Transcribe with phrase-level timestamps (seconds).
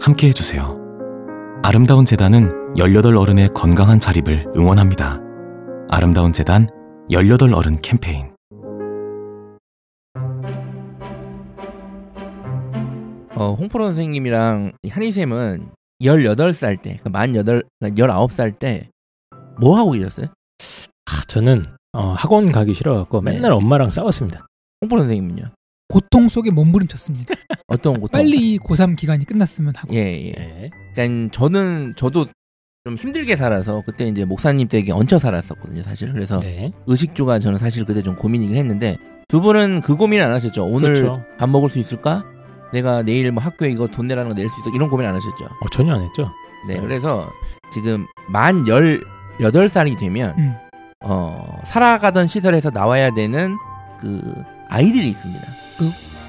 [0.00, 0.74] 함께 해주세요.
[1.62, 5.20] 아름다운 재단은 18 어른의 건강한 자립을 응원합니다.
[5.90, 6.68] 아름다운 재단
[7.10, 8.32] 18 어른 캠페인.
[13.36, 15.70] 어, 홍프로 선생님이랑 한희쌤은
[16.02, 18.88] 18살 때, 그만 8, 19살 때
[19.60, 20.26] 뭐 하고 계셨어요?
[21.06, 23.34] 아, 저는 어, 학원 가기 싫어갖고 네.
[23.34, 24.46] 맨날 엄마랑 싸웠습니다.
[24.82, 25.44] 홍프로 선생님은요?
[25.94, 27.34] 고통 속에 몸부림쳤습니다.
[27.68, 28.10] 어떤 곳?
[28.10, 29.94] 빨리 고3 기간이 끝났으면 하고.
[29.94, 30.32] 예, 예.
[30.32, 30.70] 네.
[30.92, 32.26] 그러니까 저는 저도
[32.84, 36.12] 좀 힘들게 살아서 그때 이제 목사님 댁에 얹혀 살았었거든요, 사실.
[36.12, 36.72] 그래서 네.
[36.86, 38.96] 의식주가 저는 사실 그때 좀 고민이긴 했는데
[39.28, 40.64] 두 분은 그 고민 안 하셨죠?
[40.68, 41.22] 오늘 그렇죠.
[41.38, 42.24] 밥 먹을 수 있을까?
[42.72, 44.70] 내가 내일 뭐 학교에 이거 돈 내라는 거 낼 수 있어?
[44.74, 45.44] 이런 고민 안 하셨죠?
[45.44, 46.28] 어, 전혀 안 했죠.
[46.66, 47.30] 네, 그래서
[47.72, 50.54] 지금 만 18살이 되면 음.
[51.04, 53.56] 어, 살아가던 시설에서 나와야 되는
[54.00, 54.20] 그
[54.74, 55.46] 아이들이 있습니다.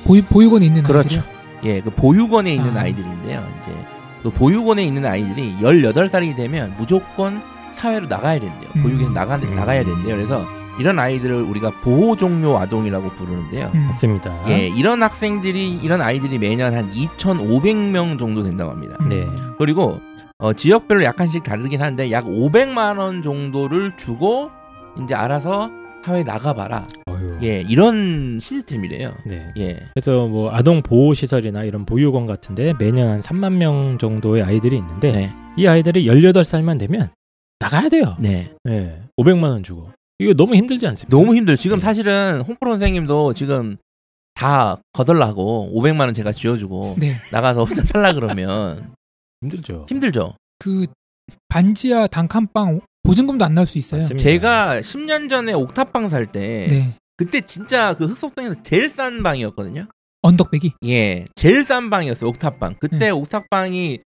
[0.05, 1.21] 보유, 보육원에 있는 그렇죠.
[1.21, 1.35] 아이들이요?
[1.63, 2.81] 예, 그 보육원에 있는 아.
[2.81, 2.87] 아.
[2.87, 3.75] 이들인데요 이제
[4.21, 7.41] 그 보육원에 있는 아이들이 18살이 되면 무조건
[7.73, 8.69] 사회로 나가야 된대요.
[8.75, 8.83] 음.
[8.83, 9.55] 보육에 나가 음.
[9.55, 10.15] 나가야 된대요.
[10.15, 10.45] 그래서
[10.79, 13.71] 이런 아이들을 우리가 보호 종료 아동이라고 부르는데요.
[13.73, 13.87] 음.
[13.87, 14.49] 맞습니다.
[14.49, 18.97] 예, 이런 학생들이 이런 아이들이 매년 한 2,500명 정도 된다고 합니다.
[19.02, 19.09] 음.
[19.09, 19.27] 네.
[19.57, 19.99] 그리고
[20.37, 24.52] 어, 지역별로 약간씩 다르긴 한데 약 500만 원 정도를 주고
[25.02, 25.71] 이제 알아서
[26.06, 26.88] 사회 에 나가봐라.
[27.08, 27.39] 어휴.
[27.42, 29.16] 예, 이런 시스템이래요.
[29.25, 29.52] 네.
[29.58, 34.78] 예, 그래서 뭐 아동 보호 시설이나 이런 보육원 같은데 매년 한 3만 명 정도의 아이들이
[34.78, 37.09] 있는데 네, 이 아이들이 18살만 되면
[37.58, 38.16] 나가야 돼요.
[38.20, 38.53] 네.
[38.64, 39.02] 네.
[39.17, 39.89] 500만 원 주고.
[40.20, 41.17] 이거 너무 힘들지 않습니까?
[41.17, 41.58] 너무 힘들.
[41.58, 41.86] 지금 네.
[41.86, 43.77] 사실은 홍프로 선생님도 지금
[44.36, 47.15] 다 거덜나고 500만 원 제가 쥐어주고 네.
[47.32, 48.94] 나가서 혼자 살라 그러면
[49.42, 49.88] 힘들죠.
[49.89, 50.36] 힘들죠.
[50.60, 50.86] 그
[51.48, 54.02] 반지하 단칸방 보증금도 안 나올 수 있어요.
[54.02, 54.23] 맞습니다.
[54.23, 56.95] 제가 10년 전에 옥탑방 살 때 네.
[57.17, 59.88] 그때 진짜 그 흑석동에서 제일 싼 방이었거든요.
[60.21, 60.73] 언덕배기.
[60.86, 62.30] 예, 제일 싼 방이었어요.
[62.30, 62.76] 옥탑방.
[62.80, 63.10] 그때 네.
[63.11, 63.99] 옥탑방이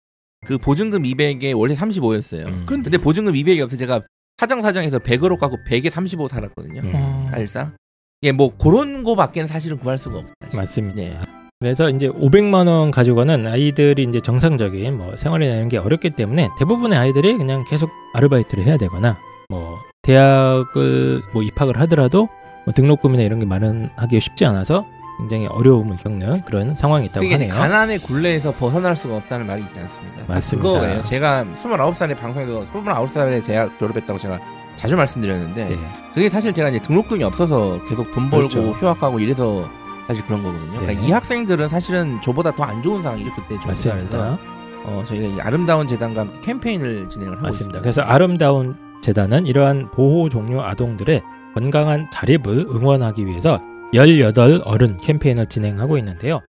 [0.47, 2.47] 그 보증금 200에 원래 35였어요.
[2.47, 2.64] 음.
[2.66, 4.03] 그런데 근데 보증금 200이 없어 서 제가
[4.37, 6.81] 사정 사정해서 100으로 깎고 100에 35 살았거든요.
[6.82, 6.92] 음.
[6.94, 7.76] 어, 사실상.
[8.25, 10.56] 예, 뭐 그런 거밖에는 사실은 구할 수가 없다.
[10.56, 10.94] 맞습니다.
[10.97, 11.38] 네.
[11.60, 16.96] 그래서 이제 500만 원 가지고는 아이들이 이제 정상적인 뭐 생활이나 이런 게 어렵기 때문에 대부분의
[16.96, 22.28] 아이들이 그냥 계속 아르바이트를 해야 되거나 뭐 대학을 뭐 입학을 하더라도
[22.64, 24.86] 뭐 등록금이나 이런 게 마련하기 쉽지 않아서
[25.19, 27.52] 굉장히 어려움을 겪는 그런 상황이 있다고 그게 하네요.
[27.52, 30.22] 가난의 굴레에서 벗어날 수가 없다는 말이 있지 않습니까?
[30.28, 30.69] 맞습니다.
[30.70, 31.02] 그거예요.
[31.02, 34.38] 제가 29살에 방송에서 29살에 대학 졸업했다고 제가
[34.76, 35.76] 자주 말씀드렸는데 네.
[36.14, 38.70] 그게 사실 제가 이제 등록금이 없어서 계속 돈 벌고 그렇죠.
[38.75, 39.69] 휴학하고 이래서
[40.08, 40.80] 사실 그런 거거든요.
[40.80, 41.06] 그러니까 네.
[41.06, 44.38] 이 학생들은 사실은 저보다 더 안 좋은 상황이죠 그때 맞습니다.
[44.84, 47.78] 어, 저희가 이 아름다운 재단과 함께 캠페인을 진행을 하고 맞습니다.
[47.78, 47.80] 있습니다.
[47.80, 51.22] 그래서 아름다운 재단은 이러한 보호 종료 아동들의
[51.54, 53.60] 건강한 자립을 응원하기 위해서
[53.92, 56.40] 18 어른 캠페인을 진행하고 있는데요.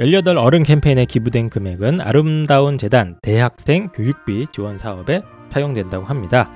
[0.00, 6.50] 18 어른 캠페인에 기부된 금액은 아름다운 재단 대학생 교육비 지원 사업에 사용된다고 합니다.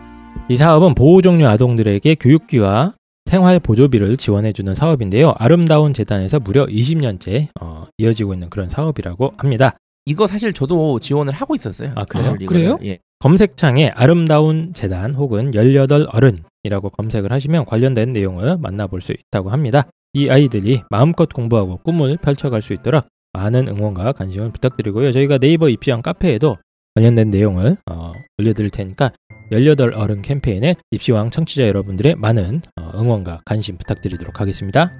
[0.48, 2.92] 이 사업은 보호 종료 아동들에게 교육비와
[3.32, 5.32] 생활 보조비를 지원해주는 사업인데요.
[5.38, 9.72] 아름다운 재단에서 무려 20년째 어, 이어지고 있는 그런 사업이라고 합니다.
[10.04, 11.92] 이거 사실 저도 지원을 하고 있었어요.
[11.94, 12.36] 아, 그래요?
[12.38, 12.46] 이거를.
[12.46, 12.78] 그래요?
[12.84, 12.98] 예.
[13.20, 19.86] 검색창에 아름다운 재단 혹은 18 어른이라고 검색을 하시면 관련된 내용을 만나볼 수 있다고 합니다.
[20.12, 25.10] 이 아이들이 마음껏 공부하고 꿈을 펼쳐갈 수 있도록 많은 응원과 관심을 부탁드리고요.
[25.10, 26.58] 저희가 네이버 입시왕 카페에도
[26.94, 29.12] 관련된 내용을 어, 올려드릴 테니까
[29.52, 34.92] 18 어른 캠페인에 입시왕 청취자 여러분들의 많은 어, 응원과 관심 부탁드리도록 하겠습니다.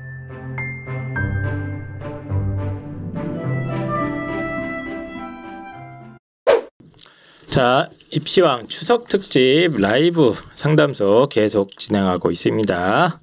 [7.49, 13.21] 자, 입시왕 추석 특집 라이브 상담소 계속 진행하고 있습니다.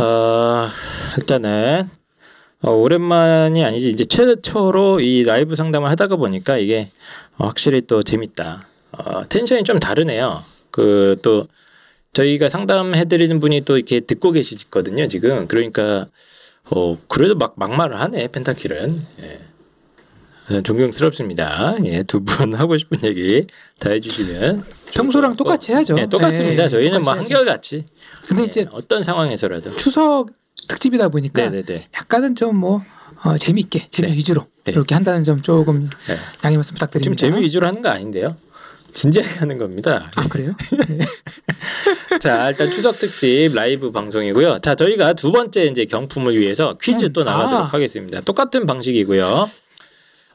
[0.00, 0.68] 어,
[1.16, 1.88] 일단은
[2.62, 6.88] 어, 오랜만이 아니지 이제 최초로 이 라이브 상담을 하다가 보니까 이게
[7.36, 8.66] 어, 확실히 또 재밌다.
[8.92, 10.42] 어, 텐션이 좀 다르네요.
[10.74, 11.46] 그 또
[12.12, 15.46] 저희가 상담해드리는 분이 또 이렇게 듣고 계시거든요 지금.
[15.48, 16.06] 그러니까
[16.70, 19.02] 어 그래도 막 막말을 하네 펜타킬은.
[19.22, 19.40] 예.
[20.50, 21.76] 어, 존경스럽습니다.
[21.84, 23.46] 예, 두 분 하고 싶은 얘기
[23.78, 25.94] 다 해주시면 평소랑 똑같이 해야죠.
[25.94, 26.64] 네, 똑같습니다.
[26.64, 27.34] 네, 저희는 뭐 똑같이 해야죠.
[27.34, 27.84] 한결 같이
[28.28, 30.30] 근데 예, 이제 어떤 상황에서라도 추석
[30.68, 32.82] 특집이다 보니까 네네네 약간은 좀뭐
[33.24, 34.14] 어, 재미있게 재미 네.
[34.16, 34.72] 위주로 네.
[34.72, 36.16] 이렇게 한다는 점 조금 네.
[36.44, 37.20] 양해 말씀 지금 부탁드립니다.
[37.20, 38.36] 재미 위주로 하는 거 아닌데요.
[38.94, 40.10] 진지하게 하는 겁니다.
[40.14, 40.54] 아 그래요?
[40.88, 40.98] 네.
[42.20, 44.60] 자, 일단 추석 특집 라이브 방송이고요.
[44.60, 47.68] 자, 저희가 두 번째 이제 경품을 위해서 퀴즈 음, 또 나가도록 아.
[47.68, 48.20] 하겠습니다.
[48.22, 49.50] 똑같은 방식이고요.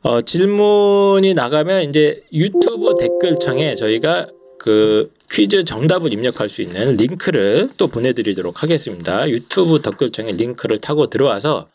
[0.01, 4.27] 어, 질문이 나가면 이제 유튜브 댓글창에 저희가
[4.57, 9.29] 그 퀴즈 정답을 입력할 수 있는 링크를 또 보내드리도록 하겠습니다.
[9.29, 11.67] 유튜브 댓글창에 링크를 타고 들어와서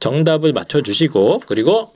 [0.00, 1.95] 정답을 맞춰주시고 그리고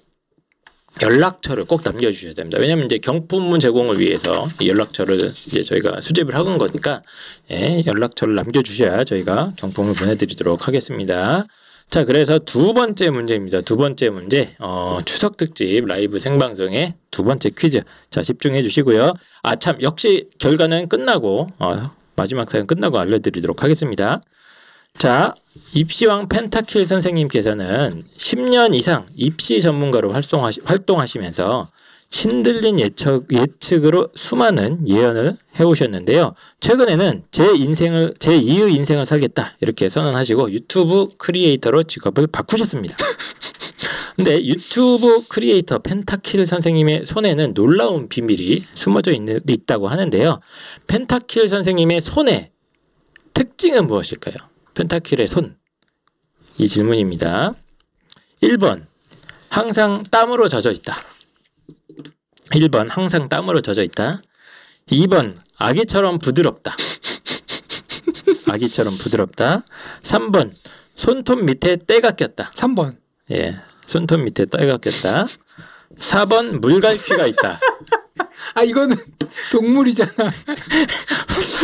[1.03, 2.59] 연락처를 꼭 남겨주셔야 됩니다.
[2.59, 7.03] 왜냐하면 이제 경품문 제공을 위해서 이 연락처를 이제 저희가 수집을 하는 거니까
[7.51, 11.47] 예, 연락처를 남겨주셔야 저희가 경품을 보내드리도록 하겠습니다.
[11.91, 13.63] 자, 그래서 두 번째 문제입니다.
[13.63, 17.83] 두 번째 문제, 어, 추석 특집 라이브 생방송의 두 번째 퀴즈.
[18.11, 19.15] 자, 집중해 주시고요.
[19.43, 24.21] 아, 참, 역시 결과는 끝나고, 어, 마지막 사연 끝나고 알려드리도록 하겠습니다.
[24.95, 25.35] 자,
[25.73, 31.71] 입시왕 펜타킬 선생님께서는 10년 이상 입시 전문가로 활동하시, 활동하시면서
[32.11, 36.35] 신들린 예측, 예측으로 수많은 예언을 해오셨는데요.
[36.61, 39.57] 최근에는 제 인생을, 제 2의 인생을 살겠다.
[39.61, 42.97] 이렇게 선언하시고 유튜브 크리에이터로 직업을 바꾸셨습니다.
[44.17, 50.41] 근데 유튜브 크리에이터 펜타킬 선생님의 손에는 놀라운 비밀이 숨어져 있는, 있다고 하는데요.
[50.89, 52.51] 펜타킬 선생님의 손의
[53.33, 54.50] 특징은 무엇일까요?
[54.75, 55.57] 펜타킬의 손.
[56.59, 57.55] 이 질문입니다.
[58.43, 58.87] 1번.
[59.49, 60.95] 항상 땀으로 젖어 있다.
[62.53, 62.89] 1번.
[62.91, 64.23] 항상 땀으로 젖어 있다.
[64.89, 65.37] 2번.
[65.57, 66.75] 아기처럼 부드럽다.
[68.47, 69.65] 아기처럼 부드럽다.
[70.03, 70.55] 3번.
[70.95, 72.51] 손톱 밑에 때가 꼈다.
[72.53, 72.97] 3번
[73.31, 73.57] 예.
[73.87, 75.27] 손톱 밑에 때가 꼈다.
[75.97, 76.59] 4번.
[76.61, 77.61] 물갈퀴가 있다.
[78.55, 78.97] 아 이거는
[79.53, 80.13] 동물이잖아.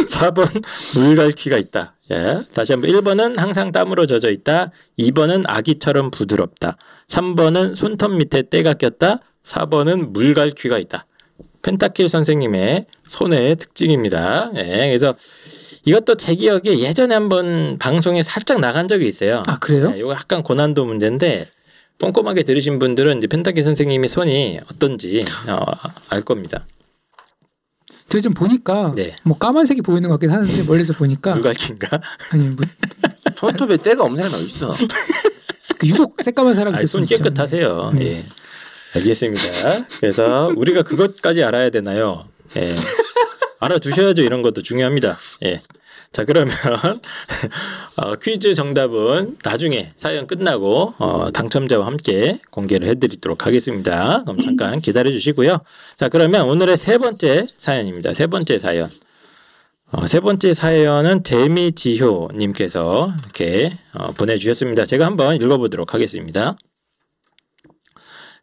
[0.08, 0.64] 4번
[0.94, 1.95] 물갈퀴가 있다.
[2.10, 2.40] 예.
[2.54, 4.70] 다시 한번 1번은 항상 땀으로 젖어 있다.
[4.98, 6.76] 2번은 아기처럼 부드럽다.
[7.08, 9.20] 3번은 손톱 밑에 때가 꼈다.
[9.44, 11.06] 4번은 물갈퀴가 있다.
[11.62, 14.52] 펜타킬 선생님의 손의 특징입니다.
[14.56, 14.62] 예.
[14.62, 15.16] 그래서
[15.84, 19.42] 이것도 제 기억에 예전에 한번 방송에 살짝 나간 적이 있어요.
[19.46, 19.90] 아 그래요?
[19.90, 21.48] 네, 이거 약간 고난도 문제인데
[22.00, 25.64] 꼼꼼하게 들으신 분들은 이제 펜타킬 선생님의 손이 어떤지 어,
[26.08, 26.66] 알 겁니다.
[28.08, 29.16] 제가 좀 보니까 네.
[29.24, 32.00] 뭐 까만색이 보이는 것 같긴 하는데 멀리서 보니까 물갈퀴인가?
[32.32, 32.64] 아니 뭐
[33.38, 34.74] 손톱에 때가 없는 사람이 어딨어?
[35.78, 37.22] 그 유독 새까만 사람이 아, 있을 손수 있죠.
[37.22, 37.92] 깨끗하세요.
[37.96, 38.04] 네.
[38.04, 38.24] 예.
[38.94, 39.42] 알겠습니다.
[40.00, 42.28] 그래서 우리가 그것까지 알아야 되나요?
[42.56, 42.76] 예.
[43.60, 44.22] 알아두셔야죠.
[44.22, 45.18] 이런 것도 중요합니다.
[45.44, 45.62] 예.
[46.16, 46.56] 자 그러면
[47.96, 54.22] 어, 퀴즈 정답은 나중에 사연 끝나고 어, 당첨자와 함께 공개를 해드리도록 하겠습니다.
[54.22, 55.58] 그럼 잠깐 기다려 주시고요.
[55.98, 58.14] 자 그러면 오늘의 세 번째 사연입니다.
[58.14, 58.88] 세 번째 사연.
[59.92, 64.86] 어, 세 번째 사연은 재미지효님께서 이렇게 어, 보내주셨습니다.
[64.86, 66.56] 제가 한번 읽어보도록 하겠습니다.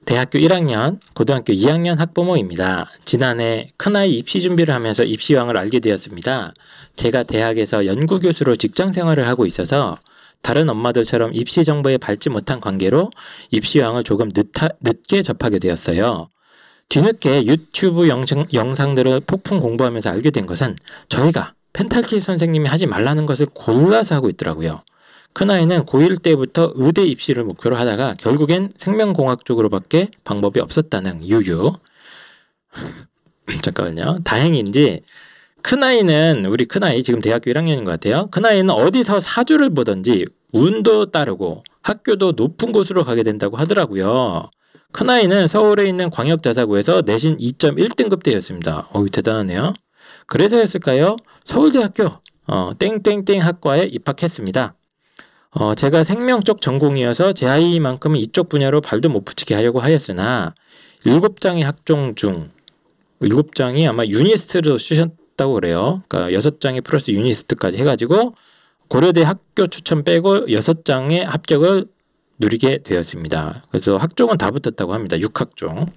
[0.06, 2.90] 대학교 1학년, 고등학교 2학년 학부모입니다.
[3.06, 6.54] 지난해 큰아이 입시 준비를 하면서 입시왕을 알게 되었습니다.
[6.96, 9.98] 제가 대학에서 연구교수로 직장 생활을 하고 있어서
[10.42, 13.12] 다른 엄마들처럼 입시 정보에 밟지 못한 관계로
[13.52, 16.28] 입시왕을 조금 늦하, 늦게 접하게 되었어요.
[16.90, 20.76] 뒤늦게 유튜브 영상, 영상들을 폭풍 공부하면서 알게 된 것은
[21.08, 24.84] 저희가 펜탈킬 선생님이 하지 말라는 것을 골라서 하고 있더라고요.
[25.34, 31.74] 큰아이는 고1 때부터 의대 입시를 목표로 하다가 결국엔 생명공학 쪽으로밖에 방법이 없었다는 유유.
[33.62, 34.20] 잠깐만요.
[34.24, 35.02] 다행인지
[35.64, 38.28] 큰아이는 우리 큰아이 지금 대학교 1학년인 것 같아요.
[38.32, 44.50] 큰아이는 어디서 사주를 보든지 운도 따르고 학교도 높은 곳으로 가게 된다고 하더라고요.
[44.92, 48.88] 큰아이는 서울에 있는 광역자사고에서 내신 2.1등급대였습니다.
[48.94, 49.74] 어우 대단하네요.
[50.28, 51.18] 그래서였을까요?
[51.44, 52.12] 서울대학교
[52.46, 54.76] 어, 땡땡땡 학과에 입학했습니다.
[55.56, 60.56] 어, 제가 생명 쪽 전공이어서 제 아이만큼은 이쪽 분야로 발도 못 붙이게 하려고 하였으나
[61.06, 62.50] 일곱 장의 학종 중
[63.20, 66.02] 일곱 장이 아마 유니스트로 쓰셨다고 그래요.
[66.08, 68.36] 그러니까 여섯 장이 플러스 유니스트까지 해가지고
[68.88, 71.86] 고려대 학교 추천 빼고 여섯 장의 합격을
[72.40, 73.64] 누리게 되었습니다.
[73.70, 75.18] 그래서 학종은 다 붙었다고 합니다.
[75.18, 75.88] 6학종.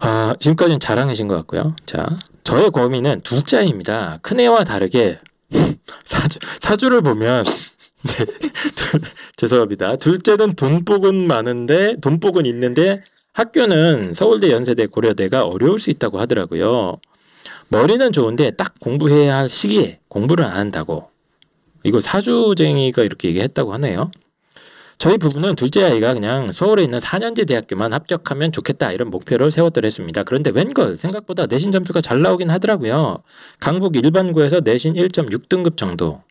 [0.00, 1.74] 아, 지금까지는 자랑이신 것 같고요.
[1.86, 2.06] 자,
[2.44, 4.18] 저의 고민은 둘째입니다.
[4.22, 5.18] 큰애와 다르게
[6.04, 7.44] 사주, 사주를 보면
[9.36, 9.96] 죄송합니다.
[9.96, 13.02] 둘째는 돈복은 많은데 돈복은 있는데
[13.32, 16.98] 학교는 서울대, 연세대, 고려대가 어려울 수 있다고 하더라고요.
[17.68, 21.10] 머리는 좋은데 딱 공부해야 할 시기에 공부를 안 한다고.
[21.84, 24.10] 이거 사주쟁이가 이렇게 얘기했다고 하네요.
[24.98, 30.24] 저희 부부는 둘째 아이가 그냥 서울에 있는 4년제 대학교만 합격하면 좋겠다 이런 목표를 세웠더랬습니다.
[30.24, 33.22] 그런데 웬걸 생각보다 내신 점수가 잘 나오긴 하더라고요.
[33.60, 36.22] 강북 일반고에서 내신 1.6등급 정도.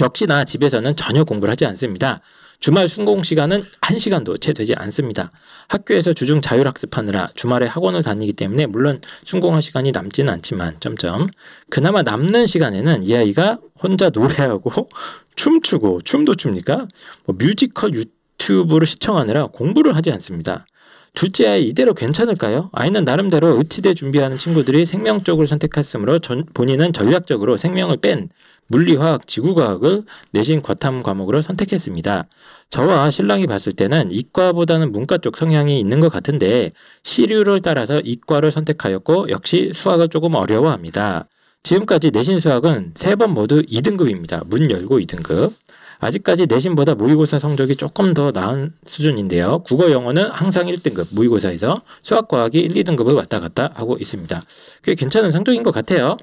[0.00, 2.20] 역시나 집에서는 전혀 공부를 하지 않습니다.
[2.58, 5.30] 주말 순공 시간은 1시간도 채 되지 않습니다.
[5.68, 11.28] 학교에서 주중 자율학습하느라 주말에 학원을 다니기 때문에 물론 순공할 시간이 남지는 않지만 점점
[11.68, 14.88] 그나마 남는 시간에는 이 아이가 혼자 노래하고
[15.36, 16.88] 춤추고 춤도 춥니까?
[17.26, 20.66] 뭐 뮤지컬 유튜브를 시청하느라 공부를 하지 않습니다.
[21.14, 22.68] 둘째 아이 이대로 괜찮을까요?
[22.72, 28.28] 아이는 나름대로 의치대 준비하는 친구들이 생명 쪽을 선택했으므로 전- 본인은 전략적으로 생명을 뺀
[28.68, 32.26] 물리화학, 지구과학을 내신 과탐 과목으로 선택했습니다.
[32.70, 36.72] 저와 신랑이 봤을 때는 이과보다는 문과 쪽 성향이 있는 것 같은데
[37.04, 41.26] 시류를 따라서 이과를 선택하였고 역시 수학을 조금 어려워합니다.
[41.62, 44.46] 지금까지 내신 수학은 세 번 모두 2등급입니다.
[44.46, 45.52] 문 열고 2등급.
[45.98, 49.60] 아직까지 내신보다 모의고사 성적이 조금 더 나은 수준인데요.
[49.64, 54.42] 국어 영어는 항상 1등급 모의고사에서 수학 과학이 1, 2등급을 왔다 갔다 하고 있습니다.
[54.84, 56.16] 꽤 괜찮은 성적인 것 같아요.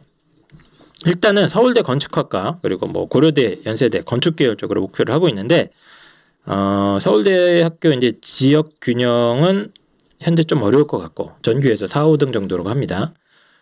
[1.06, 5.70] 일단은 서울대 건축학과 그리고 뭐 고려대 연세대 건축 계열 쪽으로 목표를 하고 있는데
[6.46, 9.72] 어, 서울대 학교 이제 지역 균형은
[10.20, 13.14] 현재 좀 어려울 것 같고 전교에서 4, 5등 정도로 합니다.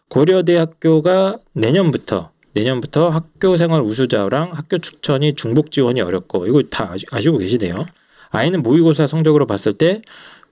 [0.10, 7.06] 고려대 학교가 내년부터 내년부터 학교 생활 우수자랑 학교 추천이 중복 지원이 어렵고 이거 다 아시-
[7.12, 7.86] 아시고 계시네요.
[8.30, 10.02] 아이는 모의고사 성적으로 봤을 때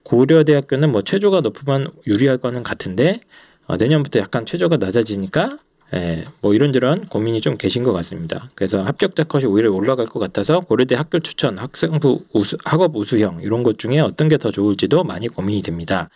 [0.04, 3.20] 고려대학교는 뭐 최저가 높으면 유리할 거는 같은데
[3.66, 5.58] 어, 내년부터 약간 최저가 낮아지니까
[5.94, 8.48] 예, 뭐 이런저런 고민이 좀 계신 것 같습니다.
[8.54, 13.62] 그래서 합격자 컷이 오히려 올라갈 것 같아서 고려대 학교 추천, 학생부 우수, 학업 우수형 이런
[13.64, 16.08] 것 중에 어떤 게 더 좋을지도 많이 고민이 됩니다.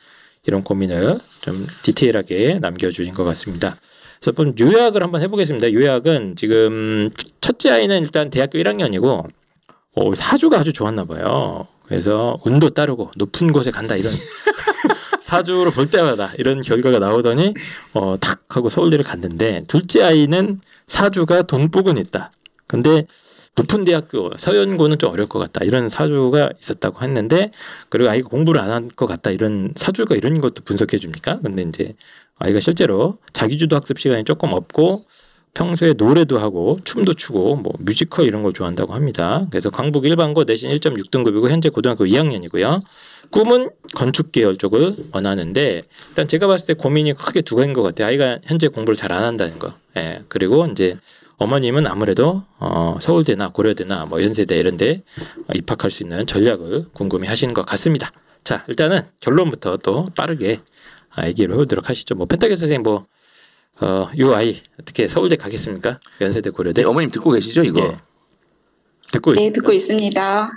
[0.46, 3.76] 이런 고민을 좀 디테일하게 남겨주신 것 같습니다.
[4.20, 5.72] 그래서 좀 요약을 한번 해보겠습니다.
[5.72, 9.26] 요약은 지금 첫째 아이는 일단 대학교 1학년이고
[9.96, 11.66] 어, 사주가 아주 좋았나 봐요.
[11.86, 14.12] 그래서 운도 따르고 높은 곳에 간다 이런
[15.34, 17.54] 사주로 볼 때마다 이런 결과가 나오더니
[17.94, 22.30] 어, 탁 하고 서울대를 갔는데 둘째 아이는 사주가 돈복은 있다.
[22.68, 23.06] 근데
[23.56, 27.50] 높은 대학교 서연고는 좀 어려울 것 같다 이런 사주가 있었다고 했는데
[27.88, 31.40] 그리고 아이가 공부를 안 한 것 같다 이런 사주가 이런 것도 분석해 줍니까?
[31.42, 31.94] 근데 이제
[32.38, 34.98] 아이가 실제로 자기주도 학습 시간이 조금 없고
[35.54, 39.46] 평소에 노래도 하고 춤도 추고 뭐 뮤지컬 이런 걸 좋아한다고 합니다.
[39.50, 42.80] 그래서 강북 일반고 내신 1.6등급이고 현재 고등학교 2학년이고요.
[43.30, 48.08] 꿈은 건축 계열 쪽을 원하는데 일단 제가 봤을 때 고민이 크게 두 가지인 것 같아요.
[48.08, 49.72] 아이가 현재 공부를 잘 안 한다는 거.
[49.96, 50.22] 예.
[50.28, 50.98] 그리고 이제
[51.36, 55.02] 어머님은 아무래도 어, 서울대나 고려대나 뭐 연세대 이런데
[55.54, 58.10] 입학할 수 있는 전략을 궁금해 하시는 것 같습니다.
[58.42, 60.60] 자 일단은 결론부터 또 빠르게
[61.14, 62.16] 아, 얘기를 해보도록 하시죠.
[62.16, 63.06] 뭐 펜타게 선생님 뭐
[63.80, 65.98] 어, 요 아이 어떻게 서울대 가겠습니까?
[66.20, 67.80] 연세대 고려대 네, 어머님 듣고 계시죠 이거?
[67.80, 67.96] 예.
[69.12, 69.54] 듣고 네, 있습니다.
[69.60, 70.50] 듣고 있습니다.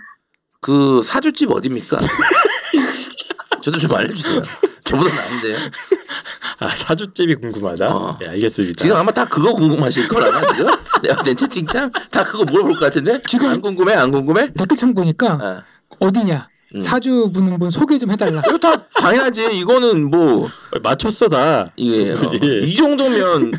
[0.62, 1.97] 그 사주집 어딥니까?
[3.62, 4.41] 저도 좀 알려주세요.
[4.83, 5.57] 저보다 나은데요.
[6.59, 7.95] 아 사주집이 궁금하다.
[7.95, 8.17] 어.
[8.19, 8.75] 네 알겠습니다.
[8.81, 10.67] 지금 아마 다 그거 궁금하실 거라나 지금?
[11.03, 13.21] 내가 내 채팅창 다 그거 물어볼 것 같은데?
[13.27, 13.93] 지금- 안 궁금해?
[13.93, 14.53] 안 궁금해?
[14.53, 15.63] 댓글 창 보니까 아,
[16.00, 16.79] 어디냐 음.
[16.79, 18.41] 사주 무는 분 소개 좀 해달라.
[18.47, 19.57] 이거 다 당연하지.
[19.57, 20.50] 이거는 뭐
[20.83, 21.71] 맞췄어 다.
[21.75, 22.59] 이게 어, 예.
[22.62, 23.51] 이 정도면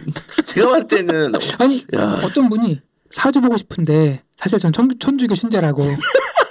[0.44, 2.20] 제가 봤을 때는 아니 야.
[2.22, 5.82] 어떤 분이 사주 보고 싶은데 사실 전 천, 천주교 신자라고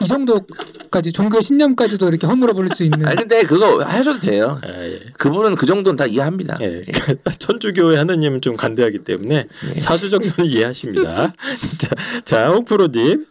[0.02, 4.60] 이 정도까지 종교 신념까지도 이렇게 허물어 버릴 수 있는 아니 근데 그거 하셔도 돼요.
[4.64, 5.00] 아, 예.
[5.18, 6.56] 그분은 그 정도는 다 이해합니다.
[6.62, 6.82] 예.
[7.38, 9.46] 천주교의 하느님은 좀 간대하기 때문에
[9.76, 9.80] 예.
[9.80, 11.34] 사주 정도는 이해하십니다.
[11.78, 11.90] 자,
[12.26, 13.26] 자 홍프로님.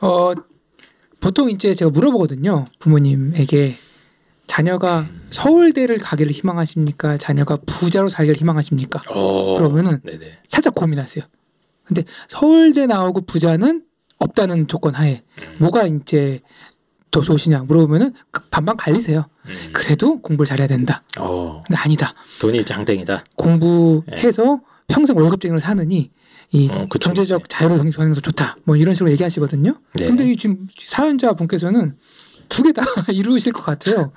[0.00, 0.32] 어
[1.24, 3.76] 보통 이제 제가 물어보거든요 부모님에게
[4.46, 9.56] 자녀가 서울대를 가기를 희망하십니까 자녀가 부자로 살기를 희망하십니까 어.
[9.56, 10.40] 그러면은 네네.
[10.46, 11.24] 살짝 고민하세요
[11.84, 13.84] 근데 서울대 나오고 부자는
[14.18, 15.56] 없다는 조건 하에 음.
[15.60, 16.42] 뭐가 이제
[17.10, 19.70] 더 좋으시냐 물어보면은 그 반반 갈리세요 음.
[19.72, 21.62] 그래도 공부를 잘해야 된다 어.
[21.66, 23.24] 근데 아니다 돈이 장땡이다.
[23.34, 26.10] 공부해서 평생 월급쟁이로 사느니
[26.54, 27.56] 이 어, 그쵸, 경제적 그쵸.
[27.58, 30.06] 자유를 경쟁하면서 좋다 뭐 이런 식으로 얘기하시거든요 네.
[30.06, 31.96] 근데 이 지금 사연자 분께서는
[32.48, 34.12] 두 개 다 이루실 것 같아요.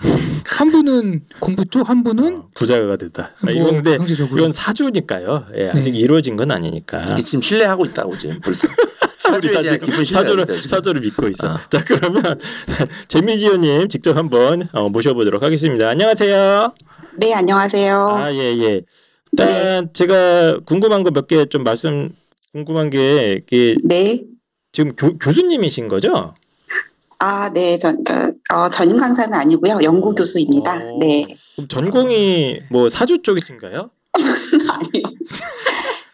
[0.46, 3.32] 한 분은 공부 쪽, 한 분은 어, 부자가 된다.
[3.39, 4.38] 아, 뭐 이건 근데 경제적으로.
[4.38, 5.46] 이건 사주니까요.
[5.56, 5.98] 예, 아직 네.
[5.98, 7.06] 이루어진 건 아니니까.
[7.13, 8.67] 이게 지금 신뢰하고 있다고 지금 벌써.
[9.34, 10.67] 우리 다 지금 사주를 있다.
[10.67, 11.48] 사주를 믿고 있어.
[11.48, 11.70] 아.
[11.70, 12.38] 자 그러면
[13.08, 15.88] 재미지호님 직접 한번 어, 모셔보도록 하겠습니다.
[15.88, 16.74] 안녕하세요.
[17.17, 18.10] 네, 안녕하세요.
[18.17, 18.82] 아예 예.
[19.32, 22.12] 일단 제가 궁금한 거 몇 개 좀 말씀
[22.51, 24.24] 궁금한 게 이게 네.
[24.72, 26.34] 지금 교, 교수님이신 거죠?
[27.20, 27.77] 아, 네.
[27.77, 29.80] 전, 그, 어, 전임 강사는 아니고요.
[29.84, 30.77] 연구 교수입니다.
[30.77, 30.98] 어.
[31.00, 31.25] 네.
[31.68, 33.89] 전공이 뭐 사주 쪽이신가요?
[34.13, 35.18] 아니요.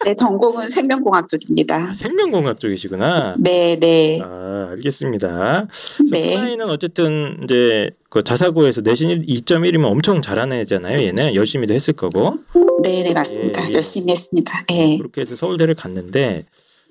[0.05, 1.91] 네, 전공은 생명공학 쪽입니다.
[1.91, 3.35] 아, 생명공학 쪽이시구나.
[3.39, 4.19] 네, 네.
[4.21, 5.67] 아 알겠습니다.
[6.11, 6.35] 네.
[6.35, 11.05] 큰아이는 어쨌든 이제 그 자사고에서 내신 2.1이면 엄청 잘하는 애잖아요.
[11.05, 12.35] 얘는 열심히도 했을 거고
[12.81, 13.63] 네, 네, 맞습니다.
[13.63, 13.71] 예, 예.
[13.73, 14.65] 열심히 했습니다.
[14.67, 14.97] 네.
[14.97, 16.45] 그렇게 해서 서울대를 갔는데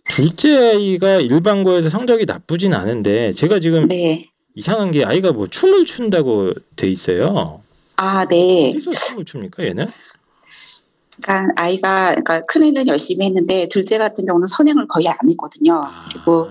[0.09, 4.31] 둘째 아이가 일반고에서 성적이 나쁘진 않은데 제가 지금 네.
[4.55, 7.61] 이상한 게 아이가 뭐 춤을 춘다고 돼 있어요.
[7.97, 8.71] 아, 네.
[8.71, 9.87] 어디서 춤을 춥니까 얘는?
[11.21, 15.85] 그러니까 아이가 그러니까 큰 애는 열심히 했는데 둘째 같은 경우는 선행을 거의 안 했거든요.
[16.13, 16.49] 그리고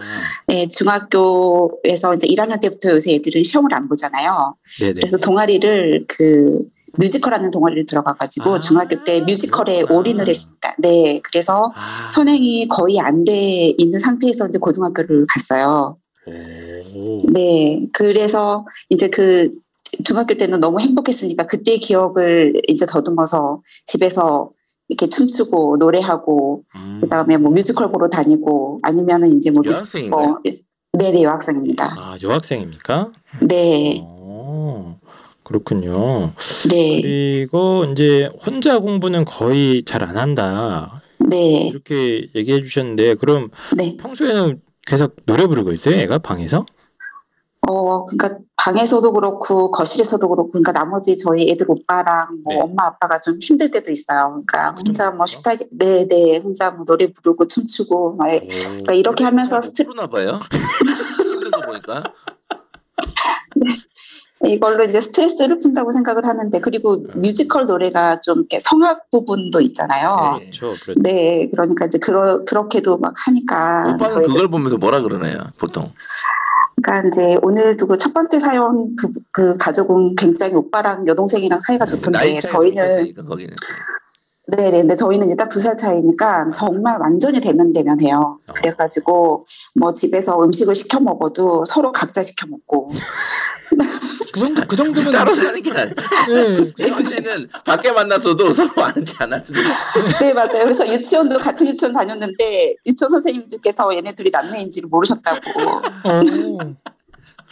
[0.47, 4.55] 네, 중학교에서 이제 1학년 때부터 요새 애들은 시험을 안 보잖아요.
[4.79, 4.93] 네네.
[4.93, 6.63] 그래서 동아리를 그
[6.97, 9.99] 뮤지컬하는 동아리를 들어가가지고 아, 중학교 때 뮤지컬에 그렇구나.
[9.99, 10.75] 올인을 했습니다.
[10.77, 12.09] 네, 그래서 아.
[12.09, 15.97] 선행이 거의 안 돼 있는 상태에서 이제 고등학교를 갔어요.
[16.27, 17.23] 오.
[17.31, 19.51] 네, 그래서 이제 그
[20.03, 24.51] 중학교 때는 너무 행복했으니까 그때 기억을 이제 더듬어서 집에서
[24.87, 26.99] 이렇게 춤추고 노래하고 음.
[27.01, 30.27] 그다음에 뭐 뮤지컬 보러 다니고 아니면은 이제 뭐 여학생인가요?
[30.27, 30.39] 뭐
[30.93, 31.95] 네네 여학생입니다.
[32.03, 33.11] 아 여학생입니까?
[33.47, 34.97] 네, 어,
[35.43, 36.31] 그렇군요.
[36.69, 43.95] 네, 그리고 이제 혼자 공부는 거의 잘 안 한다 네, 이렇게 얘기해 주셨는데 그럼 네.
[43.97, 46.65] 평소에는 계속 노래 부르고 있어요, 애가 방에서?
[47.71, 52.61] 어, 그러니까 방에서도 그렇고 거실에서도 그렇고, 그러니까 나머지 저희 애들 오빠랑 뭐 네.
[52.61, 54.43] 엄마 아빠가 좀 힘들 때도 있어요.
[54.45, 55.25] 그러니까 그 혼자 뭐?
[55.25, 60.39] 식탁에 네네 혼자 뭐 노래 부르고 춤추고 막 그러니까 이렇게 하면서 스트 나 봐요.
[61.17, 62.03] 힘든 거 보니까.
[64.45, 70.39] 이걸로 이제 스트레스를 푼다고 생각을 하는데 그리고 뮤지컬 노래가 좀 이렇게 성악 부분도 있잖아요.
[70.39, 70.45] 네.
[70.45, 70.93] 그렇죠, 그렇죠.
[70.97, 75.91] 네, 그러니까 이제 그러, 그렇게도 막 하니까 오빠는 저희들 그걸 보면서 뭐라 그러나요, 보통?
[76.75, 82.39] 그러니까 이제 오늘도 그 첫 번째 사연 부, 그 가족은 굉장히 오빠랑 여동생이랑 사이가 좋던데
[82.41, 83.55] 저희는 거기는.
[84.47, 88.39] 네네 근데 저희는 이제 딱 두 살 차이니까 정말 완전히 대면대면해요.
[88.47, 88.53] 어.
[88.53, 92.89] 그래가지고 뭐 집에서 음식을 시켜 먹어도 서로 각자 시켜 먹고
[94.31, 95.93] 그 정도 그 정도면 따로 사는 게 아니야.
[96.29, 96.71] 네.
[96.73, 100.19] 그때는 밖에 만났어도 서로 아는지 안 있어.
[100.19, 100.63] 네 맞아요.
[100.63, 105.51] 그래서 유치원도 같은 유치원 다녔는데 유치원 선생님들께서 얘네들이 남매인지를 모르셨다고.
[106.03, 106.57] 어.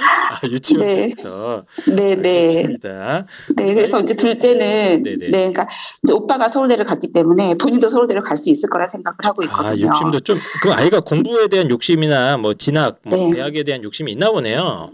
[0.01, 1.09] 아, 유치원 네.
[1.09, 1.65] 때부터.
[1.87, 2.47] 네 네.
[2.49, 3.25] 알겠습니다.
[3.57, 5.17] 네, 그래서 이제 둘째는 네네.
[5.17, 5.67] 네, 그러니까
[6.03, 9.87] 이제 오빠가 서울대를 갔기 때문에 본인도 서울대를 갈 수 있을 거라 생각을 하고 아, 있거든요.
[9.87, 13.31] 욕심도 좀, 그 아이가 공부에 대한 욕심이나 뭐 진학, 뭐 네.
[13.33, 14.91] 대학에 대한 욕심이 있나 보네요.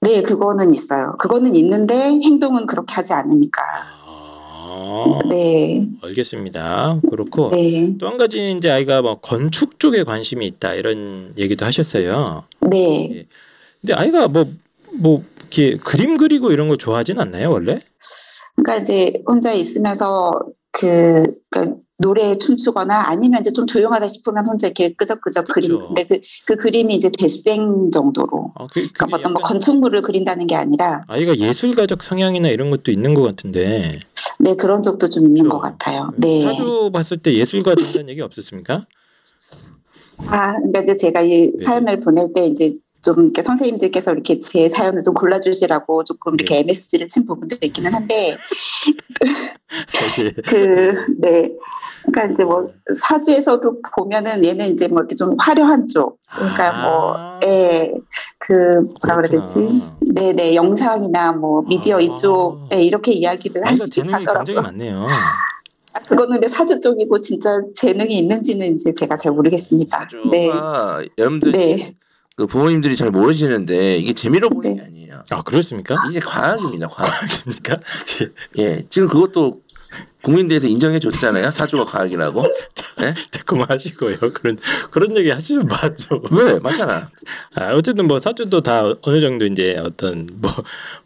[0.00, 1.16] 네, 그거는 있어요.
[1.18, 3.62] 그거는 있는데 행동은 그렇게 하지 않으니까.
[4.06, 7.00] 아, 네, 알겠습니다.
[7.10, 12.44] 그렇고 네, 또한 가지 이제 아이가 뭐 건축 쪽에 관심이 있다 이런 얘기도 하셨어요.
[12.60, 13.26] 네.
[13.80, 17.80] 근데 아이가 뭐뭐 이렇게 그림 그리고 이런 거 좋아하진 않나요 원래?
[18.56, 20.32] 그러니까 이제 혼자 있으면서
[20.72, 25.48] 그 그러니까 노래에 춤추거나 아니면 이제 좀 조용하다 싶으면 혼자 이렇게 끄적끄적.
[25.48, 25.78] 그림.
[25.78, 28.52] 근데 그, 그 그림이 이제 대생 정도로.
[28.54, 32.92] 아, 그, 그러니까 그게 어떤 뭐 건축물을 그린다는 게 아니라 아이가 예술가적 성향이나 이런 것도
[32.92, 34.00] 있는 것 같은데
[34.38, 35.56] 네 그런 적도 좀 있는 그쵸.
[35.56, 36.12] 것 같아요.
[36.16, 36.42] 네.
[36.42, 38.82] 사주 봤을 때 예술가 된다는 얘기 없었습니까?
[40.26, 41.64] 아, 그러니까 이제 제가 이 네.
[41.64, 46.60] 사연을 보낼 때 이제 좀 이렇게 선생님들께서 이렇게 제 사연을 좀 골라주시라고 조금 이렇게 네.
[46.60, 48.36] MSG를 친 부분도 있기는 한데
[50.20, 50.30] 예.
[50.46, 51.52] 그 네.
[52.10, 56.18] 그러니까 이제 뭐 사주에서도 보면은 얘는 이제 뭐 이렇게 좀 화려한 쪽.
[56.34, 56.82] 그러니까 아.
[56.82, 57.92] 뭐, 예,
[58.38, 58.52] 그
[59.02, 59.82] 뭐라 그래야 되지?
[60.00, 62.00] 네네 영상이나 뭐 미디어 아.
[62.00, 64.62] 이쪽 예, 이렇게 이야기를 하시긴 하더라고요.
[64.62, 65.06] 많네요.
[66.08, 69.98] 그거는 근데 사주 쪽이고 진짜 재능이 있는지는 이제 제가 잘 모르겠습니다.
[69.98, 71.08] 사주가 네.
[71.18, 71.94] 여러분들 네.
[72.38, 74.86] 그 부모님들이 잘 모르시는데 이게 재미로 보는 게 네.
[74.86, 75.24] 아니에요.
[75.30, 75.96] 아 그렇습니까?
[76.08, 76.86] 이게 과학입니다.
[76.86, 77.10] 과학.
[77.42, 77.80] 그러니까
[78.58, 79.60] 예, 지금 그것도
[80.22, 81.50] 국민대에서 인정해 줬잖아요.
[81.50, 82.44] 사주가 과학이라고.
[83.02, 83.14] 예?
[83.32, 84.14] 자꾸 마시고요.
[84.34, 84.56] 그런
[84.92, 86.22] 그런 얘기 하지 좀 마죠.
[86.30, 86.60] 왜?
[86.60, 87.10] 맞잖아.
[87.56, 90.52] 아, 어쨌든 뭐 사주도 다 어느 정도 이제 어떤 뭐,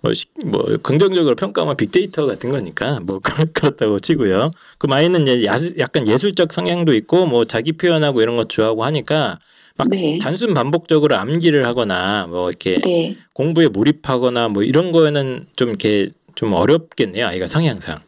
[0.02, 4.50] 뭐, 시- 뭐 긍정적으로 평가하면 빅데이터 같은 거니까 뭐 그렇- 그렇다고 치고요.
[4.76, 9.38] 그 마이는 이제 야, 약간 예술적 성향도 있고 뭐 자기 표현하고 이런 것 좋아하고 하니까
[9.78, 10.18] 막 네.
[10.18, 13.16] 단순 반복적으로 암기를 하거나 뭐 이렇게 네.
[13.32, 17.26] 공부에 몰입하거나 뭐 이런 거에는 좀 이렇게 좀 어렵겠네요.
[17.26, 18.00] 아이가 성향상.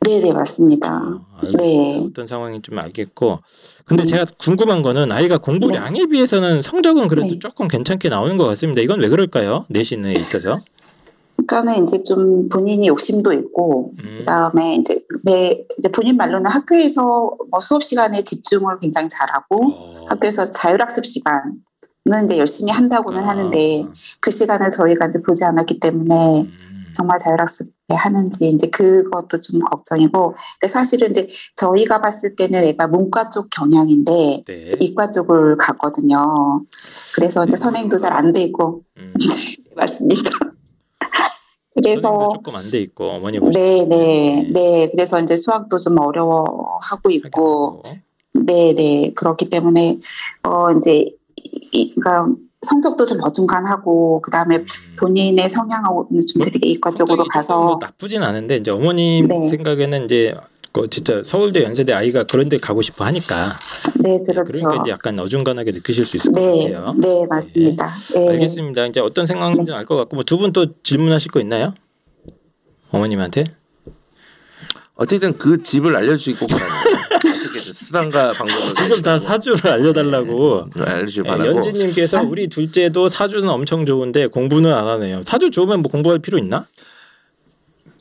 [0.00, 0.88] 네네 맞습니다.
[0.96, 1.98] 어, 알겠- 네.
[2.08, 3.40] 어떤 상황인지 좀 알겠고.
[3.84, 4.08] 근데 네.
[4.10, 7.38] 제가 궁금한 거는 아이가 공부량에 비해서는 성적은 그래도 네.
[7.40, 8.80] 조금 괜찮게 나오는 것 같습니다.
[8.80, 9.66] 이건 왜 그럴까요?
[9.68, 10.54] 내신에 있어서.
[11.46, 14.18] 그러니까는 이제 좀 본인이 욕심도 있고 음.
[14.18, 20.06] 그다음에 이제 내 이제 본인 말로는 학교에서 뭐 수업 시간에 집중을 굉장히 잘하고 어.
[20.08, 23.28] 학교에서 자율학습 시간은 이제 열심히 한다고는 아.
[23.28, 23.86] 하는데
[24.20, 26.52] 그 시간을 저희가 이제 보지 않았기 때문에 음.
[26.92, 33.30] 정말 자율학습 하는지 이제 그것도 좀 걱정이고 근데 사실은 이제 저희가 봤을 때는 애가 문과
[33.30, 34.68] 쪽 경향인데 네.
[34.80, 36.64] 이과 쪽을 갔거든요.
[37.14, 39.14] 그래서 이제 선행도 잘안돼 있고 음.
[39.76, 40.30] 맞습니다.
[41.82, 43.96] 그래서 조금 안 돼 있고 어머니 보실 네, 때.
[43.96, 44.88] 네, 네.
[44.90, 47.82] 그래서 이제 수학도 좀 어려워하고 있고, 하겠고.
[48.34, 49.12] 네, 네.
[49.14, 49.98] 그렇기 때문에
[50.42, 50.98] 어 이제
[51.36, 54.64] 이- 이- 그러니까 성적도 좀 어중간하고 그다음에
[54.98, 59.48] 본인의 성향하고는 좀 되게 이과적으로 조금 뭐 가서 나쁘진 않은데 이제 어머님 네.
[59.48, 60.34] 생각에는 이제
[60.82, 63.58] 그 진짜 서울대 연세대 아이가 그런 데 가고 싶어 하니까
[64.02, 64.50] 네, 네, 그렇죠.
[64.60, 66.94] 그러니까 이제 약간 어중간하게 느끼실 수 있을 것 네, 같아요.
[66.96, 67.88] 네, 맞습니다.
[68.14, 68.28] 네.
[68.30, 68.86] 알겠습니다.
[68.86, 71.74] 이제 어떤 생각인지 알 것 같고 뭐 두 분 또 질문하실 거 있나요?
[72.90, 73.44] 어머님한테?
[74.94, 75.94] 어쨌든 그 집을
[76.34, 76.90] 꼭 바랍니다.
[77.16, 80.66] 어떻게든 수단과 방법을 지금 다 사주를 알려달라고.
[80.76, 81.56] 알려주실 네, 바라고.
[81.56, 85.22] 연진님께서 우리 둘째도 사주는 엄청 좋은데 공부는 안 하네요.
[85.22, 86.66] 사주 좋으면 뭐 공부할 필요 있나?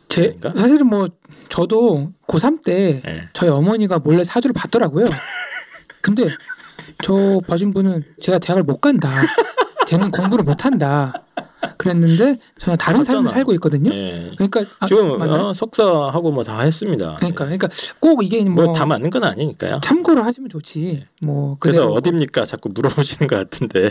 [0.10, 0.54] 제 아닌가?
[0.56, 1.08] 사실은 뭐
[1.50, 3.30] 저도 고3 때 네.
[3.34, 5.06] 저희 어머니가 몰래 사주를 봤더라고요.
[6.02, 6.28] 근데
[7.04, 9.10] 저 봐준 분은 제가 대학을 못 간다.
[9.86, 11.14] 쟤는 공부를 못 한다.
[11.78, 13.34] 그랬는데 저는 다른 삶을 맞잖아.
[13.36, 13.92] 살고 있거든요.
[13.94, 14.32] 예.
[14.36, 15.20] 그러니까 아, 지금?
[15.22, 17.16] 어, 석사하고 뭐 다 했습니다.
[17.18, 17.68] 그러니까 그러니까
[18.00, 19.80] 꼭 이게 뭐, 뭐다 맞는 건 아니니까요.
[19.82, 21.04] 참고를 하시면 좋지.
[21.22, 22.46] 뭐 그래서 어딥니까?
[22.46, 23.90] 자꾸 물어보시는 것 같은데.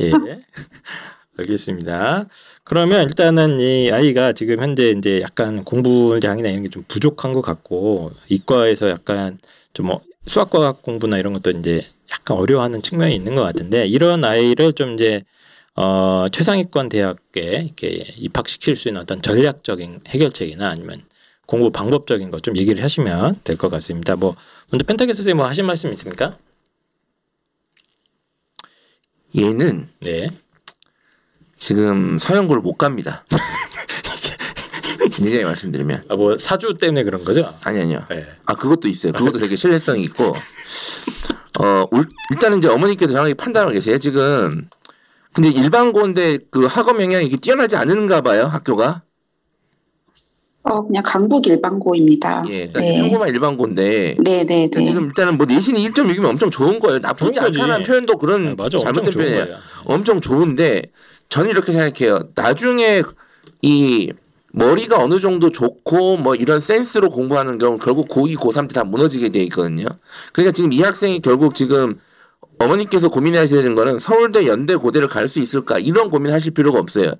[0.00, 0.12] 예.
[1.42, 2.26] 알겠습니다.
[2.64, 8.12] 그러면 일단은 이 아이가 지금 현재 이제 약간 공부량이나 이런 게 좀 부족한 것 같고
[8.28, 9.38] 이과에서 약간
[9.74, 11.80] 좀 뭐 수학과학 공부나 이런 것도 이제
[12.12, 15.24] 약간 어려워하는 측면이 있는 것 같은데 이런 아이를 좀 이제
[15.74, 21.02] 어 최상위권 대학에 이렇게 입학시킬 수 있는 어떤 전략적인 해결책이나 아니면
[21.46, 24.14] 공부 방법적인 것 좀 얘기를 하시면 될 것 같습니다.
[24.16, 24.36] 뭐
[24.70, 26.36] 먼저 펜타게 선생님 뭐 하실 말씀 있습니까?
[29.36, 30.28] 얘는 네.
[31.66, 33.24] 지금 서영고를 못 갑니다.
[35.14, 37.54] 굉장히 말씀드리면 아, 뭐 사주 때문에 그런 거죠?
[37.62, 38.00] 아니 아니요.
[38.10, 38.26] 네.
[38.46, 39.12] 아 그것도 있어요.
[39.12, 40.32] 그것도 되게 신뢰성이 있고
[41.60, 43.96] 어 울- 일단은 이제 어머니께서 정확히 판단하고 계세요.
[43.98, 44.68] 지금
[45.32, 49.02] 근데 일반 고인데 그 학업 영향이 이게 뛰어나지 않은가 봐요 학교가.
[50.64, 52.44] 어 그냥 강북 일반고입니다.
[52.48, 53.00] 예, 그러니까 네.
[53.02, 54.84] 평범한 일반고인데 네, 네, 그러니까 네.
[54.84, 56.98] 지금 일단은 뭐 내신이 1.6이면 엄청 좋은 거예요.
[56.98, 57.38] 나쁘지.
[57.38, 58.78] 않다는 표현도 그런 네, 맞아.
[58.78, 59.56] 잘못된 표현이에요.
[59.84, 60.82] 엄청 좋은데
[61.32, 62.28] 저는 이렇게 생각해요.
[62.34, 63.02] 나중에
[63.62, 64.12] 이
[64.52, 69.30] 머리가 어느 정도 좋고 뭐 이런 센스로 공부하는 경우 결국 고2, 고3 때 다 무너지게
[69.30, 69.86] 돼 있거든요.
[70.34, 71.98] 그러니까 지금 이 학생이 결국 지금
[72.58, 77.14] 어머니께서 고민하셔야 되는 거는 서울대, 연대, 고대를 갈 수 있을까 이런 고민하실 필요가 없어요.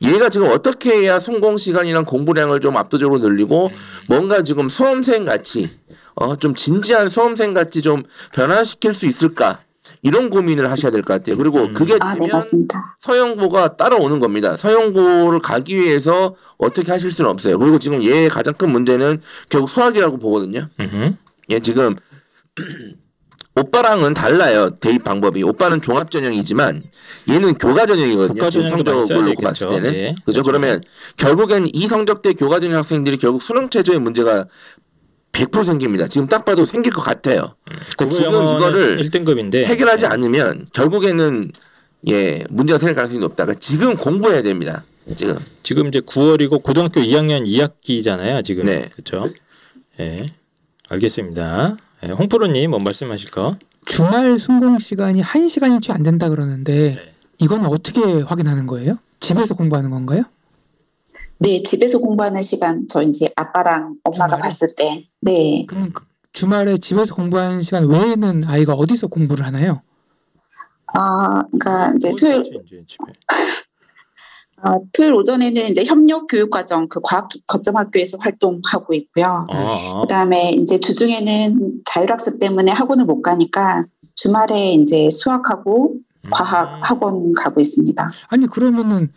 [0.00, 3.70] 얘가 지금 어떻게 해야 성공 시간이랑 공부량을 좀 압도적으로 늘리고
[4.08, 5.70] 뭔가 지금 수험생 같이
[6.14, 8.02] 어 좀 진지한 수험생 같이 좀
[8.32, 9.60] 변화시킬 수 있을까
[10.02, 11.36] 이런 고민을 하셔야 될 것 같아요.
[11.36, 11.74] 그리고 음.
[11.74, 12.96] 그게 아, 네, 되면 맞습니다.
[13.00, 14.56] 서영고가 따라오는 겁니다.
[14.56, 17.58] 서영고를 가기 위해서 어떻게 하실 수는 없어요.
[17.58, 20.68] 그리고 지금 얘의 가장 큰 문제는 결국 수학이라고 보거든요.
[20.80, 21.12] 음흠.
[21.50, 21.96] 얘 지금
[23.56, 24.70] 오빠랑은 달라요.
[24.78, 25.42] 대입 방법이.
[25.42, 26.84] 오빠는 종합 전형이지만
[27.28, 28.50] 얘는 교과 전형이거든요.
[28.50, 29.68] 지금 성적을 놓고 봤을.
[29.68, 29.94] 때는.
[29.94, 30.14] 예.
[30.24, 30.44] 그죠?
[30.44, 30.80] 그러면
[31.16, 34.46] 결국엔 이 성적대 교과 전형 학생들이 결국 수능 체제의 문제가
[35.32, 36.08] 100% 생깁니다.
[36.08, 37.54] 지금 딱 봐도 생길 것 같아요.
[37.96, 41.52] 그러니까 지금 이거를 1등급인데 해결하지 않으면 결국에는
[42.08, 43.44] 예 문제가 생길 가능성이 높다.
[43.44, 44.84] 그러니까 지금 공부해야 됩니다.
[45.16, 48.44] 지금 지금 이제 9월이고 고등학교 2학년 2학기잖아요.
[48.44, 48.88] 지금 네.
[48.92, 49.22] 그렇죠.
[50.00, 50.26] 예.
[50.88, 51.76] 알겠습니다.
[52.04, 53.56] 예, 홍프로님 뭐 말씀하실 거?
[53.84, 57.14] 주말 순공 시간이 한 시간이 채 안 된다 그러는데 네.
[57.38, 58.98] 이건 어떻게 확인하는 거예요?
[59.20, 60.24] 집에서 공부하는 건가요?
[61.38, 64.38] 네, 집에서 공부하는 시간 저 이제 아빠랑 엄마가 주말에?
[64.40, 69.82] 봤을 때, 네, 그러면 그 주말에 집에서 공부하는 시간 외에는 아이가 어디서 공부를 하나요?
[70.94, 73.12] 아, 그러니까 이제 토요일 이제 집에.
[74.60, 79.46] 아, 토요일 오전에는 이제 협력 교육 과정 그 과학 거점 학교에서 활동하고 있고요.
[79.48, 80.00] 아, 아.
[80.02, 83.84] 그다음에 이제 주중에는 자율학습 때문에 학원을 못 가니까
[84.16, 86.30] 주말에 이제 수학하고 음.
[86.32, 88.10] 과학 학원 가고 있습니다.
[88.28, 89.12] 아니 그러면은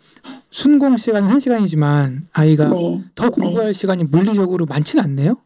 [0.52, 5.38] 순공 시간은 한 시간이지만 아이가 네, 더 공부할 시간이 물리적으로 많지는 않네요.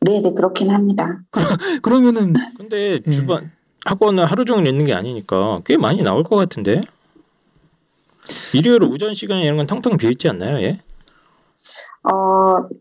[0.00, 1.20] 네, 네 그렇긴 합니다.
[1.82, 3.10] 그러면은 근데 예.
[3.10, 3.52] 주반
[3.84, 6.80] 학원을 하루 종일 있는 게 아니니까 꽤 많이 나올 것 같은데.
[8.54, 10.58] 일요일 오전 시간에 이런 건 텅텅 비어 있지 않나요?
[10.60, 10.80] 예?
[12.02, 12.12] 어,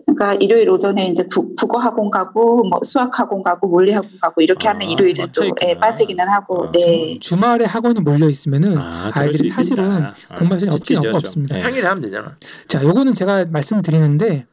[0.05, 4.41] 그러니까 일요일 오전에 이제 국, 국어 학원 가고 뭐 수학 학원 가고 물리 학원 가고
[4.41, 5.45] 이렇게 아, 하면 일요일에 또.
[5.63, 10.75] 예, 빠지기는 하고, 아, 네, 주 말에 학원이 몰려 있으면은 아, 수 사실은 공부할 시간이
[10.75, 11.15] 없긴 좀.
[11.15, 11.57] 없습니다.
[11.57, 11.61] 예.
[11.63, 12.37] 평일에 하면 되잖아.
[12.67, 14.45] 자, 요거는 제가 말씀드리는데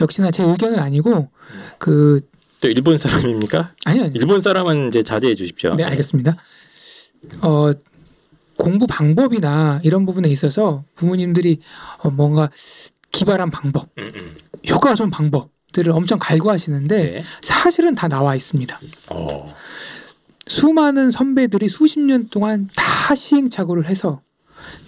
[0.00, 1.28] 역시나 제 의견은 아니고
[1.78, 2.20] 그
[2.64, 3.74] 또 일본 사람입니까?
[3.84, 4.04] 아니요.
[4.04, 4.14] 아니요.
[4.14, 5.74] 일본 사람은 이제 자제해 주십시오.
[5.74, 6.34] 네, 알겠습니다.
[7.42, 7.70] 어
[8.56, 11.60] 공부 방법이나 이런 부분에 있어서 부모님들이
[11.98, 12.48] 어, 뭔가
[13.10, 14.36] 기발한 방법, 음, 음.
[14.68, 17.24] 효과가 좋은 방법들을 엄청 갈구하시는데 네.
[17.42, 18.78] 사실은 다 나와 있습니다.
[19.10, 19.54] 어.
[20.46, 24.20] 수많은 선배들이 수십 년 동안 다 시행착오를 해서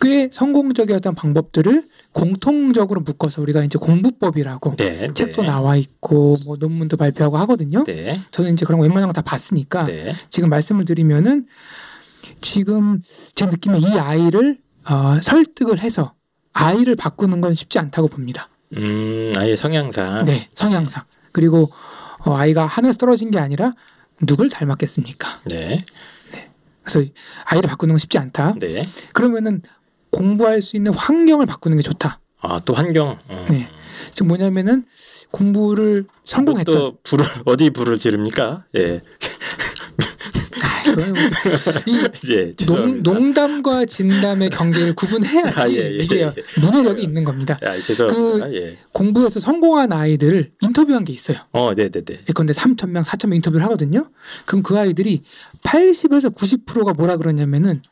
[0.01, 5.13] 꽤 성공적이었던 방법들을 공통적으로 묶어서 우리가 이제 공부법이라고 네.
[5.13, 5.49] 책도 네.
[5.49, 7.85] 나와 있고 뭐 논문도 발표하고 하거든요.
[7.85, 8.19] 네.
[8.31, 10.15] 저는 이제 그런 거 웬만한 거 다 봤으니까 네.
[10.31, 11.47] 지금 말씀을 드리면은
[12.41, 13.03] 지금
[13.35, 14.59] 제 느낌에 이 아이를
[14.89, 16.15] 어, 설득을 해서
[16.53, 18.49] 아이를 바꾸는 건 쉽지 않다고 봅니다.
[18.77, 20.25] 음, 아예 성향상.
[20.25, 21.05] 네, 성향상.
[21.33, 21.71] 그리고
[22.25, 23.75] 어, 아이가 하늘에서 떨어진 게 아니라
[24.27, 25.41] 누굴 닮았겠습니까?
[25.51, 25.85] 네.
[26.83, 27.09] 그래서
[27.45, 28.55] 아이를 바꾸는 건 쉽지 않다.
[28.59, 28.87] 네.
[29.13, 29.63] 그러면은
[30.11, 32.21] 공부할 수 있는 환경을 바꾸는 게 좋다.
[32.41, 33.19] 아, 또 환경.
[33.31, 33.47] 음.
[33.51, 33.69] 네.
[34.13, 34.87] 지금 뭐냐면은
[35.31, 38.65] 공부를 성공했던 또 불을 어디 불을 지릅니까?
[38.77, 39.03] 예.
[42.31, 43.03] 예, 농.
[43.03, 46.33] 농담과 진담의 경계를 구분해야지 아, 예, 예, 이게 예.
[46.61, 47.59] 문해력이 있는 겁니다.
[47.63, 48.53] 아, 죄송합니다.
[48.55, 48.77] 예.
[48.93, 51.39] 공부에서 성공한 아이들을 인터뷰한 게 있어요.
[51.53, 52.21] 어, 네, 네, 네.
[52.29, 54.11] 예컨대 3천 명, 4천 명 인터뷰를 하거든요.
[54.45, 55.23] 그럼 그 아이들이
[55.63, 57.83] 80에서 90%가 뭐라 그러냐면은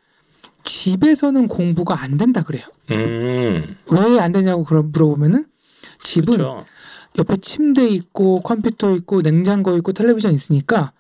[0.64, 2.64] 집에서는 공부가 안 된다 그래요.
[2.90, 3.76] 음.
[3.90, 5.46] 왜 안 되냐고 물어보면은
[6.00, 6.64] 집은 그렇죠.
[7.18, 10.92] 옆에 침대 있고 컴퓨터 있고 냉장고 있고 텔레비전 있으니까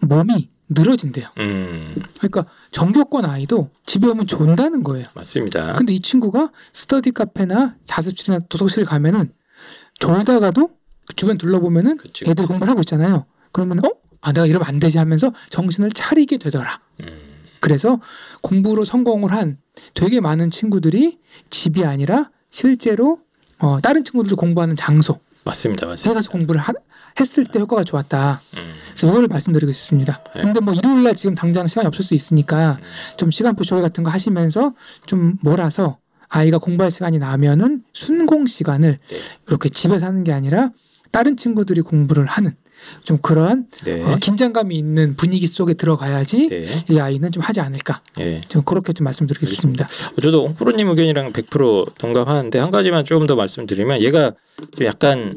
[0.00, 1.28] 몸이 늘어진대요.
[1.38, 1.94] 음.
[2.18, 5.06] 그러니까 정교권 아이도 집에 오면 존다는 거예요.
[5.14, 5.74] 맞습니다.
[5.74, 9.32] 근데 이 친구가 스터디 카페나 자습실이나 도서실 가면은
[10.00, 10.70] 졸다가도
[11.16, 12.24] 주변 둘러보면은 그치.
[12.28, 13.26] 애들 공부를 하고 있잖아요.
[13.52, 13.90] 그러면 어?
[14.20, 16.80] 아 내가 이러면 안 되지 하면서 정신을 차리게 되더라.
[17.00, 17.06] 음.
[17.60, 18.00] 그래서
[18.40, 19.56] 공부로 성공을 한
[19.94, 21.18] 되게 많은 친구들이
[21.50, 23.20] 집이 아니라 실제로
[23.58, 25.86] 어, 다른 친구들도 공부하는 장소 맞습니다.
[25.86, 26.14] 에 맞습니다.
[26.14, 26.72] 가서 공부를 하-
[27.20, 28.40] 했을 때 효과가 좋았다.
[28.56, 28.62] 음.
[28.88, 30.22] 그래서 이거를 말씀드리고 싶습니다.
[30.34, 30.42] 네.
[30.42, 33.16] 근데 뭐 일요일 날 지금 당장 시간이 없을 수 있으니까 음.
[33.16, 34.74] 좀 시간표 조절 같은 거 하시면서
[35.06, 35.98] 좀 몰아서
[36.28, 39.18] 아이가 공부할 시간이 나면은 순공 시간을 네.
[39.48, 40.70] 이렇게 집에서 하는 게 아니라
[41.10, 42.56] 다른 친구들이 공부를 하는
[43.02, 44.02] 좀 그러한 네.
[44.02, 46.64] 어, 긴장감이 있는 분위기 속에 들어가야지 네.
[46.90, 48.40] 이 아이는 좀 하지 않을까 예.
[48.48, 49.88] 좀 그렇게 좀 말씀드리겠습니다.
[50.20, 54.32] 저도 홍프로님 의견이랑 100% 동감하는데 한 가지만 조금 더 말씀드리면 얘가
[54.76, 55.34] 좀 약간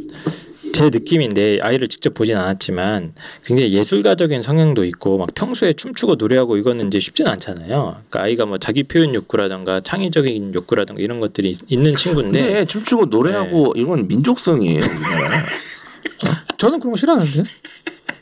[0.76, 3.14] 제 느낌인데 아이를 직접 보진 않았지만
[3.46, 7.96] 굉장히 예술가적인 성향도 있고 막 평소에 춤추고 노래하고 이거는 이제 쉽지는 않잖아요.
[8.10, 13.06] 그러니까 아이가 뭐 자기 표현 욕구라든가 창의적인 욕구라든가 이런 것들이 있- 있는 친구인데 근데 춤추고
[13.06, 13.82] 노래하고 네.
[13.82, 14.82] 이건 민족성이에요.
[16.58, 17.44] 저는 그런 거 싫어하는데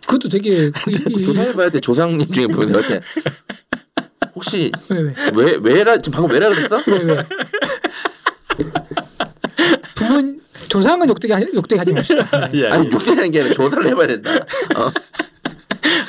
[0.06, 1.80] 그것도 되게 그, 이- 이- 조사해봐야 돼.
[1.80, 3.02] 조상님 중에 보면 어때?
[4.36, 5.02] 혹시 왜,
[5.34, 5.58] 왜?
[5.64, 6.82] 왜 왜라 지금 방금 왜라 그랬어?
[6.88, 7.18] 왜, 왜?
[9.96, 10.34] 부모
[10.68, 12.48] 조상은 욕되게 하- 욕되게 하지 맙시다.
[12.52, 12.62] 네.
[12.62, 14.34] 예, 아니 욕되는 게 아니라 조사를 해봐야 된다.
[14.76, 14.92] 어.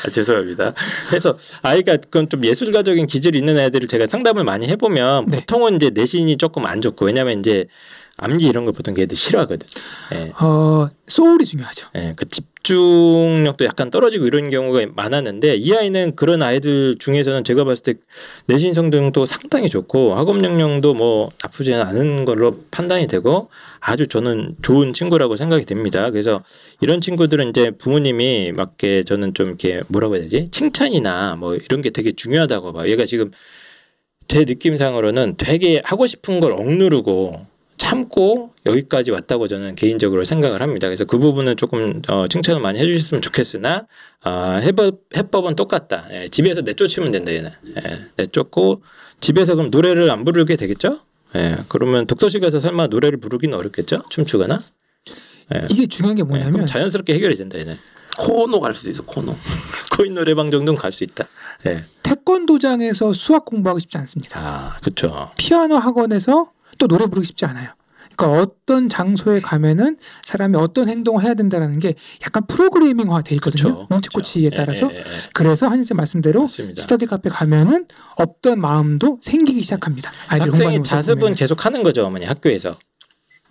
[0.07, 0.73] 아, 죄송합니다.
[1.09, 5.41] 그래서 아이가 그건 좀 예술가적인 기질이 있는 애들을 제가 상담을 많이 해보면 네.
[5.41, 7.67] 보통은 이제 내신이 조금 안 좋고 왜냐면 이제
[8.17, 9.67] 암기 이런 거 보통 걔들 싫어하거든.
[10.15, 10.33] 예.
[10.39, 11.89] 어 소울이 중요하죠.
[11.97, 17.65] 예, 그 집 중력도 약간 떨어지고 이런 경우가 많았는데 이 아이는 그런 아이들 중에서는 제가
[17.65, 17.95] 봤을 때
[18.47, 23.51] 내신 성능도 상당히 좋고 학업 역량도 뭐 나쁘지 않은 걸로 판단이 되고
[23.81, 26.11] 아주 저는 좋은 친구라고 생각이 됩니다.
[26.11, 26.43] 그래서
[26.81, 31.91] 이런 친구들은 이제 부모님이 맞게 저는 좀 이렇게 뭐라고 해야 되지 칭찬이나 뭐 이런 게
[31.91, 32.91] 되게 중요하다고 봐요.
[32.91, 33.31] 얘가 지금
[34.27, 40.87] 제 느낌상으로는 되게 하고 싶은 걸 억누르고 참고 여기까지 왔다고 저는 개인적으로 생각을 합니다.
[40.89, 43.87] 그래서 그 부분은 조금 어, 칭찬을 많이 해주셨으면 좋겠으나
[44.25, 46.07] 어, 해법 해법은 똑같다.
[46.13, 47.51] 예, 집에서 내쫓으면 된다 얘는.
[47.77, 48.83] 예, 내쫓고
[49.21, 51.01] 집에서 그럼 노래를 안 부르게 되겠죠?
[51.37, 54.03] 예, 그러면 독서실 가서 설마 노래를 부르기는 어렵겠죠?
[54.09, 54.61] 춤추거나.
[55.55, 57.77] 예, 이게 중요한 게 예, 그럼 뭐냐면 자연스럽게 해결이 된다 얘는.
[58.17, 59.03] 코노 갈 수도 있어.
[59.05, 59.35] 코노.
[59.97, 61.27] 코인 노래방 정도는 갈 수 있다.
[61.67, 61.85] 예.
[62.05, 64.39] 태권도장에서 수학 공부하기 쉽지 않습니다.
[64.41, 65.31] 아, 그렇죠.
[65.37, 67.71] 피아노 학원에서 또 노래 부르기 쉽지 않아요.
[68.17, 73.87] 그러니까 어떤 장소에 가면은 사람이 어떤 행동을 해야 된다라는 게 약간 프로그래밍화 돼 있거든요.
[73.91, 74.89] 눈치코치에 따라서.
[74.93, 75.05] 예, 예, 예.
[75.33, 76.81] 그래서 한인 쌤 말씀대로 맞습니다.
[76.81, 80.13] 스터디 카페 가면은 없던 마음도 생기기 시작합니다.
[80.29, 82.77] 아이들 학생이 공부하는 자습은 모습을 계속 하는 거죠, 어머니 학교에서.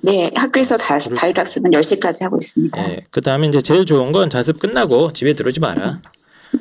[0.02, 2.90] 네, 학교에서 자, 자율학습은 10시까지 하고 있습니다.
[2.90, 3.06] 예.
[3.10, 6.02] 그 다음에 이제 제일 좋은 건 자습 끝나고 집에 들어오지 마라.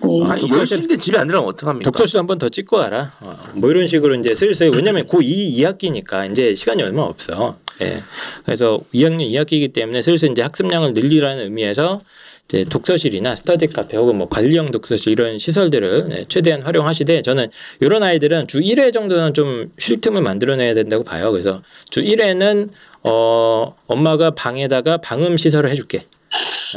[0.03, 0.31] 네.
[0.31, 1.91] 아니 독서실- 열심인데 집에 안 들어가면 어떡합니까?
[1.91, 3.13] 독서실 한번 더 찍고 와라.
[3.21, 7.57] 어, 뭐 이런 식으로 이제 슬슬 왜냐면 고2 2학기니까 이제 시간이 얼마 없어.
[7.81, 7.99] 예.
[8.45, 12.03] 그래서 2학년 2학기이기 때문에 슬슬 이제 학습량을 늘리라는 의미에서
[12.49, 17.47] 이제 독서실이나 스터디 카페 혹은 뭐 관리형 독서실 이런 시설들을 네, 최대한 활용하시되 저는
[17.81, 21.31] 이런 아이들은 주 1회 정도는 좀 쉴 틈을 만들어내야 된다고 봐요.
[21.31, 22.69] 그래서 주 1회는
[23.05, 26.05] 어 엄마가 방에다가 방음 시설을 해줄게.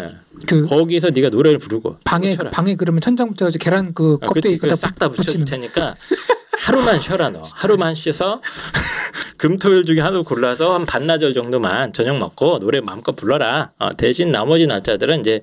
[0.02, 0.08] 예.
[0.48, 2.52] 그 거기서 네가 노래를 부르고 방에 꽂혀라.
[2.52, 4.60] 방에 그러면 천장부터 계란 그 아, 껍데기.
[4.76, 5.96] 싹다 붙여줄 테니까
[6.58, 7.42] 하루만 쉬어라 너.
[7.54, 8.42] 하루만 쉬어서
[9.38, 13.72] 금토일 중에 하루 골라서 한 반나절 정도만 저녁 먹고 노래 마음껏 불러라.
[13.80, 15.42] 어, 대신 나머지 날짜들은 이제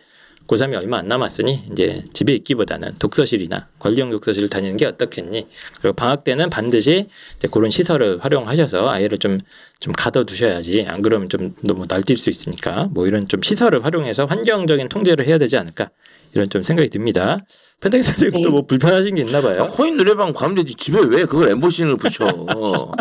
[0.52, 5.46] 고3이 얼마 안 남았으니 이제 집에 있기보다는 독서실이나 권리형 독서실을 다니는 게 어떻겠니?
[5.80, 9.40] 그리고 방학 때는 반드시 이제 그런 시설을 활용하셔서 아이를 좀
[9.82, 14.88] 좀 가둬두셔야지 안 그러면 좀 너무 날뛸 수 있으니까 뭐 이런 좀 시설을 활용해서 환경적인
[14.88, 15.90] 통제를 해야 되지 않을까
[16.34, 17.38] 이런 좀 생각이 듭니다.
[17.80, 18.48] 펜타기 선생님도 네.
[18.48, 19.66] 뭐 불편하신 게 있나 야, 봐요.
[19.68, 22.26] 코인 노래방 가면 되지 집에 왜 그걸 엠보싱을 붙여?
[22.26, 22.92] 어.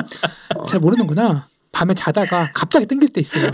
[0.67, 1.50] 잘 모르는구나.
[1.71, 3.49] 밤에 자다가 갑자기 땡길 때 있어요.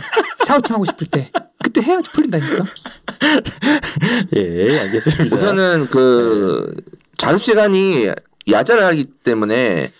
[0.45, 1.31] 샤워팅 하고 싶을 때.
[1.63, 2.63] 그때 해야지 풀린다니까.
[4.35, 5.35] 예, 알겠습니다.
[5.35, 6.73] 우선은 그
[7.17, 8.09] 자습 시간이
[8.49, 9.91] 야자를 하기 때문에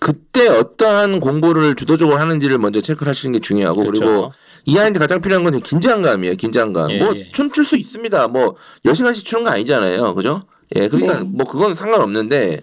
[0.00, 4.32] 그때 어떠한 공부를 주도적으로 하는지를 먼저 체크를 하시는 게 중요하고 그리고 그렇죠.
[4.66, 6.34] 이 아이한테 가장 필요한 건 긴장감이에요.
[6.36, 6.90] 긴장감.
[6.90, 7.30] 예, 뭐 예.
[7.32, 8.28] 춤출 수 있습니다.
[8.28, 10.14] 뭐몇 시간씩 추는 거 아니잖아요.
[10.14, 10.44] 그죠?
[10.76, 11.24] 예, 그러니까 네.
[11.24, 12.60] 뭐 그건 상관없는데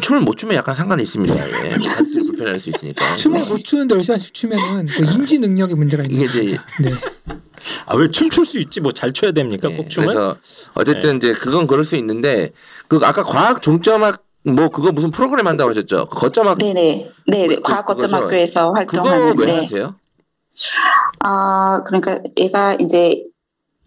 [0.00, 1.34] 춤을 못 추면 약간 상관이 있습니다.
[1.34, 1.70] 예.
[2.36, 3.16] 불편할 수 있으니까.
[3.16, 6.42] 춤을 못 추는데 10시간씩 추면은 그 인지 능력에 문제가 있는 이게 거죠.
[6.42, 6.90] 이제 네.
[7.86, 8.80] 아왜 춤출 수 있지?
[8.80, 9.68] 뭐 잘 춰야 됩니까?
[9.70, 10.08] 예, 꼭 춤은?
[10.08, 10.36] 그래서
[10.76, 12.52] 어쨌든 이제 그건 그럴 수 있는데
[12.88, 16.06] 그 아까 과학 종점학 뭐 그거 무슨 프로그램 한다고 하셨죠?
[16.06, 17.10] 그 거점학 네네.
[17.26, 17.56] 네네.
[17.56, 18.24] 그- 과학 거점 그거죠.
[18.26, 19.52] 학교에서 그거 왜 활동하는데.
[19.62, 19.94] 하세요?
[21.20, 23.24] 아, 그러니까 얘가 이제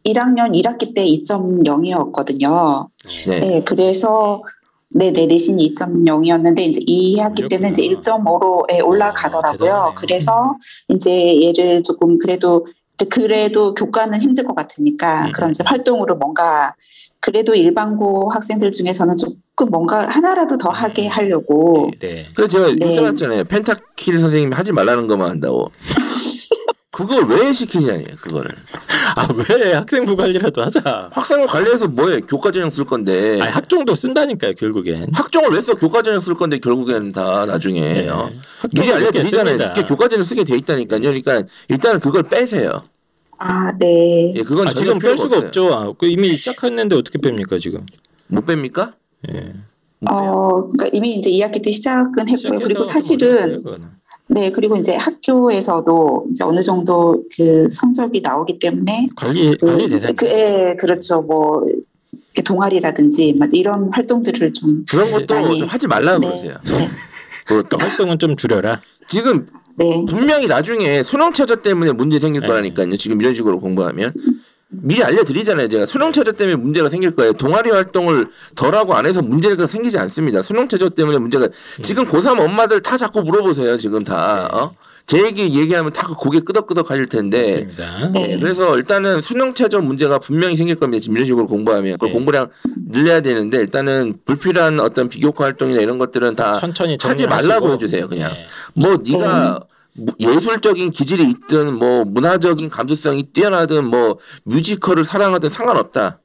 [0.06, 2.88] 1학년 1학기 때 2.0이었거든요.
[3.28, 3.40] 네.
[3.40, 4.42] 네, 그래서
[4.92, 8.02] 네 네 내신이 2.0이었는데 이제 2학기 때는 이제 그렇구나.
[8.02, 9.58] 1.5로 어, 올라가더라고요.
[9.58, 9.94] 대단하네요.
[9.96, 10.58] 그래서
[10.90, 12.66] 이제 얘를 조금 그래도
[13.10, 15.32] 그래도 교과는 힘들 것 같으니까 음.
[15.32, 16.74] 그런 이제 활동으로 뭔가
[17.22, 21.12] 그래도 일반고 학생들 중에서는 조금 뭔가 하나라도 더 하게 음.
[21.12, 22.28] 하려고 네.
[22.36, 22.96] 그래서 제가 네.
[22.96, 23.44] 써놨잖아요.
[23.46, 25.70] 펜타킬 선생님이 하지 말라는 것만 한다고.
[27.08, 28.52] 그걸 왜 시키냐니 그거를.
[29.16, 31.10] 아 왜 학생부 관리라도 하자.
[31.14, 32.22] 학생을 관리해서 뭐해?
[32.22, 33.40] 교과전형 쓸 건데.
[33.42, 35.08] 아니 학종도 쓴다니까요 결국엔.
[35.14, 35.76] 학종을 왜 써?
[35.76, 38.10] 교과전형 쓸 건데 결국에는 다 나중에 네.
[38.10, 38.30] 어.
[38.74, 39.58] 미리 알려드리잖아요.
[39.58, 39.64] 씁니다.
[39.66, 41.00] 이렇게 교과전형 쓰게 돼 있다니까요.
[41.00, 42.84] 그러니까 일단은 그걸 빼세요.
[43.38, 44.34] 아, 네.
[44.36, 45.38] 예, 그건 아, 지금 뺄 수가.
[45.38, 45.68] 없죠.
[45.74, 47.86] 아, 그 이미 시작했는데 어떻게 뺍니까 지금?
[48.28, 48.94] 못 뺍니까?
[49.34, 49.54] 예.
[50.10, 52.60] 어, 그러니까 이미 이제 2학기 때 시작은 했고요.
[52.60, 53.88] 그리고 뭐 사실은 그거는.
[54.32, 60.16] 네, 그리고 이제 학교에서도 이제 어느 정도 그 성적이 나오기 때문에 관리 관리 대상.
[60.16, 61.22] 그, 예, 그렇죠.
[61.22, 66.58] 뭐 이렇게 동아리라든지 막 이런 활동들을 좀 그런 것도 많이- 좀 하지 말라고 네, 그러세요.
[66.66, 66.90] 네,
[67.46, 68.82] 그것도 활동은 좀 줄여라.
[69.10, 72.48] 지금 네, 분명히 나중에 수능 최저 때문에 문제 생길 네.
[72.48, 72.96] 거라니까요.
[72.98, 74.14] 지금 이런 식으로 공부하면
[74.72, 75.68] 미리 알려드리잖아요.
[75.68, 77.34] 제가 수능 최저 때문에 문제가 생길 거예요.
[77.34, 80.44] 동아리 활동을 덜하고 안 해서 문제가 생기지 않습니다.
[80.44, 81.48] 수능 최저 때문에 문제가
[81.82, 83.78] 지금 고3 엄마들 다 자꾸 물어보세요.
[83.78, 84.58] 지금 다 네.
[84.60, 84.76] 어?
[85.08, 87.66] 제 얘기 얘기하면 다 고개 끄덕끄덕 하실 텐데.
[87.66, 88.10] 맞습니다.
[88.10, 88.28] 네.
[88.28, 91.02] 네, 그래서 일단은 수능 최저 문제가 분명히 생길 겁니다.
[91.02, 92.12] 지금 이런 식으로 공부하면 그 네.
[92.12, 92.50] 공부량
[92.92, 97.26] 늘려야 되는데 일단은 불필요한 어떤 비교과 활동이나 이런 것들은 다 천천히 하지.
[97.26, 98.08] 말라고 해주세요.
[98.08, 98.46] 그냥 네.
[98.76, 99.66] 뭐 네가 무-
[100.20, 106.20] 예술적인 기질이 있든 뭐 문화적인 감수성이 뛰어나든 뭐 뮤지컬을 사랑하든 상관없다.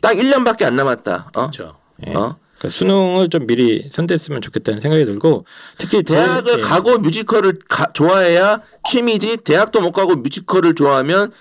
[0.00, 1.30] 딱 1년밖에 안 남았다.
[1.34, 1.40] 어?
[1.50, 1.76] 그렇죠.
[2.06, 2.10] 예.
[2.12, 2.36] 어?
[2.58, 5.46] 그러니까 수능을 좀 미리 손댔으면 좋겠다는 생각이 들고
[5.78, 6.60] 특히 제- 대학을 예.
[6.62, 11.32] 가고 뮤지컬을 가- 좋아해야 취미지 대학도 못 가고 뮤지컬을 좋아하면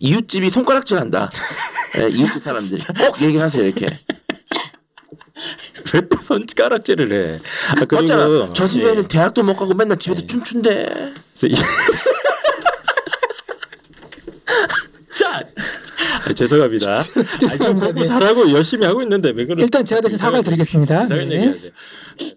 [0.00, 1.30] 이웃집이 손가락질한다.
[2.00, 3.98] 예, 이웃집 사람들 꼭 얘기하세요 이렇게.
[5.94, 7.40] 왜 또 손가락질을 해?
[7.70, 8.52] 아, 그리고 맞잖아.
[8.54, 9.08] 저 집에는 예.
[9.08, 10.26] 대학도 못 가고 맨날 집에서 예.
[10.26, 11.14] 춤춘대.
[15.14, 15.42] 자,
[16.26, 16.98] 아, 죄송합니다.
[16.98, 17.86] 아, 죄송합니다.
[17.86, 18.04] 공부 네.
[18.06, 19.62] 잘하고 열심히 하고 있는데 왜 그러?
[19.62, 21.06] 일단 제가 대신 사과를 드리겠습니다.
[21.06, 21.54] 네.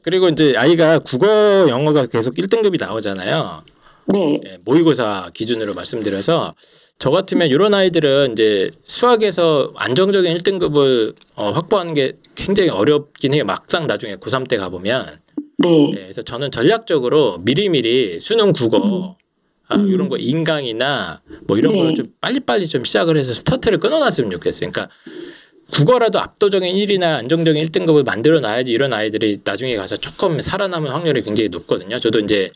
[0.03, 3.63] 그리고 이제 아이가 국어 영어가 계속 1등급이 나오잖아요.
[4.05, 6.55] 네, 예, 모의고사 기준으로 말씀드려서
[7.01, 13.43] 저 같으면 이런 아이들은 이제 수학에서 안정적인 1등급을 어, 확보하는 게 굉장히 어렵긴 해요.
[13.43, 15.19] 막상 나중에 고3 때 가보면.
[15.63, 19.15] 네, 예, 그래서 저는 전략적으로 미리미리 수능 국어
[19.67, 19.87] 아, 음.
[19.87, 21.79] 이런 거 인강이나 뭐 이런 네.
[21.79, 24.69] 거를 좀 빨리빨리 좀 시작을 해서 스타트를 끊어놨으면 좋겠어요.
[24.69, 24.93] 그러니까
[25.71, 31.49] 국어라도 압도적인 1위나 안정적인 1등급을 만들어 놔야지 이런 아이들이 나중에 가서 조금 살아남을 확률이 굉장히
[31.49, 31.97] 높거든요.
[31.97, 32.51] 저도 이제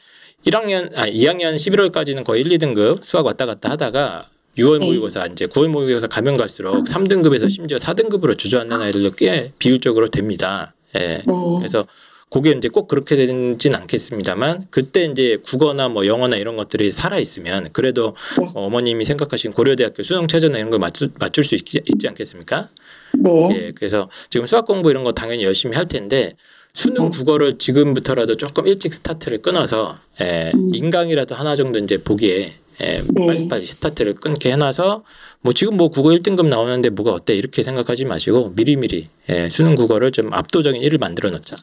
[0.45, 4.85] 1학년, 아, 2학년 11월까지는 거의 1, 2등급 수학 왔다 갔다 하다가 6월 네.
[4.85, 10.73] 모의고사 이제 9월 모의고사 가면 갈수록 3등급에서 심지어 4등급으로 주저앉는 아이들도 꽤 비율적으로 됩니다.
[10.95, 10.99] 예.
[10.99, 11.23] 네,
[11.57, 11.85] 그래서
[12.29, 17.69] 그게 이제 꼭 그렇게 되진 않겠습니다만 그때 이제 국어나 뭐 영어나 이런 것들이 살아 있으면
[17.71, 18.45] 그래도 네.
[18.55, 22.69] 어머님이 생각하신 고려대학교 수능 최저나 이런 걸 맞출, 맞출 수 있지, 있지 않겠습니까?
[23.13, 26.35] 네, 예, 그래서 지금 수학 공부 이런 거 당연히 열심히 할 텐데
[26.73, 27.17] 수능 네.
[27.17, 30.73] 국어를 지금부터라도 조금 일찍 스타트를 끊어서 예, 음.
[30.73, 33.25] 인강이라도 하나 정도 이제 보기에 예, 네.
[33.25, 35.03] 빨리빨리 스타트를 끊게 해놔서
[35.41, 40.11] 뭐 지금 뭐 국어 1등급 나오는데 뭐가 어때 이렇게 생각하지 마시고 미리미리 예, 수능 국어를
[40.11, 41.55] 좀 압도적인 1을 만들어 놓자.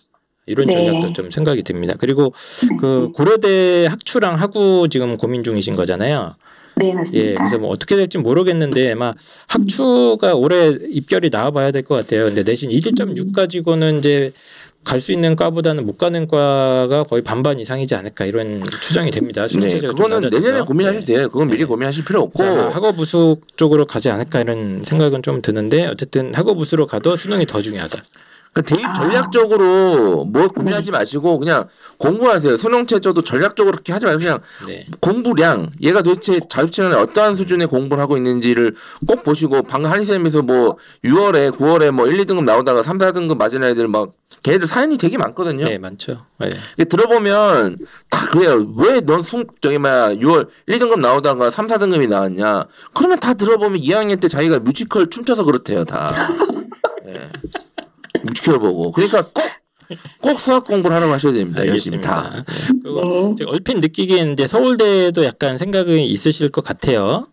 [0.46, 0.72] 이런 네.
[0.72, 1.94] 전략도 좀 생각이 듭니다.
[1.98, 2.32] 그리고
[2.80, 6.34] 그 고려대 학추랑 하구 지금 고민 중이신 거잖아요.
[6.76, 7.18] 네, 맞습니다.
[7.18, 9.14] 예, 그래서 뭐 어떻게 될지 모르겠는데 아마
[9.46, 12.24] 학추가 올해 입결이 나와봐야 될 것 같아요.
[12.24, 14.32] 근데 내신 21.6 가지고는 이제
[14.84, 19.46] 갈수 있는 과보다는 못 가는 과가 거의 반반 이상이지 않을까 이런 추정이 됩니다.
[19.46, 20.28] 네, 그거는.
[20.28, 21.28] 내년에 고민하셔도 돼요.
[21.28, 21.64] 그건 미리 네.
[21.64, 22.38] 고민하실 필요 없고.
[22.38, 27.46] 자, 학업 우수 쪽으로 가지 않을까 이런 생각은 좀 드는데 어쨌든 학업 우수로 가도 수능이
[27.46, 28.02] 더 중요하다.
[28.52, 28.92] 그 대입 아.
[28.92, 32.58] 전략적으로 뭘 고민하지 마시고 그냥 공부하세요.
[32.58, 34.84] 수능 체제도 전략적으로 그렇게 하지 말고 그냥 네.
[35.00, 38.74] 공부량 얘가 도대체 자유치는 어떠한 수준의 공부를 하고 있는지를
[39.08, 43.88] 꼭 보시고 방금 한의쌤에서 뭐 6월에 9월에 뭐 1, 2등급 나오다가 3, 4등급 맞은 애들
[43.88, 45.64] 막 걔네들 사연이 되게 많거든요.
[45.64, 46.26] 네, 많죠.
[46.38, 46.84] 네.
[46.84, 47.78] 들어보면
[48.10, 48.66] 다 그래요.
[48.76, 52.66] 왜넌순 저기 뭐야 6월 1, 2등급 나오다가 3, 4등급이 나왔냐?
[52.92, 56.12] 그러면 다 들어보면 2학년 때 자기가 뮤지컬 춤춰서 그렇대요, 다.
[57.06, 57.30] 예.
[58.24, 58.92] 뮤지컬 보고.
[58.92, 59.62] 그러니까 꼭
[60.20, 61.66] 꼭 수학 공부를 하라고 하셔야 됩니다.
[61.66, 62.32] 열심히 다.
[62.34, 62.82] 알겠습니다.
[62.82, 67.26] 그리고 네, 제가 얼핏 느끼기에는 이제 서울대도 약간 생각이 있으실 것 같아요.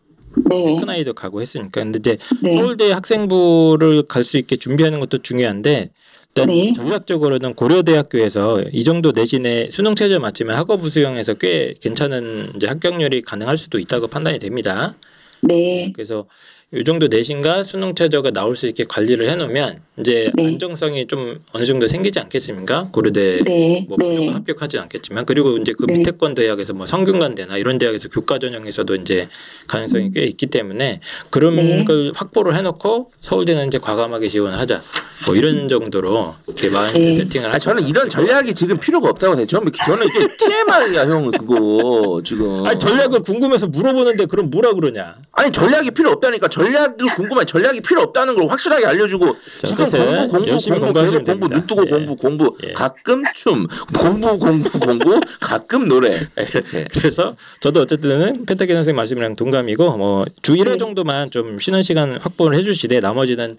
[0.49, 1.83] 네, 큰 아이도 가고 했으니까.
[1.83, 5.89] 근데 이제 네, 서울대 학생부를 갈 수 있게 준비하는 것도 중요한데
[6.35, 6.73] 일단 네.
[6.75, 13.57] 전략적으로는 고려대학교에서 이 정도 내신에 수능 체제 맞추면 학업 우수형에서 꽤 괜찮은 이제 합격률이 가능할
[13.57, 14.95] 수도 있다고 판단이 됩니다.
[15.41, 16.27] 네, 그래서
[16.71, 20.45] 이 정도 내신과 수능 최저가 나올 수 있게 관리를 해놓으면 이제 네.
[20.45, 22.89] 안정성이 좀 어느 정도 생기지 않겠습니까?
[22.91, 25.97] 고려대 네, 뭐 무조건 네, 합격하지 않겠지만 그리고 이제 그 네.
[25.97, 29.27] 밑에권 대학에서 뭐 성균관대나 이런 대학에서 교과 전형에서도 이제
[29.67, 30.99] 가능성이 꽤 있기 때문에
[31.31, 31.83] 그런 네.
[31.85, 34.83] 걸 확보를 해놓고 서울대는 이제 과감하게 지원을 하자
[35.25, 37.13] 뭐 이런 정도로 이렇게 마음 네.
[37.13, 37.69] 세팅을 아, 하죠.
[37.71, 39.45] 저는 이런 전략이 지금 필요가 없다고 생각해요.
[39.47, 42.65] 저는, 저는 이게 TMI야, 형, 그거, 지금.
[42.65, 45.15] 아니 전략을 궁금해서 물어보는데 그럼 뭐라 그러냐?
[45.33, 46.47] 아니, 전략이 필요 없다니까.
[46.47, 47.45] 전략을 궁금해.
[47.45, 49.35] 전략이 필요 없다는 걸 확실하게 알려주고.
[49.61, 51.55] 자, 지금 공부, 공부, 공부, 계속 공부, 됩니다.
[51.55, 51.89] 눈 뜨고 예.
[51.89, 52.57] 공부, 공부.
[52.67, 52.73] 예.
[52.73, 53.67] 가끔 춤.
[53.97, 55.19] 공부, 공부, 공부.
[55.39, 56.19] 가끔 노래.
[56.37, 56.85] 이렇게.
[56.91, 60.77] 그래서 저도 어쨌든 펜타키 선생 말씀이랑 동감이고 뭐 주 1회 네.
[60.77, 63.57] 정도만 좀 쉬는 시간 확보를 해주시되 나머지는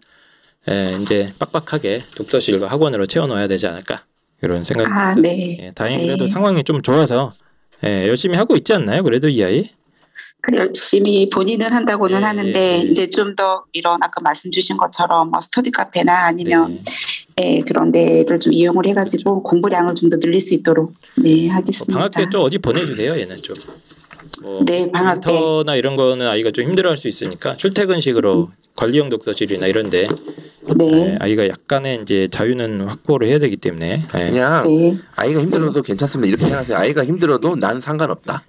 [0.68, 4.04] 에, 이제 빡빡하게 독서실과 학원으로 채워넣어야 되지 않을까
[4.42, 5.28] 이런 생각이 아, 듭니다.
[5.34, 5.58] 네.
[5.60, 6.30] 예, 다행히 그래도 네.
[6.30, 7.32] 상황이 좀 좋아서
[7.84, 9.02] 예, 열심히 하고 있지 않나요?
[9.02, 9.70] 그래도 이 아이
[10.42, 12.90] 그 열심히 본인은 한다고는 예, 하는데 예, 예.
[12.90, 16.78] 이제 좀 더 이런 아까 말씀 주신 것처럼 뭐 스터디 카페나 아니면
[17.36, 17.56] 네.
[17.56, 21.92] 예, 그런 데를 좀 이용을 해가지고 공부량을 좀 더 늘릴 수 있도록 네뭐 하겠습니다.
[21.94, 23.18] 방학 때 좀 어디 보내주세요.
[23.18, 23.54] 얘는 좀.
[24.42, 25.32] 뭐 네, 방학 때.
[25.32, 30.06] 인터나 이런 거는 아이가 좀 힘들어할 수 있으니까 출퇴근식으로 관리형 독서실이나 이런데
[30.76, 34.26] 네, 예, 아이가 약간의 이제 자유는 확보를 해야 되기 때문에 예.
[34.28, 36.28] 그냥 네, 아이가 힘들어도 괜찮습니다.
[36.28, 36.76] 이렇게 생각하세요.
[36.78, 38.42] 아이가 힘들어도 난 상관없다.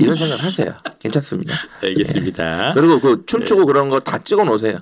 [0.00, 0.72] 이런 생각 하세요.
[1.00, 1.56] 괜찮습니다.
[1.82, 2.72] 알겠습니다.
[2.74, 4.78] 그리고 그 춤추고 그런 거 다 찍어 놓으세요.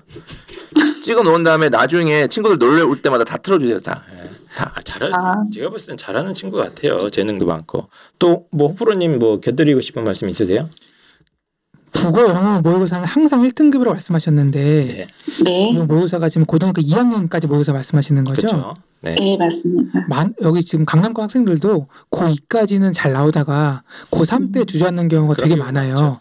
[1.06, 3.78] 찍어 놓은 다음에 나중에 친구들 놀러 올 때마다 다 틀어주세요.
[3.78, 4.02] 다.
[4.56, 4.72] 다.
[4.74, 5.44] 아, 잘할 아.
[5.54, 6.98] 제가 봤을 땐 잘하는 친구 같아요.
[7.10, 7.88] 재능도 많고.
[8.18, 10.68] 또 뭐 호프로님 뭐 곁들이고 싶은 말씀 있으세요?
[11.94, 15.06] 국어, 영어 모의고사는 항상 1등급이라고 말씀하셨는데 네,
[15.44, 18.48] 네, 이 모의고사가 지금 고등학교 2학년까지 모의고사 말씀하시는 거죠?
[18.48, 18.74] 그렇죠.
[19.00, 19.14] 네.
[19.14, 20.04] 네 맞습니다.
[20.08, 25.94] 만, 여기 지금 강남권 학생들도 고2까지는 잘 나오다가 고3 때 주저앉는 경우가 되게 많아요.
[25.94, 26.20] 많죠.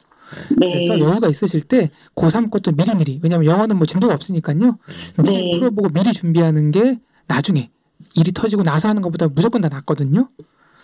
[0.58, 4.78] 네, 그래서 여유가 있으실 때 고3 것도 미리미리 왜냐하면 영어는 뭐 진도가 없으니까요.
[5.18, 5.60] 미리 네.
[5.60, 7.70] 풀어보고 미리 준비하는 게 나중에
[8.16, 10.30] 일이 터지고 나서 하는 것보다 무조건 다 낫거든요.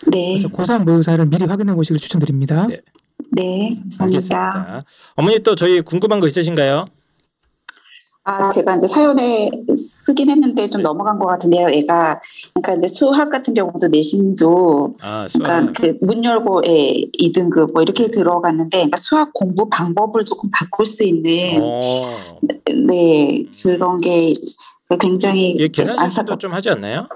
[0.08, 2.66] 네, 그래서 고3 모의고사를 미리 확인해 보시길 추천드립니다.
[2.66, 2.80] 네.
[3.30, 4.04] 네, 감사합니다.
[4.04, 4.82] 알겠습니다.
[5.14, 6.86] 어머니 또 저희 궁금한 거 있으신가요?
[8.24, 11.68] 아, 제가 이제 사연에 쓰긴 했는데 좀 넘어간 것 같은데요.
[11.70, 12.20] 애가
[12.54, 15.26] 그러니까 이제 수학 같은 경우도 내신도 아.
[15.32, 20.86] 그러니까 그 문 열고 예, 2등급 뭐 이렇게 들어갔는데 그러니까 수학 공부 방법을 조금 바꿀
[20.86, 21.78] 수 있는 어.
[22.86, 24.32] 네 그런 게
[25.00, 27.08] 굉장히 얘 계산 실수도 좀 하지 않나요?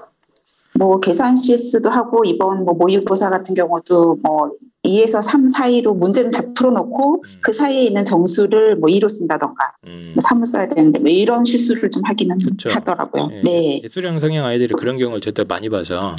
[0.77, 4.51] 뭐 계산 실수도 하고 이번 뭐 모의고사 같은 경우도 뭐
[4.83, 7.39] 2에서 3 사이로 문제는 다 풀어놓고 음.
[7.41, 10.13] 그 사이에 있는 정수를 뭐 2로 쓴다던가 음.
[10.15, 12.71] 뭐 3을 써야 되는데 뭐 이런 실수를 좀 하기는 그쵸.
[12.71, 13.29] 하더라고요.
[13.33, 16.15] 예, 네, 예술형 성향 아이들이 그런 경우를 저도 많이 봐서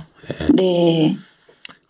[0.55, 1.17] 네.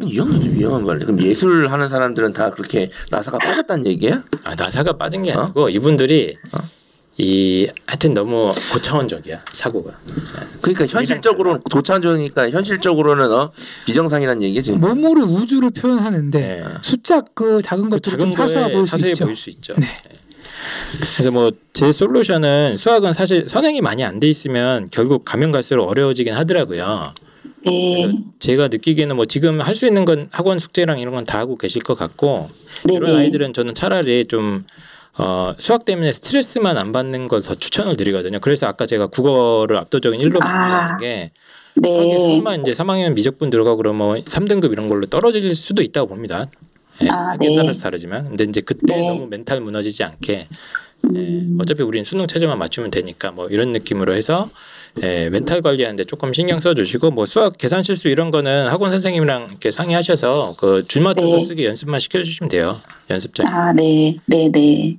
[0.00, 1.06] 이 형도 좀 위험한 말이야.
[1.06, 4.22] 그럼 예술 하는 사람들은 다 그렇게 나사가 빠졌다는 얘기야?
[4.44, 5.40] 아, 나사가 빠진 게 어?
[5.40, 6.58] 아니고 이분들이 어?
[7.20, 9.98] 이 하여튼 너무 고차원적이야 사고가.
[10.60, 13.50] 그러니까 현실적으로 도차원적이니까 현실적으로는 어
[13.86, 14.72] 비정상이라는 얘기지.
[14.72, 16.64] 몸으로 우주를 표현하는데 네.
[16.82, 19.24] 숫자 그 작은 그 것들이 작은 좀 사소해 보일 수 있죠.
[19.24, 19.74] 보일 수 있죠.
[19.74, 19.86] 네.
[21.16, 26.34] 그래서 뭐 제 솔루션은 수학은 사실 선행이 많이 안 돼 있으면 결국 가면 갈수록 어려워지긴
[26.34, 27.14] 하더라고요.
[27.64, 31.56] 네, 제가 느끼기에는 뭐 지금 할 수 있는 건 학원 숙제랑 이런 건 다 하고
[31.56, 32.48] 계실 것 같고
[32.84, 33.18] 네, 이런 네.
[33.22, 34.64] 아이들은 저는 차라리 좀
[35.18, 38.38] 어, 수학 때문에 스트레스만 안 받는 걸 더 추천을 드리거든요.
[38.40, 40.44] 그래서 아까 제가 국어를 압도적인 일로 아.
[40.44, 41.30] 만들어는 게
[41.76, 46.46] 네, 만 이제 3학년 미적분 들어가고 그러면 3등급 이런 걸로 떨어질 수도 있다고 봅니다.
[47.02, 47.54] 예, 아, 네.
[47.54, 49.06] 따라서 다르지만 근데 이제 그때 네.
[49.06, 50.48] 너무 멘탈 무너지지 않게
[51.14, 54.50] 예, 음, 어차피 우리는 수능 최저만 맞추면 되니까 뭐 이런 느낌으로 해서
[55.04, 59.70] 예, 멘탈 관리하는데 조금 신경 써주시고 뭐 수학 계산 실수 이런 거는 학원 선생님이랑 이렇게
[59.70, 61.44] 상의하셔서 그줄 맞춰서 네.
[61.44, 62.76] 쓰기 연습만 시켜주시면 돼요
[63.08, 64.96] 연습장 아, 네, 네, 네.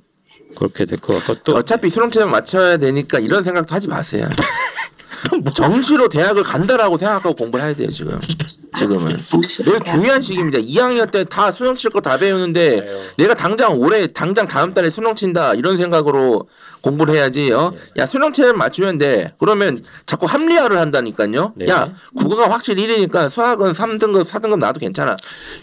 [0.56, 4.28] 그렇게 될 것 같고 또 어차피 수능체만 맞춰야 되니까 이런 생각도 하지 마세요.
[5.54, 8.18] 정시로 대학을 간다라고 생각하고 공부를 해야 돼요 지금.
[8.78, 9.16] 지금은.
[9.60, 10.58] 이거 중요한 시기입니다.
[10.60, 12.86] 2학년 때 다 수능 칠 거 다 배우는데
[13.18, 16.48] 내가 당장 올해 당장 다음 달에 수능 친다 이런 생각으로
[16.82, 17.52] 공부를 해야지.
[17.52, 17.72] 어?
[17.96, 19.32] 야 수능체를 맞추면 돼.
[19.38, 21.52] 그러면 자꾸 합리화를 한다니까요.
[21.56, 21.68] 네.
[21.68, 25.16] 야 국어가 확실히 1이니까 수학은 3등급 4등급 나도 괜찮아.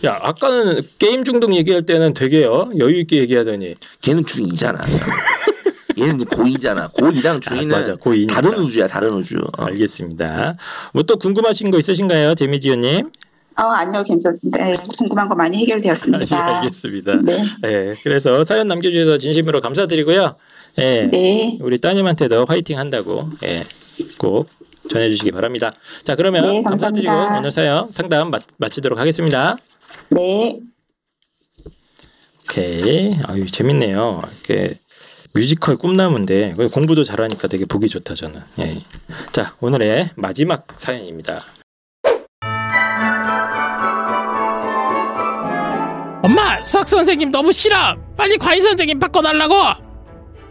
[0.05, 4.79] 야 아까는 게임 중독 얘기할 때는 되게요 여유 있게 얘기하더니 걔는 중2잖아.
[5.99, 6.93] 얘는 고2잖아.
[6.93, 9.35] 고2랑 아, 중2는 맞아 고인 다른 우주야 다른 우주.
[9.57, 9.65] 어.
[9.65, 10.55] 알겠습니다.
[10.93, 13.09] 뭐 또 궁금하신 거 있으신가요, 재미지연님?
[13.59, 14.63] 어, 아니요, 괜찮습니다.
[14.63, 16.57] 네, 궁금한 거 많이 예, 해결되었습니다.
[16.57, 17.19] 알겠습니다.
[17.23, 20.35] 네, 예, 그래서 사연 남겨주셔서 진심으로 감사드리고요.
[20.79, 23.63] 예, 네, 우리 따님한테도 화이팅 한다고 예,
[24.19, 24.47] 꼭
[24.89, 25.73] 전해주시기 바랍니다.
[26.03, 27.11] 자, 그러면 네, 감사드리고.
[27.39, 29.57] 오늘 사연 상담 마, 마치도록 하겠습니다.
[30.09, 30.59] 네.
[32.43, 34.21] 오케이, 아유 재밌네요.
[34.45, 34.79] 이렇게
[35.33, 38.41] 뮤지컬 꿈나무인데 공부도 잘하니까 되게 보기 좋다 저는.
[38.59, 38.77] 예.
[39.31, 41.43] 자, 오늘의 마지막 사연입니다.
[46.23, 49.86] 엄마 수학 선생님 너무 싫어 빨리 과외 선생님 바꿔달라고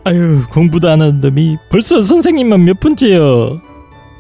[0.07, 3.61] 아유 공부도 안 하는 놈이 벌써 선생님만 몇 분째요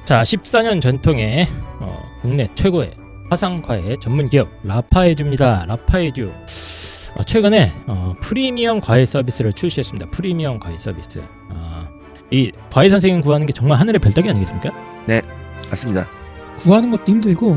[0.05, 1.47] 자, 14년 전통의
[1.79, 2.93] 어, 국내 최고의
[3.31, 5.67] 화상과외 전문 기업 라파에듀입니다.
[5.67, 6.33] 라파에듀.
[7.17, 10.11] 어, 최근에 어, 프리미엄 과외 서비스를 출시했습니다.
[10.11, 11.23] 프리미엄 과외 서비스.
[11.51, 11.89] 어,
[12.31, 14.71] 이 과외 선생님 구하는 게 정말 하늘의 별따기 아니겠습니까?
[15.71, 16.09] 맞습니다.
[16.59, 17.57] 구하는 것도 힘들고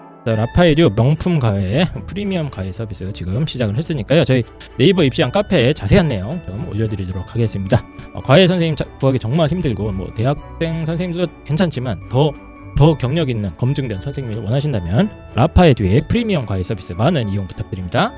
[0.23, 4.23] 자, 라파에듀 명품 과외 프리미엄 과외 서비스 지금 시작을 했으니까요.
[4.23, 4.43] 저희
[4.77, 7.83] 네이버 입시왕 카페에 자세한 내용 좀 올려드리도록 하겠습니다.
[8.13, 12.31] 어, 과외 선생님 자- 구하기 정말 힘들고 뭐 대학생 선생님도 괜찮지만 더
[12.77, 18.13] 더 경력 있는 검증된 선생님을 원하신다면 라파에듀의 프리미엄 과외 서비스 많은 이용 부탁드립니다.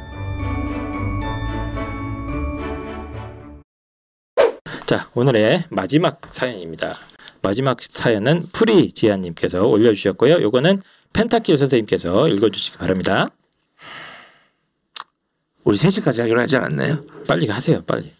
[4.86, 6.94] 자 오늘의 마지막 사연입니다.
[7.42, 10.42] 마지막 사연은 프리 지아님께서 올려주셨고요.
[10.44, 10.82] 요거는
[11.14, 13.30] 펜타킬 선생님께서 읽어주시기 바랍니다.
[15.64, 17.06] 우리 3시까지 하기로 하지 않았나요?
[17.28, 18.12] 빨리 하세요, 빨리.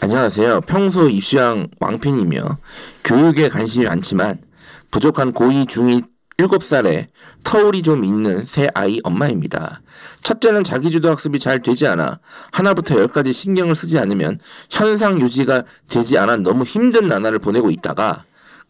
[0.00, 0.60] 안녕하세요.
[0.62, 2.58] 평소 입시왕 왕팬이며
[3.04, 4.38] 교육에 관심이 많지만
[4.90, 7.06] 부족한 고2 중2 7살에
[7.44, 9.82] 터울이 좀 있는 새 아이 엄마입니다.
[10.22, 12.18] 첫째는 자기주도 학습이 잘 되지 않아
[12.50, 18.24] 하나부터 열까지 신경을 쓰지 않으면 현상 유지가 되지 않아 너무 힘든 나날을 보내고 있다가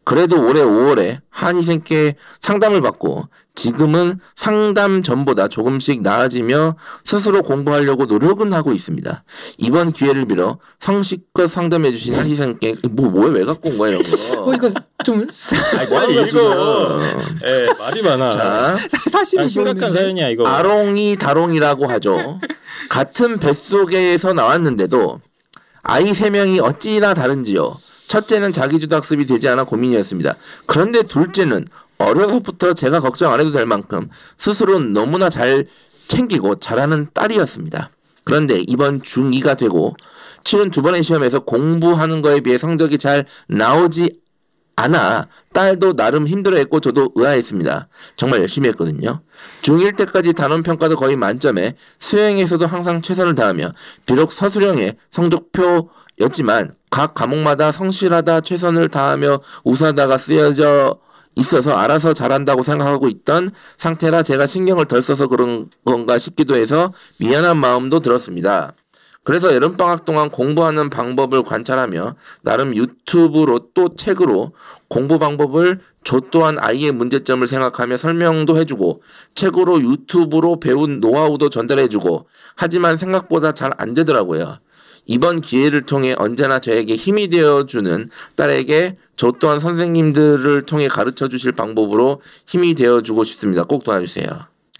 [0.04, 8.72] 그래도 올해 5월에 한의생께 상담을 받고 지금은 상담 전보다 조금씩 나아지며 스스로 공부하려고 노력은 하고
[8.72, 9.24] 있습니다.
[9.58, 14.50] 이번 기회를 빌어 성실껏 상담해 주신 한의생께 뭐 뭐야 왜 갖고 온 거야 이런 거.
[14.50, 14.68] 어 이거
[15.04, 15.26] 좀뭐
[15.72, 16.42] 하는 거야, 지금.
[17.46, 18.30] 예, 말이 많아.
[18.32, 18.76] 자,
[19.10, 19.92] 사실은 아, 심각한.
[19.92, 20.46] 사연이야 이거.
[20.46, 22.40] 아롱이 다롱이라고 하죠.
[22.90, 25.20] 같은 뱃속에서 나왔는데도
[25.82, 27.76] 아이 세 명이 어찌나 다른지요.
[28.08, 30.34] 첫째는 자기주도 학습이 되지 않아 고민이었습니다.
[30.66, 31.66] 그런데 둘째는
[31.98, 35.66] 어려서부터 제가 걱정 안 해도 될 만큼 스스로 너무나 잘
[36.08, 37.90] 챙기고 잘하는 딸이었습니다.
[38.24, 39.96] 그런데 이번 중2가 되고
[40.44, 44.20] 치른 두 번의 시험에서 공부하는 거에 비해 성적이 잘 나오지
[44.76, 47.88] 않아 딸도 나름 힘들어했고 저도 의아했습니다.
[48.16, 49.20] 정말 열심히 했거든요.
[49.62, 53.72] 중1 때까지 단원 평가도 거의 만점에 수행에서도 항상 최선을 다하며
[54.04, 55.90] 비록 서술형의 성적표
[56.20, 60.98] 였지만 각 과목마다 성실하다 최선을 다하며 우수하다가 쓰여져
[61.36, 67.56] 있어서 알아서 잘한다고 생각하고 있던 상태라 제가 신경을 덜 써서 그런 건가 싶기도 해서 미안한
[67.56, 68.72] 마음도 들었습니다.
[69.24, 74.52] 그래서 여름방학 동안 공부하는 방법을 관찰하며 나름 유튜브로 또 책으로
[74.88, 79.02] 공부 방법을 저 또한 아이의 문제점을 생각하며 설명도 해주고
[79.34, 84.58] 책으로 유튜브로 배운 노하우도 전달해주고 하지만 생각보다 잘 안 되더라고요.
[85.06, 92.22] 이번 기회를 통해 언제나 저에게 힘이 되어주는 딸에게 저 또한 선생님들을 통해 가르쳐 주실 방법으로
[92.46, 93.64] 힘이 되어주고 싶습니다.
[93.64, 94.26] 꼭 도와주세요.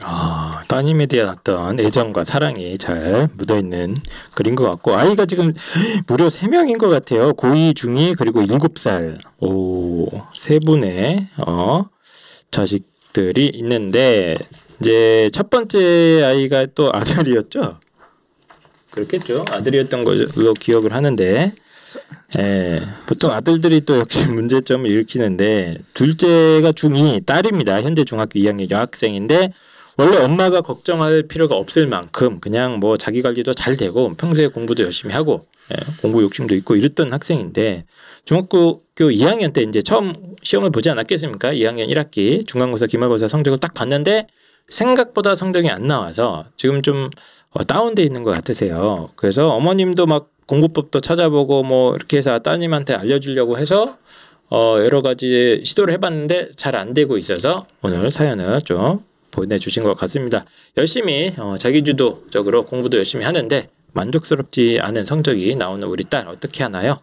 [0.00, 3.96] 아, 따님에 대한 어떤 애정과 사랑이 잘 묻어 있는
[4.34, 5.54] 글인 것 같고 아이가 지금
[6.08, 7.32] 무려 세 명인 것 같아요.
[7.32, 9.18] 고2, 중2 그리고 일곱 살.
[9.38, 11.86] 오, 세 분의 어
[12.50, 14.36] 자식들이 있는데
[14.80, 17.78] 이제 첫 번째 아이가 또 아들이었죠.
[18.94, 19.44] 그렇겠죠.
[19.50, 21.52] 아들이었던 걸로 기억을 하는데
[22.38, 27.82] 예, 보통 아들들이 또 역시 문제점을 일으키는데 둘째가 중2 딸입니다.
[27.82, 29.52] 현재 중학교 2학년 여학생인데
[29.96, 35.14] 원래 엄마가 걱정할 필요가 없을 만큼 그냥 뭐 자기 관리도 잘 되고 평소에 공부도 열심히
[35.14, 37.84] 하고 예, 공부 욕심도 있고 이랬던 학생인데
[38.24, 41.52] 중학교 2학년 때 이제 처음 시험을 보지 않았겠습니까?
[41.52, 44.26] 2학년 1학기 중간고사 기말고사 성적을 딱 봤는데
[44.68, 47.10] 생각보다 성적이 안 나와서 지금 좀
[47.50, 49.10] 어, 다운돼 있는 것 같으세요.
[49.16, 53.96] 그래서 어머님도 막 공부법도 찾아보고 뭐 이렇게 해서 따님한테 알려주려고 해서
[54.50, 60.44] 어 여러 가지 시도를 해봤는데 잘 안 되고 있어서 오늘 사연을 좀 보내주신 것 같습니다.
[60.76, 67.00] 열심히 어, 자기주도적으로 공부도 열심히 하는데 만족스럽지 않은 성적이 나오는 우리 딸 어떻게 하나요?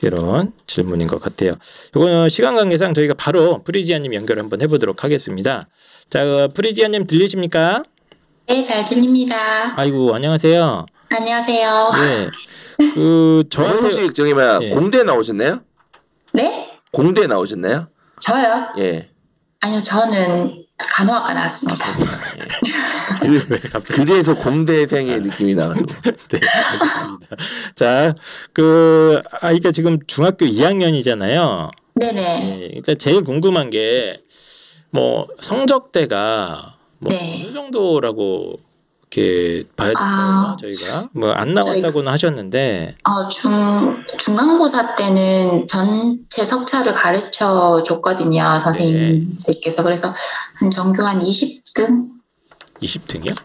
[0.00, 1.54] 이런 질문인 것 같아요.
[1.94, 5.66] 이거는 시간 관계상 저희가 바로 프리지아님 연결 한번 해보도록 하겠습니다.
[6.10, 7.82] 자, 프리지아님 들리십니까?
[8.46, 9.74] 네, 잘 들립니다.
[9.78, 10.86] 아이고 안녕하세요.
[11.10, 11.90] 안녕하세요.
[12.02, 12.30] 네,
[12.94, 14.68] 그 저한테 저한테 혹시 저기 뭐야 예.
[14.70, 15.60] 공대 나오셨나요?
[16.32, 16.78] 네?
[16.92, 17.88] 공대 나오셨나요?
[18.20, 18.68] 저요?
[18.78, 19.10] 예.
[19.64, 21.86] 아니요, 저는 간호학과 나왔습니다.
[23.48, 25.86] 왜 갑자기 그래서 공대생의 느낌이 나가지고.
[26.30, 27.36] 네, 알겠습니다.
[27.74, 28.14] 자,
[28.52, 31.70] 그 아이가 지금 중학교 2학년이잖아요.
[31.94, 32.20] 네네.
[32.22, 34.20] 네, 일단 제일 궁금한 게
[34.94, 37.42] 뭐 성적대가 뭐 네.
[37.44, 38.60] 어느 정도라고
[39.18, 40.06] 이렇게 봐야 될까요?
[40.06, 49.82] 아, 저희가 뭐 안 나왔다고는 하셨는데 어, 중, 중간고사 때는 전체 석차를 가르쳐 줬거든요, 선생님들께서.
[49.82, 50.12] 그래서
[50.58, 52.08] 한 전교 한 20등?
[52.82, 53.36] 20등이요?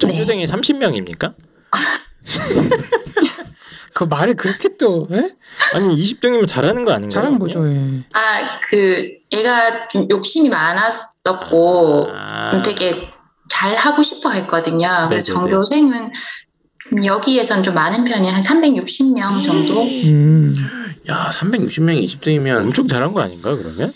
[0.00, 1.34] 전교생이 30명입니까?
[3.94, 5.32] 그 말을 그렇게 또 예?
[5.74, 7.10] 아니 20등이면 잘하는 거 아닌가요?
[7.10, 7.68] 잘한 거죠.
[7.68, 8.02] 예.
[8.14, 13.10] 아, 그, 얘가 좀 욕심이 많았었고, 아, 되게
[13.52, 15.06] 잘 하고 싶어 했거든요.
[15.10, 15.50] 그래서 네네네.
[15.50, 16.10] 전교생은
[16.88, 19.82] 좀 여기에선 좀 많은 편이 한 360명 정도?
[19.82, 20.54] 음.
[21.10, 23.92] 야, 360명이 20등이면 엄청 잘한 거 아닌가 그러면?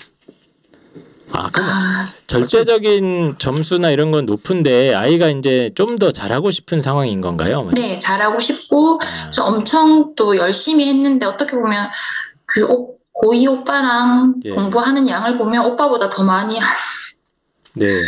[1.32, 7.22] 아, 그럼 아, 절대적인 점수나 이런 건 높은데 아이가 이제 좀 더 잘하고 싶은 상황인
[7.22, 7.60] 건가요?
[7.60, 7.80] 어머니?
[7.80, 11.88] 네, 잘하고 싶고, 아, 그래서 엄청 또 열심히 했는데, 어떻게 보면
[12.44, 14.50] 그 오, 고2 오빠랑 예.
[14.50, 16.58] 공부하는 양을 보면 오빠보다 더 많이
[17.72, 18.00] 네.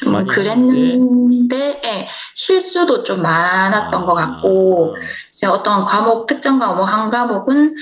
[0.00, 4.94] 좀 많이 그랬는데, 예, 실수도 좀 많았던 것 같고,
[5.28, 7.74] 이제 어떤 과목, 특정 과목 한 과목은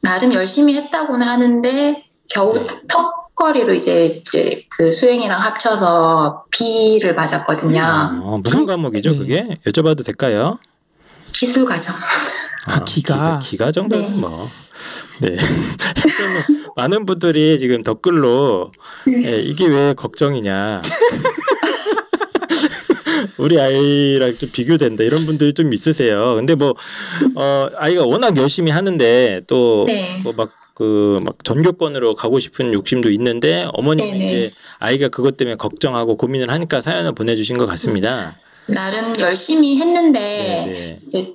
[0.00, 2.66] 나름 열심히 했다고는 하는데, 겨우 네.
[2.88, 8.20] 턱걸이로 이제, 이제 그 수행이랑 합쳐서 B를 맞았거든요.
[8.22, 9.18] 어, 무슨 과목이죠, 네.
[9.18, 9.48] 그게?
[9.66, 10.58] 여쭤봐도 될까요?
[11.32, 11.94] 기술 과정.
[12.66, 13.38] 아, 기가.
[13.40, 14.18] 기가 정도는 네.
[14.18, 14.48] 뭐.
[15.20, 15.36] 네.
[16.76, 18.72] 많은 분들이 지금 댓글로
[19.08, 20.82] 예, 이게 왜 걱정이냐.
[23.42, 26.36] 우리 아이랑 좀 비교된다 이런 분들이 좀 있으세요.
[26.36, 26.74] 근데 뭐
[27.34, 30.20] 어, 아이가 워낙 열심히 하는데 또 네.
[30.22, 34.24] 뭐막그막 전교권으로 가고 싶은 욕심도 있는데 어머님이 네네.
[34.26, 38.38] 이제 아이가 그것 때문에 걱정하고 고민을 하니까 사연을 보내주신 것 같습니다.
[38.66, 41.34] 나름 열심히 했는데, 네, 이제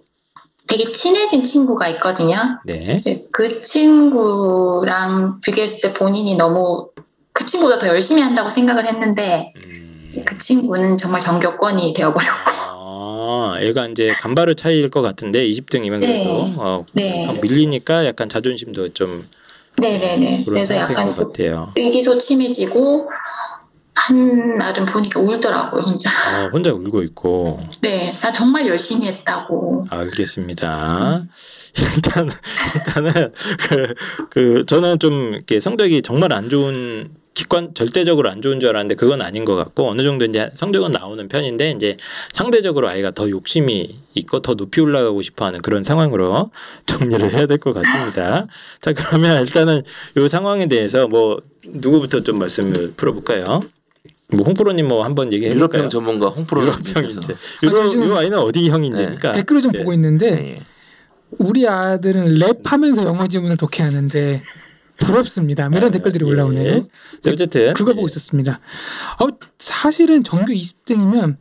[0.65, 2.59] 되게 친해진 친구가 있거든요.
[2.65, 2.95] 네, 네.
[2.95, 6.89] 이제 그 친구랑 비교했을 때 본인이 너무
[7.33, 9.86] 그 친구보다 더 열심히 한다고 생각을 했는데 음.
[10.25, 16.55] 그 친구는 정말 전교권이 되어버렸고 아, 얘가 이제 간바르 차이일 것 같은데 20등이면 그래도 네.
[16.57, 17.39] 어, 네.
[17.41, 19.27] 밀리니까 약간 자존심도 좀
[19.79, 21.71] 네네네 그런 그래서 상태인 약간 것 같아요.
[21.75, 23.09] 의기소침해지고
[23.95, 26.09] 한 날은 보니까 울더라고요 혼자
[26.45, 31.23] 어, 혼자 울고 있고 네 나 정말 열심히 했다고 알겠습니다.
[31.95, 32.29] 일단
[32.75, 33.33] 일단은
[33.69, 33.93] 그,
[34.29, 39.21] 그 저는 좀 이렇게 성적이 정말 안 좋은 기관 절대적으로 안 좋은 줄 알았는데 그건
[39.21, 41.95] 아닌 것 같고 어느 정도 이제 성적은 나오는 편인데 이제
[42.33, 46.49] 상대적으로 아이가 더 욕심이 있고 더 높이 올라가고 싶어하는 그런 상황으로
[46.87, 48.47] 정리를 해야 될 것 같습니다.
[48.81, 49.83] 자 그러면 일단은
[50.17, 53.61] 이 상황에 대해서 뭐 누구부터 좀 말씀을 풀어볼까요?
[54.33, 55.81] 뭐 홍프로님 뭐 한번 얘기해 볼까요?
[55.81, 59.79] 유럽형 전문가 홍프로 유럽형 이제 아니, 유럽 이 아이는 어디 형인지니까 댓글을 좀 네.
[59.79, 60.59] 보고 있는데 네.
[61.37, 64.41] 우리 아들은 랩하면서 영어 지문을 독해하는데
[64.99, 65.69] 부럽습니다.
[65.69, 66.29] 뭐 이런 댓글들이 예.
[66.29, 66.87] 올라오네요.
[67.21, 68.59] 자, 어쨌든 그걸 보고 있었습니다.
[69.19, 69.27] 어,
[69.59, 71.37] 사실은 전교 20등이면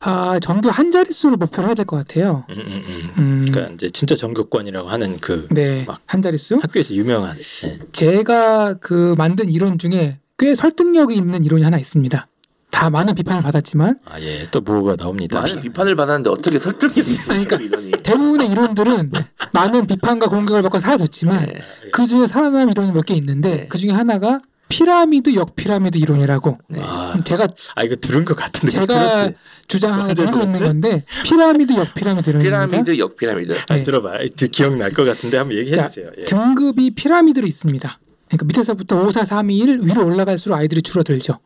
[0.00, 2.44] 아, 전교 한 자릿수를 목표로 해야 될 것 같아요.
[2.50, 3.12] 음, 음, 음.
[3.18, 5.86] 음, 그러니까 이제 진짜 전교권이라고 하는 그 네,
[6.22, 6.58] 자릿수.
[6.62, 7.78] 학교에서 유명한 네.
[7.92, 12.28] 제가 그 만든 이론 중에 꽤 설득력이 있는 이론이 하나 있습니다.
[12.70, 14.46] 다 많은 비판을 받았지만 아, 예.
[14.50, 15.40] 또 뭐가 나옵니다.
[15.40, 17.58] 많은 비판을 받았는데 어떻게 설득력이 아니, 그러니까?
[18.02, 19.08] 대부분의 이론들은
[19.52, 21.60] 많은 비판과 공격을 받고 사라졌지만 네.
[21.92, 23.68] 그 중에 살아남은 이론이 몇 개 있는데 네.
[23.68, 26.80] 그 중에 하나가 피라미드 역피라미드 이론이라고 네.
[26.82, 27.46] 아, 제가
[27.76, 29.34] 아 이거 들은 것 같은데 제가 들었지?
[29.68, 30.52] 주장하고 있는?
[30.54, 32.66] 건데 피라미드 역피라미드 이론입니다.
[32.66, 33.52] 피라미드 역피라미드.
[33.68, 33.82] 아, 네.
[33.84, 34.10] 들어봐.
[34.50, 36.10] 기억날 것 같은데 한번 얘기해 자, 주세요.
[36.18, 36.24] 예.
[36.24, 37.98] 등급이 피라미드로 있습니다.
[38.26, 41.38] 그러니까 밑에서부터 5, 4, 3, 2, 1 위로 올라갈수록 아이들이 줄어들죠.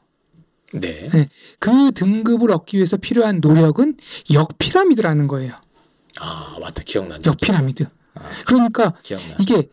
[0.75, 1.29] 네.
[1.59, 3.97] 그 등급을 얻기 위해서 필요한 노력은
[4.33, 5.55] 역피라미드라는 거예요.
[6.21, 6.83] 아, 맞다.
[6.85, 7.29] 기억난다.
[7.31, 7.85] 역피라미드.
[8.15, 8.21] 아.
[8.47, 9.37] 그러니까 기억나.
[9.39, 9.69] 이게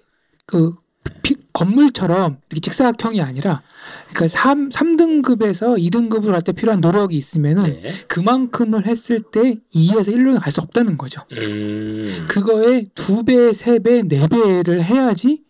[0.45, 0.76] 그
[1.24, 3.62] 피- 건물처럼 이렇게 직사각형이 아니라
[4.10, 7.91] 그러니까 3, 삼등급에서 2등급을 할때 필요한 노력이 있으면은 네.
[8.08, 11.22] 그만큼을 했을 때 2에서 1로 갈 수 없다는 거죠.
[11.32, 12.26] 음.
[12.30, 15.43] 그거에 두 배, 세 배, 네 배를 해야지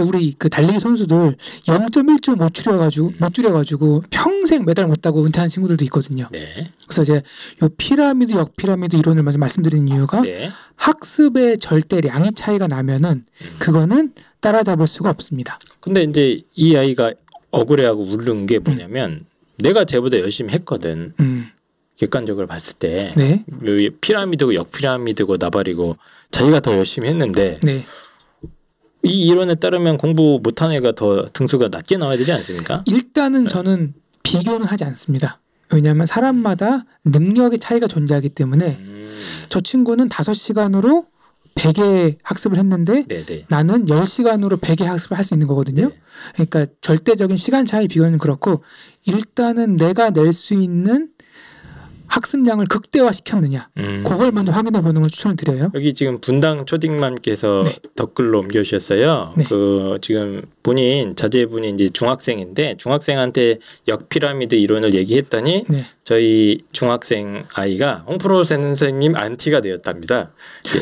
[0.00, 1.36] 우리 그 달리기 선수들
[1.66, 6.28] 0.1초 못 줄여가지고 못 줄여가지고 평생 메달 못 따고 은퇴한 친구들도 있거든요.
[6.32, 6.72] 네.
[6.86, 7.22] 그래서 이제
[7.62, 10.50] 요 피라미드 역 피라미드 이론을 먼저 말씀드리는 이유가 네.
[10.76, 13.56] 학습의 절대량의 차이가 나면은 음.
[13.58, 15.58] 그거는 따라잡을 수가 없습니다.
[15.80, 17.12] 근데 이제 이 아이가
[17.50, 18.64] 억울해하고 울는 게 음.
[18.64, 19.26] 뭐냐면
[19.58, 21.12] 내가 쟤보다 열심히 했거든.
[21.20, 21.50] 음,
[21.96, 23.12] 객관적으로 봤을 때.
[23.16, 25.96] 네, 왜 피라미드고 역피라미드고 나발이고
[26.30, 27.84] 자기가 더 열심히 했는데 네.
[29.04, 32.84] 이 이론에 따르면 공부 못한 애가 더 등수가 낮게 나와야 되지 않습니까?
[32.86, 35.40] 일단은 저는 비교는 하지 않습니다.
[35.72, 39.18] 왜냐하면 사람마다 능력의 차이가 존재하기 때문에 음.
[39.48, 41.06] 저 친구는 5시간으로
[41.54, 43.46] 100의 학습을 했는데 네네.
[43.48, 45.88] 나는 10시간으로 100의 학습을 할 수 있는 거거든요.
[45.88, 46.46] 네.
[46.46, 48.62] 그러니까 절대적인 시간 차이 비교는 그렇고
[49.06, 51.08] 일단은 내가 낼 수 있는
[52.12, 53.70] 학습량을 극대화시켰느냐.
[53.78, 54.04] 음.
[54.06, 55.70] 그걸 먼저 확인해 보는 걸 추천을 드려요.
[55.74, 57.76] 여기 지금 분당 초딩맘께서 네.
[57.96, 59.34] 댓글로 옮겨주셨어요.
[59.38, 59.44] 네.
[59.48, 63.58] 그 지금 본인 자제분이 이제 중학생인데 중학생한테
[63.88, 65.84] 역피라미드 이론을 얘기했더니 네.
[66.04, 70.30] 저희 중학생 아이가 홍프로 선생님 안티가 되었답니다.
[70.76, 70.80] 예.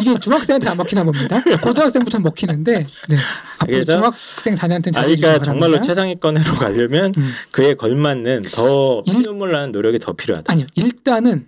[0.00, 1.42] 이게 중학생한테 안 먹히나 봅니다.
[1.62, 3.16] 고등학생부터 먹히는데 네.
[3.58, 5.82] 앞으로 그래서 중학생 잘해주시기 아이가 정말로 바랍니다.
[5.86, 7.30] 최상위권으로 가려면 음.
[7.50, 10.52] 그에 걸맞는 더 일- 피눈물 나는 노력이 더 필요하다.
[10.52, 10.66] 아니요.
[10.74, 11.46] 일단은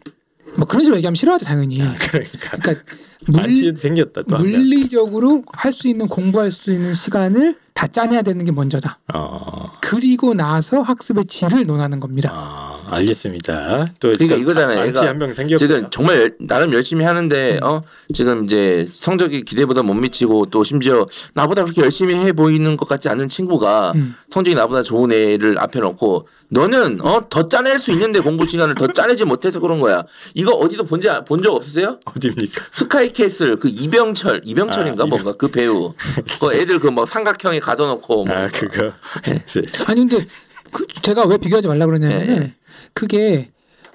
[0.57, 1.76] 뭐 그런 식으로 얘기하면 싫어하죠 당연히.
[1.76, 2.74] 그러니까 그러니까
[3.28, 4.22] 물, 안티 생겼다.
[4.36, 8.98] 물리적으로 할 수 있는 공부할 수 있는 시간을 다 짜내야 되는 게 먼저다.
[9.14, 12.30] 어, 그리고 나서 학습의 질을 논하는 겁니다.
[12.32, 13.86] 아, 알겠습니다.
[14.01, 14.80] 또 그러니까 이거잖아요.
[14.80, 15.59] 안티 애가 한명 생겼고.
[15.59, 17.59] 지금 정말 열- 나름 열심히 하는데 음.
[17.62, 17.82] 어
[18.14, 23.09] 지금 이제 성적이 기대보다 못 미치고 또 심지어 나보다 그렇게 열심히 해 보이는 것 같지
[23.09, 24.14] 않은 친구가 음.
[24.30, 28.86] 성적이 나보다 좋은 애를 앞에 놓고 너는 어, 더 짜낼 수 있는데 공부 시간을 더
[28.86, 30.05] 짜내지 못해서 그런 거야.
[30.34, 31.99] 이거 어디서 본지 본 적 없으세요?
[32.05, 32.62] 어디입니까?
[32.70, 35.95] 스카이캐슬 그 이병철 이병철인가 아, 뭔가 그 배우
[36.40, 38.93] 그 애들 그뭐 삼각형에 가둬놓고 뭐아 그거.
[39.24, 39.43] 네.
[39.86, 40.26] 아니 근데
[40.70, 42.55] 그 제가 왜 비교하지 말라 그러냐면은 네.
[42.93, 43.51] 그게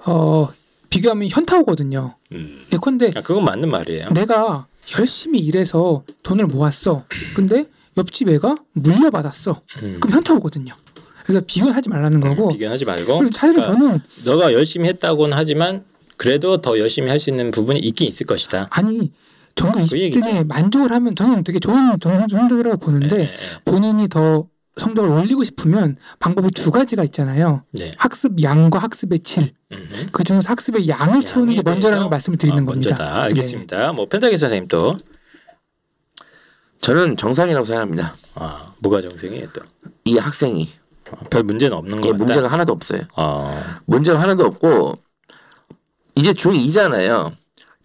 [0.06, 0.50] 어
[0.90, 2.16] 비교하면 현타 오거든요.
[2.32, 2.66] 음.
[2.72, 4.10] 예컨대 아, 그건 맞는 말이에요.
[4.12, 4.68] 내가
[4.98, 7.04] 열심히 일해서 돈을 모았어.
[7.36, 7.66] 근데
[7.98, 9.62] 옆집 애가 물려받았어.
[9.84, 9.98] 음.
[10.00, 10.74] 그럼 현타 오거든요.
[11.24, 12.50] 그래서 비교하지 말라는 거고.
[12.50, 13.20] 비교하지 말고.
[13.20, 15.84] 그리고 사실은 그러니까 저는 너가 열심히 했다고는 하지만
[16.16, 18.68] 그래도 더 열심히 할 수 있는 부분이 있긴 있을 것이다.
[18.70, 19.12] 아니
[19.56, 20.26] 전국 그 얘기죠.
[20.26, 23.30] 20등에 만족을 하면 저는 되게 좋은 정- 성적이라고 보는데 네,
[23.66, 24.48] 본인이 더
[24.78, 27.64] 성적을 올리고 싶으면 방법이 두 가지가 있잖아요.
[27.72, 27.92] 네.
[27.98, 29.54] 학습 양과 학습의 질.
[29.72, 30.10] 음.
[30.12, 32.10] 그 중에서 학습의 양을 채우는 게 먼저라는?
[32.10, 32.90] 말씀을 드리는 아, 겁니다.
[32.98, 33.22] 먼저다.
[33.24, 33.94] 알겠습니다.
[33.94, 34.98] 뭐 펜타기 선생님 또
[36.82, 38.16] 저는 정상이라고 생각합니다.
[38.36, 39.62] 아, 뭐가 정생이에요 또?
[40.06, 40.70] 이 학생이
[41.12, 42.24] 아, 별 문제는 없는 거 예, 같다.
[42.24, 43.02] 문제가 하나도 없어요.
[43.16, 43.64] 어.
[43.86, 45.00] 문제가 하나도 없고
[46.16, 47.32] 이제 중2잖아요.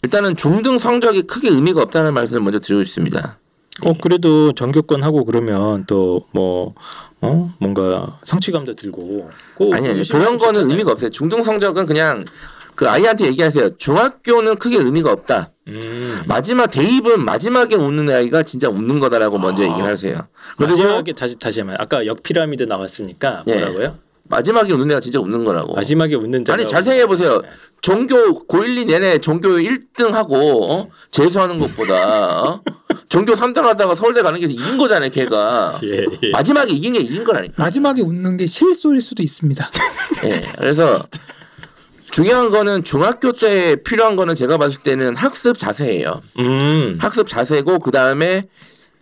[0.03, 3.39] 일단은 중등 성적이 크게 의미가 없다는 말씀을 먼저 드리고 싶습니다.
[3.85, 6.75] 어 그래도 전교권 하고 그러면 또뭐
[7.23, 7.55] 어?
[7.59, 10.71] 뭔가 성취감도 들고 꼭 아니 아니 그런 거는 좋잖아요.
[10.71, 11.11] 의미가 없어요.
[11.11, 12.25] 중등 성적은 그냥
[12.75, 13.77] 그 아이한테 얘기하세요.
[13.77, 15.51] 중학교는 크게 의미가 없다.
[15.69, 16.23] 음.
[16.27, 19.67] 마지막 대입은 마지막에 웃는 아이가 진짜 웃는 거다라고 먼저 아.
[19.67, 20.17] 얘기를 하세요.
[20.57, 23.55] 그리고 마지막에 다시 다시 하면 아까 역 피라미드 나왔으니까 예.
[23.55, 23.99] 뭐라고요?
[24.25, 25.75] 마지막에 웃는 애가 진짜 웃는 거라고.
[25.75, 26.55] 마지막에 웃는 자.
[26.55, 27.43] 아니 잘 생각해 보세요.
[27.83, 30.89] 전교 고1, 2 내내 전교 1등 하고 어?
[31.11, 32.63] 재수하는 것보다 어?
[33.09, 35.73] 전교 3등 하다가 서울대 가는 게 이긴 거잖아요, 걔가.
[35.85, 36.31] 예, 예.
[36.31, 37.55] 마지막에 이긴 게 이긴 거라니까.
[37.59, 39.71] 마지막에 웃는 게 실소일 수도 있습니다.
[40.25, 40.43] 예.
[40.59, 41.03] 그래서
[42.13, 46.21] 중요한 거는 중학교 때 필요한 거는 제가 봤을 때는 학습 자세예요.
[46.39, 46.99] 음.
[47.01, 48.47] 학습 자세고 그 다음에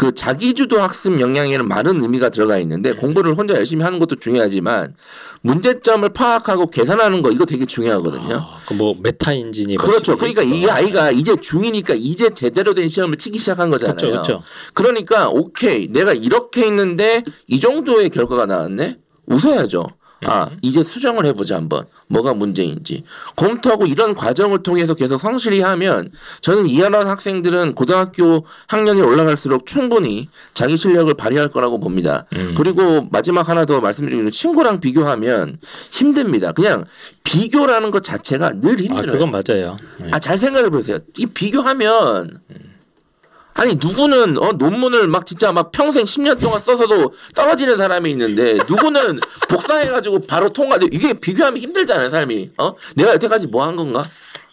[0.00, 4.94] 그 자기주도 학습 역량에는 많은 의미가 들어가 있는데 공부를 혼자 열심히 하는 것도 중요하지만
[5.42, 8.46] 문제점을 파악하고 계산하는 거 이거 되게 중요하거든요.
[8.66, 10.16] 그뭐 메타 인진이 그렇죠.
[10.16, 10.70] 버티고 그러니까 이.
[10.70, 13.96] 아이가 이제 중이니까 이제 제대로 된 시험을 치기 시작한 거잖아요.
[13.96, 14.42] 그렇죠, 그렇죠.
[14.72, 18.96] 그러니까 오케이 내가 이렇게 했는데 이 정도의 결과가 나왔네.
[19.26, 19.86] 웃어야죠.
[20.24, 20.58] 아 음.
[20.62, 23.04] 이제 수정을 해보자 한번 뭐가 문제인지
[23.36, 26.10] 검토하고 이런 과정을 통해서 계속 성실히 하면
[26.42, 32.26] 저는 이하한 학생들은 고등학교 학년이 올라갈수록 충분히 자기 실력을 발휘할 거라고 봅니다.
[32.34, 32.54] 음.
[32.56, 35.58] 그리고 마지막 하나 더 말씀드리면 친구랑 비교하면
[35.90, 36.52] 힘듭니다.
[36.52, 36.84] 그냥
[37.24, 39.12] 비교라는 것 자체가 늘아 힘들어요.
[39.12, 39.76] 그건 맞아요.
[40.04, 40.10] 예.
[40.10, 40.98] 아잘 생각해 보세요.
[41.16, 42.40] 이 비교하면
[43.54, 49.20] 아니 누구는 어 논문을 막 진짜 막 평생 10년 동안 써서도 떨어지는 사람이 있는데 누구는
[49.48, 50.86] 복사해 가지고 바로 통과돼.
[50.92, 52.52] 이게 비교하면 힘들잖아요, 삶이.
[52.58, 52.74] 어?
[52.94, 54.08] 내가 여태까지 뭐 한 건가?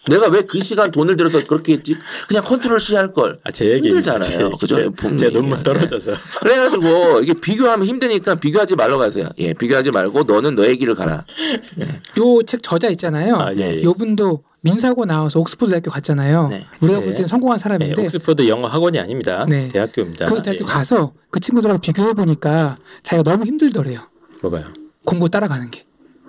[0.08, 1.96] 내가 왜 그 시간 돈을 들여서 그렇게 했지?
[2.26, 3.38] 그냥 컨트롤 C 할 걸.
[3.44, 4.50] 아, 제 얘기 힘들잖아요.
[4.52, 4.76] 그죠?
[4.76, 5.16] 제.
[5.16, 5.62] 제 논문 네.
[5.62, 6.12] 떨어져서.
[6.40, 9.28] 그래가지고 이게 비교하면 힘드니까 비교하지 말라고 하세요.
[9.38, 11.24] 예, 비교하지 말고 너는 너의 길을 가라.
[12.16, 13.36] 요책 저자 있잖아요.
[13.36, 13.82] 아, 예, 예.
[13.82, 16.48] 요 분도 민사고 나와서 옥스퍼드 대학교 갔잖아요.
[16.48, 16.66] 네.
[16.80, 17.04] 우리가 네.
[17.06, 19.46] 볼 때는 성공한 네, 사람인데 옥스퍼드 영어 학원이 아닙니다.
[19.48, 19.68] 네.
[19.68, 20.26] 대학교입니다.
[20.26, 20.66] 그 대학교 예.
[20.66, 24.00] 가서 그 친구들하고 비교해 보니까 자기가 너무 힘들더래요.
[24.42, 24.72] 뭐가요?
[25.04, 25.84] 공부 따라가는 게.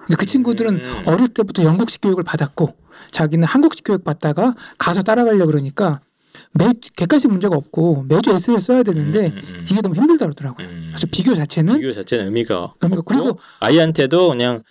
[0.10, 1.03] 근데 그 친구들은 음.
[1.05, 2.74] 어릴 때부터 영국식 교육을 받았고
[3.12, 6.01] 자기는 한국식 교육 받다가 가서 따라가려 그러니까
[6.53, 9.66] 매 객관식 문제가 없고 매주 에세이를 써야 되는데 음, 음, 음.
[9.70, 10.66] 이게 너무 힘들다 그러더라고요.
[10.66, 10.86] 음.
[10.89, 14.64] 그래서 비교 자체는 비교 자체는 의미가 의미가 그리고 아이한테도 그냥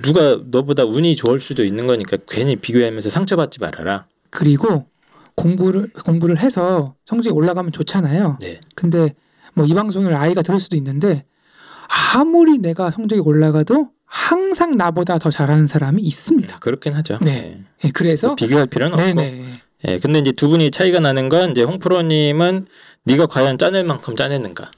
[0.00, 4.06] 누가 너보다 운이 좋을 수도 있는 거니까 괜히 비교하면서 상처받지 말아라.
[4.30, 4.86] 그리고
[5.34, 8.38] 공부를 공부를 해서 성적이 올라가면 좋잖아요.
[8.40, 8.60] 네.
[8.74, 9.14] 근데
[9.52, 11.26] 뭐 이 방송을 아이가 들을 수도 있는데
[12.14, 16.58] 아무리 내가 성적이 올라가도 항상 나보다 더 잘하는 사람이 있습니다.
[16.58, 17.18] 그렇긴 하죠.
[17.22, 17.60] 네.
[17.84, 19.06] 예, 그래서 비교할 필요는 없고.
[19.14, 22.66] 네네 예, 근데 이제 두 분이 차이가 나는 건 이제 홍프로님은
[23.04, 24.72] 네가 과연 짜낼 만큼 짜냈는가?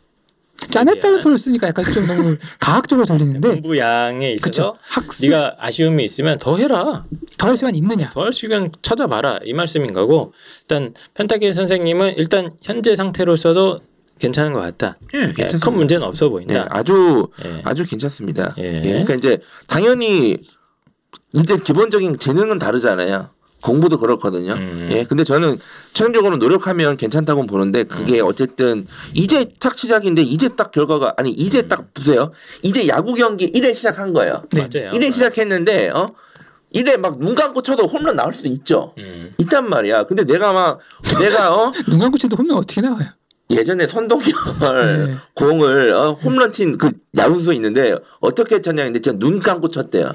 [0.71, 1.23] 짜냈다는.
[1.23, 4.77] 표현을 쓰니까 약간 좀 너무 과학적으로 들리는데 공부 양에 있어서.
[4.83, 7.05] 학습 네가 아쉬움이 있으면 더 해라.
[7.39, 8.11] 더 할 시간 있느냐?
[8.11, 13.81] 더 할 시간 찾아봐라 이 말씀인 거고 일단 펜타길 선생님은 일단 현재 상태로서도
[14.23, 14.97] 괜찮은 것 같다.
[15.15, 15.67] 예, 예, 괜찮습니다.
[15.67, 16.67] 큰 문제는 없어 네, 보인다.
[16.71, 17.61] 아주 예.
[17.65, 18.55] 아주 괜찮습니다.
[18.59, 18.77] 예.
[18.77, 20.39] 예, 그러니까 이제 당연히
[21.33, 23.31] 이제 기본적인 재능은 다르잖아요.
[23.63, 24.55] 공부도 그렇거든요.
[24.55, 24.89] 음.
[24.93, 25.59] 예, 근데 저는
[25.93, 28.27] 최종적으로 노력하면 괜찮다고 보는데 그게 음.
[28.27, 32.33] 어쨌든 이제 딱 시작인데 이제 딱 결과가 아니 이제 딱 보세요.
[32.63, 34.45] 이제 야구 경기 1회 시작한 거예요.
[34.53, 34.69] 네.
[34.73, 34.93] 맞아요.
[34.93, 36.13] 1회 시작했는데 어
[36.75, 38.95] 1회 막 눈 감고 쳐도 홈런 나올 수도 있죠.
[38.99, 39.33] 음.
[39.39, 40.05] 있단 말이야.
[40.05, 40.79] 근데 내가 막
[41.21, 43.09] 내가 어 눈 감고 쳐도 홈런 어떻게 나와요?
[43.53, 44.33] 예전에 선동열
[45.07, 45.17] 네.
[45.35, 50.11] 공을 어, 홈런 친 그 야구수 있는데 어떻게 쳤냐 근데 진짜 눈 감고 쳤대요.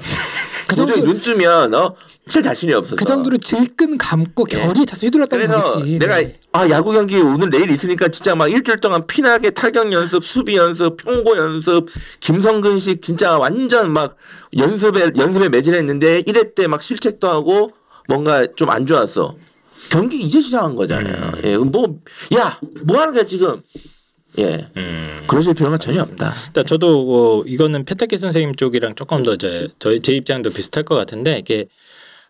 [0.68, 2.96] 그 정도 눈 뜨면 어칠 자신이 없었어.
[2.96, 4.58] 그 정도로 질끈 감고 예.
[4.58, 5.78] 결의에 차서 휘둘렀다는 그래서.
[5.80, 6.38] 내가 네.
[6.52, 10.96] 아 야구 경기 오늘 내일 있으니까 진짜 막 일주일 동안 피나게 타격 연습, 수비 연습,
[10.96, 11.86] 평고 연습,
[12.20, 14.16] 김성근식 진짜 완전 막
[14.56, 17.70] 연습에 연습에 매진했는데 1회 때 막 실책도 하고
[18.08, 19.36] 뭔가 좀 안 좋았어.
[19.90, 21.32] 경기 이제 시작한 거잖아요.
[21.36, 21.42] 음.
[21.44, 21.98] 예, 뭐,
[22.36, 23.62] 야, 뭐 하는 거야, 지금?
[24.38, 25.24] 예, 음.
[25.26, 26.32] 그러실 필요가 전혀 없다.
[26.48, 30.94] 일단 저도 어, 이거는 펜타키 선생님 쪽이랑 조금 더 이제 저희 제 입장도 비슷할 것
[30.94, 31.66] 같은데 이게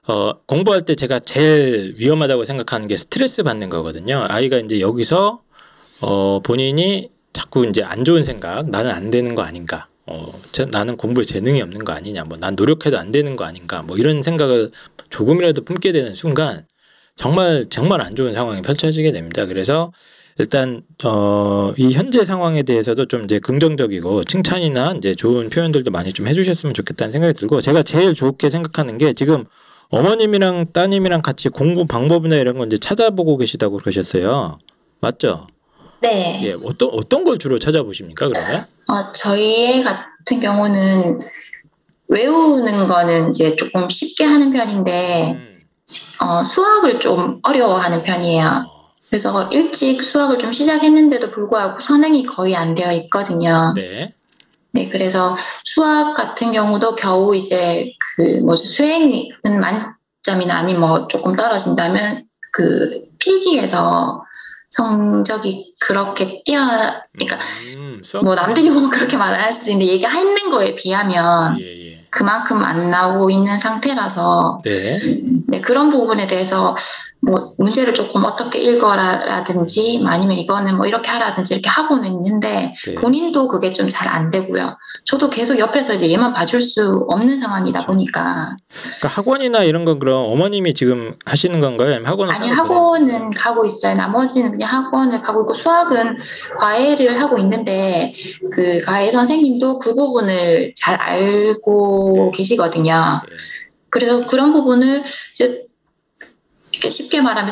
[0.07, 4.25] 어, 공부할 때 제가 제일 위험하다고 생각하는 게 스트레스 받는 거거든요.
[4.29, 5.43] 아이가 이제 여기서
[6.01, 9.89] 어, 본인이 자꾸 이제 안 좋은 생각, 나는 안 되는 거 아닌가.
[10.07, 12.25] 어, 제- 나는 공부에 재능이 없는 거 아니냐.
[12.25, 13.83] 뭐 난 노력해도 안 되는 거 아닌가.
[13.83, 14.71] 뭐 이런 생각을
[15.11, 16.65] 조금이라도 품게 되는 순간
[17.19, 19.45] 정말 정말 안 좋은 상황이 펼쳐지게 됩니다.
[19.45, 19.93] 그래서
[20.39, 26.29] 일단 어, 이 현재 상황에 대해서도 좀 이제 긍정적이고 칭찬이나 이제 좋은 표현들도 많이 좀
[26.29, 29.45] 해주셨으면 좋겠다는 생각이 들고 제가 제일 좋게 생각하는 게 지금
[29.91, 34.59] 어머님이랑 따님이랑 같이 공부 방법이나 이런 거 이제 찾아보고 계시다고 그러셨어요.
[35.01, 35.49] 맞죠?
[36.01, 36.41] 네.
[36.45, 38.65] 예, 어떤 어떤 걸 주로 찾아보십니까 그러면?
[38.87, 41.19] 어, 저희 애 같은 경우는
[42.07, 45.48] 외우는 거는 이제 조금 쉽게 하는 편인데 음.
[46.21, 48.67] 어, 수학을 좀 어려워하는 편이에요.
[49.09, 53.73] 그래서 일찍 수학을 좀 시작했는데도 불구하고 선행이 거의 안 되어 있거든요.
[53.75, 54.13] 네.
[54.73, 55.35] 네, 그래서
[55.65, 59.29] 수학 같은 경우도 겨우 이제 그 뭐지 수행은
[60.23, 64.25] 점이나 아니면 뭐 조금 떨어진다면 그 필기에서
[64.71, 66.61] 성적이 그렇게 뛰어
[67.13, 67.39] 그러니까
[67.77, 71.78] 음, 뭐 남들이 보면 그렇게 말을 할 수도 있는데 얘기하는 거에 비하면 예, 예.
[72.11, 74.73] 그만큼 안 나오고 있는 상태라서 네.
[75.49, 76.75] 네, 그런 부분에 대해서
[77.21, 82.95] 뭐 문제를 조금 어떻게 읽어라든지 아니면 이거는 뭐 이렇게 하라든지 이렇게 하고는 있는데 네.
[82.95, 84.77] 본인도 그게 좀 잘 안 되고요.
[85.05, 90.31] 저도 계속 옆에서 이제 얘만 봐줄 수 없는 상황이다 보니까 그러니까 학원이나 이런 건 그럼
[90.31, 92.01] 어머님이 지금 하시는 건가요?
[92.05, 93.95] 학원을 아니 학원은 가고 있어요.
[93.95, 96.17] 나머지는 그냥 학원을 가고 있고 수학은
[96.59, 98.13] 과외를 하고 있는데
[98.53, 101.98] 그 과외 선생님도 그 부분을 잘 알고
[102.33, 103.23] 계시거든요.
[103.29, 103.37] 네.
[103.91, 105.67] 그래서 그런 부분을 이제
[106.89, 107.51] 쉽게 말하면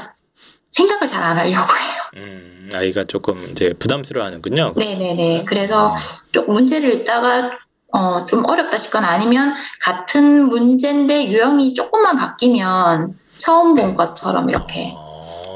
[0.71, 2.03] 생각을 잘 안 하려고 해요.
[2.17, 4.75] 음, 아이가 조금 이제 부담스러워하는군요.
[4.77, 5.45] 네네네.
[5.47, 5.95] 그래서
[6.33, 7.53] 좀 문제를 읽다가
[7.93, 15.06] 어, 좀 어렵다 싶거나 아니면 같은 문제인데 유형이 조금만 바뀌면 처음 본 것처럼 이렇게 어,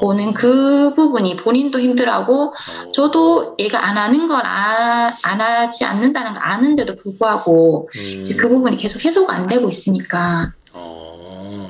[0.01, 6.95] 보는 그 부분이 본인도 힘들어하고 어, 저도 얘가 안 하는 걸안 하지 않는다는 걸 아는데도
[6.95, 10.53] 불구하고 음, 이제 그 부분이 계속 해소가 안 되고 있으니까.
[10.73, 11.69] 어.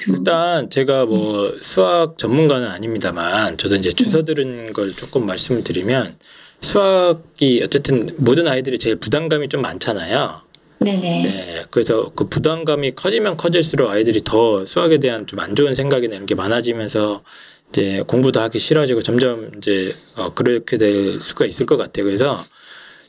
[0.00, 6.16] 좀 일단 제가 뭐 수학 전문가는 아닙니다만 저도 이제 주워 들은 걸 조금 말씀을 드리면
[6.62, 10.40] 수학이 어쨌든 모든 아이들이 제일 부담감이 좀 많잖아요.
[10.80, 11.00] 네네.
[11.00, 16.26] 네, 그래서 그 부담감이 커지면 커질수록 아이들이 더 수학에 대한 좀 안 좋은 생각이나 이런
[16.26, 17.22] 게 많아지면서
[17.70, 22.04] 이제 공부도 하기 싫어지고 점점 이제 어, 그렇게 될 수가 있을 것 같아요.
[22.04, 22.44] 그래서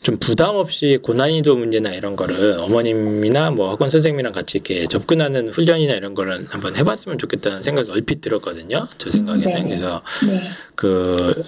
[0.02, 5.94] 좀 부담 없이 고난이도 문제나 이런 거를 어머님이나 뭐 학원 선생님이랑 같이 이렇게 접근하는 훈련이나
[5.94, 8.88] 이런 거를 한번 해봤으면 좋겠다는 생각이 얼핏 들었거든요.
[8.98, 9.64] 저 생각에는 네네.
[9.64, 10.40] 그래서 네.
[10.76, 11.44] 그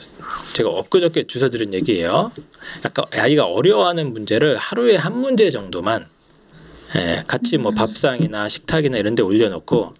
[0.53, 2.31] 제가 엊그저께 주워 들은 얘기예요.
[2.83, 6.05] 약간 아이가 어려워하는 문제를 하루에 한 문제 정도만
[6.97, 9.93] 예, 같이 뭐 밥상이나 식탁이나 이런 데 올려놓고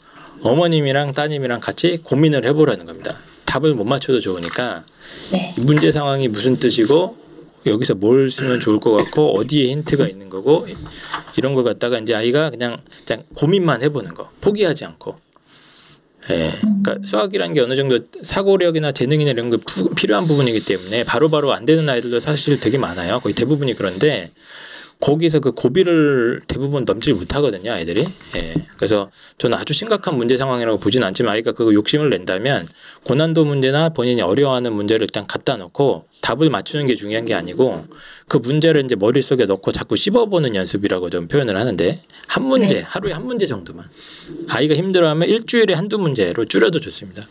[0.43, 3.15] 어머님이랑 따님이랑 같이 고민을 해보라는 겁니다.
[3.45, 4.83] 답을 못 맞춰도 좋으니까
[5.31, 5.53] 네.
[5.57, 7.17] 이 문제 상황이 무슨 뜻이고
[7.65, 10.67] 여기서 뭘 쓰면 좋을 것 같고 어디에 힌트가 있는 거고
[11.37, 15.19] 이런 거 갖다가 이제 아이가 그냥 그냥 고민만 해보는 거 포기하지 않고
[16.29, 21.29] 예, 그러니까 수학이라는 게 어느 정도 사고력이나 재능이나 이런 게 푸- 필요한 부분이기 때문에 바로
[21.29, 23.19] 바로 안 되는 아이들도 사실 되게 많아요.
[23.21, 24.31] 거의 대부분이 그런데
[25.01, 28.07] 거기서 그 고비를 대부분 넘지 못하거든요, 아이들이.
[28.35, 28.53] 예.
[28.77, 32.67] 그래서 저는 아주 심각한 문제 상황이라고 보진 않지만 아이가 그거 욕심을 낸다면
[33.03, 37.85] 고난도 문제나 본인이 어려워하는 문제를 일단 갖다 놓고 답을 맞추는 게 중요한 게 아니고
[38.27, 42.81] 그 문제를 이제 머릿속에 넣고 자꾸 씹어보는 연습이라고 좀 표현을 하는데 한 문제, 네.
[42.81, 43.85] 하루에 한 문제 정도만.
[44.49, 47.23] 아이가 힘들어하면 일주일에 한두 문제로 줄여도 좋습니다.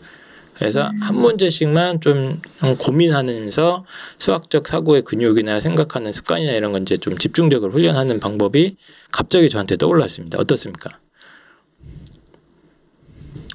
[0.61, 2.43] 그래서 한 문제씩만 좀
[2.79, 3.87] 고민하면서
[4.19, 8.77] 수학적 사고의 근육이나 생각하는 습관이나 이런 건 이제 좀 집중적으로 훈련하는 방법이
[9.11, 10.39] 갑자기 저한테 떠올랐습니다.
[10.39, 10.91] 어떻습니까?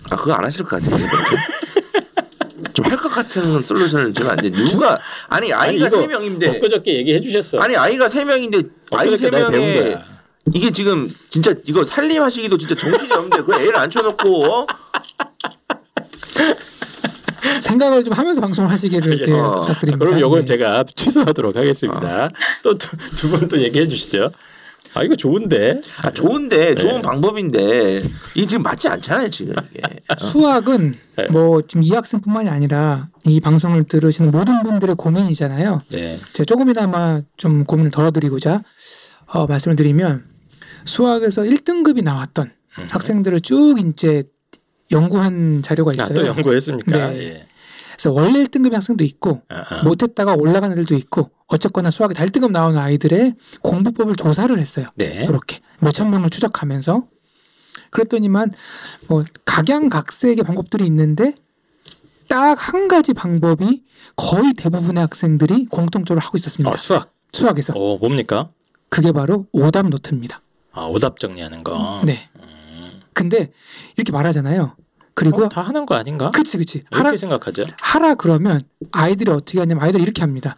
[0.10, 1.06] 아 그거 안 하실 것 같은데
[2.74, 4.50] 좀할것 같은 솔루션을 주면 안 돼.
[4.50, 5.00] 누가
[5.30, 7.60] 아니 아이가 세 명인데 엊그저께 얘기해 주셨어.
[7.60, 9.96] 아니 아이가 세 명인데 아이 세 명에.
[10.56, 14.68] 이게 지금 진짜 이거 살림하시기도 진짜 정신이 없는데 그 애를 앉혀놓고 어?
[17.62, 19.60] 생각을 좀 하면서 방송을 하시기를 이렇게 알겠습니다.
[19.62, 20.06] 부탁드립니다.
[20.06, 20.46] 그럼 요건 네.
[20.46, 22.30] 제가 취소하도록 하겠습니다.
[22.64, 24.32] 또두 분 또 얘기해 주시죠.
[24.94, 25.82] 아 이거 좋은데.
[26.04, 27.02] 아 좋은데 좋은 네.
[27.02, 28.00] 방법인데
[28.36, 30.16] 이게 지금 맞지 않잖아요 지금 이게 어.
[30.18, 31.28] 수학은 네.
[31.28, 35.82] 뭐 지금 이 학생뿐만이 아니라 이 방송을 들으시는 모든 분들의 고민이잖아요.
[35.92, 36.18] 네.
[36.34, 38.64] 제가 조금이나마 좀 고민을 덜어드리고자
[39.28, 40.24] 어, 말씀을 드리면
[40.86, 42.88] 수학에서 1등급이 나왔던 음.
[42.90, 44.24] 학생들을 쭉 이제
[44.92, 46.14] 연구한 자료가 아, 있어요.
[46.14, 47.08] 또 연구했습니까?
[47.10, 47.18] 네.
[47.18, 47.48] 예.
[47.94, 49.84] 그래서 원래 1등급의 학생도 있고 아, 아.
[49.84, 54.88] 못했다가 올라간 애들도 있고 어쨌거나 수학에 다 1등급 나오는 아이들의 공부법을 조사를 했어요.
[54.96, 55.26] 네.
[55.26, 57.04] 그렇게 몇천 명을 추적하면서
[57.92, 58.52] 그랬더니만
[59.08, 61.36] 뭐 각양각색의 방법들이 있는데
[62.28, 63.84] 딱 한 가지 방법이
[64.16, 66.72] 거의 대부분의 학생들이 공통적으로 하고 있었습니다.
[66.72, 67.12] 어, 수학.
[67.34, 68.50] 수학에서 어 뭡니까?
[68.90, 70.42] 그게 바로 오답 노트입니다.
[70.72, 72.02] 아 오답 정리하는 거.
[72.06, 72.30] 네.
[73.16, 73.30] 음.
[73.30, 73.52] 근데
[73.96, 74.76] 이렇게 말하잖아요.
[75.14, 76.32] 그리고 어, 다 하는 거 아닌가?
[76.32, 77.66] 그치 그치 왜 하라 이렇게 생각하죠?
[77.80, 80.58] 하라 그러면 아이들이 어떻게 하냐면 아이들이 이렇게 합니다.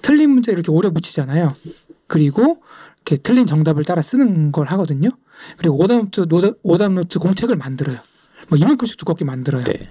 [0.00, 1.54] 틀린 문제 이렇게 오래 붙이잖아요.
[2.06, 2.62] 그리고
[2.96, 5.10] 이렇게 틀린 정답을 따라 쓰는 걸 하거든요.
[5.58, 7.98] 그리고 오답 노트 노자- 오답 노트 공책을 만들어요.
[8.48, 9.62] 뭐 이만큼씩 두껍게 만들어요.
[9.64, 9.90] 네.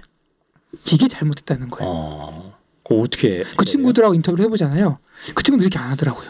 [0.92, 1.90] 이게 잘못됐다는 거예요.
[1.90, 2.58] 어.
[2.90, 3.44] 어떻게?
[3.56, 4.98] 그 친구들하고 인터뷰를 해보잖아요.
[5.34, 6.28] 그 친구들 이렇게 안 하더라고요.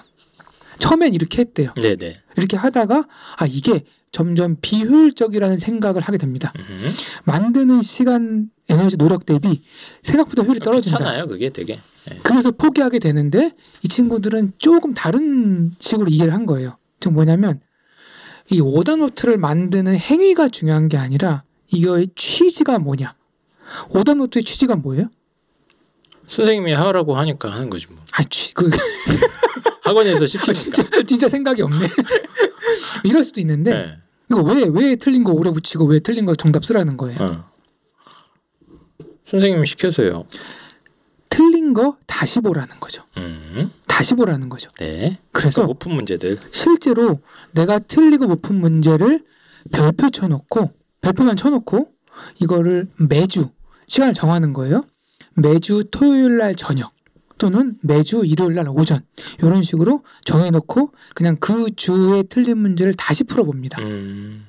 [0.78, 1.72] 처음엔 이렇게 했대요.
[1.80, 2.16] 네네.
[2.36, 3.06] 이렇게 하다가
[3.36, 6.52] 아 이게 점점 비효율적이라는 생각을 하게 됩니다.
[6.58, 6.90] 음.
[7.24, 9.62] 만드는 시간, 에너지, 노력 대비
[10.02, 10.98] 생각보다 효율이 떨어진다.
[10.98, 11.78] 귀찮아요, 그게 되게.
[12.08, 12.18] 네.
[12.22, 16.78] 그래서 포기하게 되는데 이 친구들은 조금 다른 식으로 이해를 한 거예요.
[17.00, 17.60] 즉 뭐냐면
[18.50, 23.14] 이 오더 노트를 만드는 행위가 중요한 게 아니라 이거의 취지가 뭐냐?
[23.90, 25.10] 오답노트의 취지가 뭐예요?
[26.26, 27.98] 선생님이 하라고 하니까 하는 거지 뭐.
[28.12, 28.70] 아, 취, 그
[29.88, 30.52] 학원에서 아, 시키니까.
[30.82, 31.86] 진짜 진짜 생각이 없네.
[33.04, 33.98] 이럴 수도 있는데 네.
[34.30, 37.18] 이거 왜 왜 틀린 거 오래 붙이고 왜 틀린 거 정답 쓰라는 거예요?
[37.20, 37.44] 어.
[39.30, 40.24] 선생님이 시켜서요.
[41.28, 43.02] 틀린 거 다시 보라는 거죠.
[43.18, 43.70] 음.
[43.86, 44.68] 다시 보라는 거죠.
[44.78, 45.18] 네.
[45.32, 46.38] 그래서 오픈 문제들.
[46.50, 47.20] 실제로
[47.52, 49.24] 내가 틀리고 못 푼 문제를
[49.72, 51.88] 별표 쳐놓고 별표만 쳐놓고
[52.40, 53.50] 이거를 매주
[53.86, 54.84] 시간을 정하는 거예요.
[55.34, 56.92] 매주 토요일 날 저녁
[57.38, 59.00] 또는 매주 일요일 날 오전
[59.38, 63.80] 이런 식으로 정해놓고 그냥 그 주에 틀린 문제를 다시 풀어봅니다.
[63.82, 64.46] 음.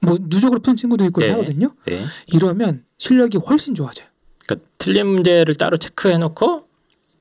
[0.00, 1.30] 뭐 누적으로 푸는 친구도 있고 네.
[1.30, 1.74] 하거든요.
[1.86, 2.04] 네.
[2.26, 4.08] 이러면 실력이 훨씬 좋아져요.
[4.46, 6.64] 그러니까 틀린 문제를 따로 체크해 놓고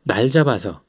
[0.03, 0.81] 날 잡아서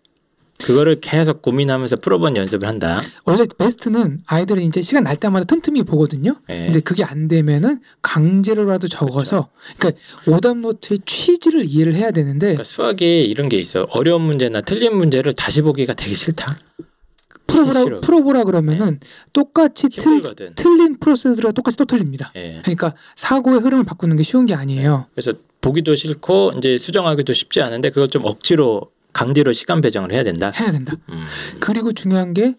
[0.64, 2.98] 그거를 계속 고민하면서 풀어본 연습을 한다.
[3.24, 6.36] 원래 베스트는 아이들은 이제 시간 날 때마다 틈틈이 보거든요.
[6.48, 6.66] 네.
[6.66, 9.48] 근데 그게 안 되면은 강제로라도 적어서
[9.78, 13.86] 그러니까 오답 노트의 취지를 이해를 해야 되는데 그러니까 수학에 이런 게 있어.
[13.90, 16.58] 어려운 문제나 틀린 문제를 다시 보기가 되게 싫다.
[17.46, 18.00] 풀어보라.
[18.00, 18.98] 풀어보라 그러면은
[19.32, 20.54] 똑같이 틀, 힘들거든.
[20.54, 22.32] 틀린 프로세스가 똑같이 또 틀립니다.
[22.36, 22.60] 예.
[22.62, 25.06] 그러니까 사고의 흐름을 바꾸는 게 쉬운 게 아니에요.
[25.12, 30.52] 그래서 보기도 싫고 이제 수정하기도 쉽지 않은데 그걸 좀 억지로 강제로 시간 배정을 해야 된다.
[30.58, 30.94] 해야 된다.
[31.10, 31.24] 음.
[31.60, 32.54] 그리고 중요한 게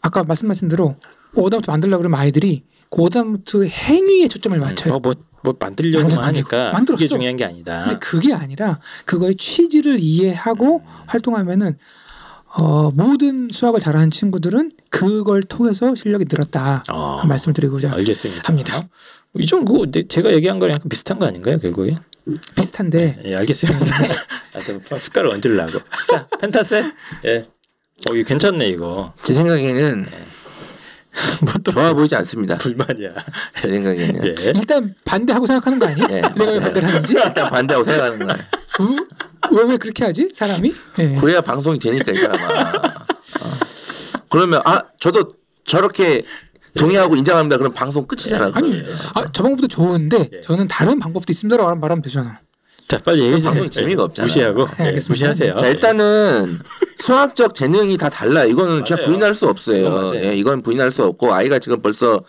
[0.00, 0.96] 아까 말씀하신 대로
[1.34, 4.92] 오답 노트 만들려고 그러면 아이들이 그 오답 노트 행위에 초점을 맞춰요.
[4.94, 6.96] 뭐, 뭐, 뭐 만들려고 만들- 하니까 만들었어.
[6.98, 7.82] 그게 중요한 게 아니다.
[7.82, 11.76] 근데 그게 아니라 그거의 취지를 이해하고 활동하면은
[12.56, 18.48] 어, 모든 수학을 잘하는 친구들은 그걸 통해서 실력이 늘었다 어, 말씀을 드리고자 알겠습니다.
[18.48, 18.88] 합니다.
[19.38, 21.98] 이좀 내- 제가 얘기한 거랑 약간 비슷한 거 아닌가요, 결국에?
[22.54, 23.86] 비슷한데 예, 알겠습니다.
[24.52, 25.78] 하여튼 숟가락 얹으려고.
[26.10, 26.92] 자, 펜타세.
[27.26, 27.46] 예.
[28.08, 29.12] 어, 이거 괜찮네 이거.
[29.22, 30.06] 제 생각에는
[31.42, 32.56] 뭐 또 좋아 보이지 않습니다.
[32.58, 33.10] 불만이야.
[33.60, 34.24] 제 생각에는.
[34.26, 34.34] 예.
[34.54, 36.06] 일단 반대하고 생각하는 거 아니에요?
[36.10, 36.60] 예, 내가 왜 맞아요.
[36.60, 38.36] 반대를 하는지 일단 반대하고 생각하는 거야.
[39.50, 40.74] 왜왜 그렇게 하지 사람이?
[41.00, 41.12] 예.
[41.20, 42.70] 그래야 방송이 되니까 이 사람아.
[42.70, 42.82] 어.
[44.28, 46.22] 그러면 아 저도 저렇게
[46.76, 47.56] 동의하고 인정합니다.
[47.56, 48.50] 그럼 방송 끝이잖아.
[48.54, 48.82] 아니.
[49.14, 50.40] 아, 저 방법도 좋은데 예.
[50.42, 52.40] 저는 다른 방법도 있습니다라고 말하면 되잖아.
[52.88, 53.50] 자, 빨리 얘기해 주세요.
[53.50, 54.26] 방송이 재미가 없잖아.
[54.26, 54.66] 무시하고.
[54.78, 55.00] 네, 예.
[55.08, 55.56] 무시하세요.
[55.56, 56.60] 자 일단은
[56.98, 58.44] 수학적 재능이 다 달라.
[58.44, 59.06] 이거는 맞아요.
[59.06, 60.12] 부인할 수 없어요.
[60.14, 62.22] 예, 이건 부인할 수 없고 아이가 지금 벌써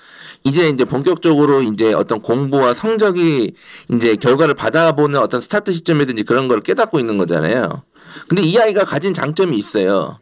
[0.43, 3.53] 이제 이제 본격적으로 이제 어떤 공부와 성적이
[3.91, 7.83] 이제 결과를 받아보는 어떤 스타트 시점이든지 그런 걸 깨닫고 있는 거잖아요.
[8.27, 10.19] 근데 이 아이가 가진 장점이 있어요.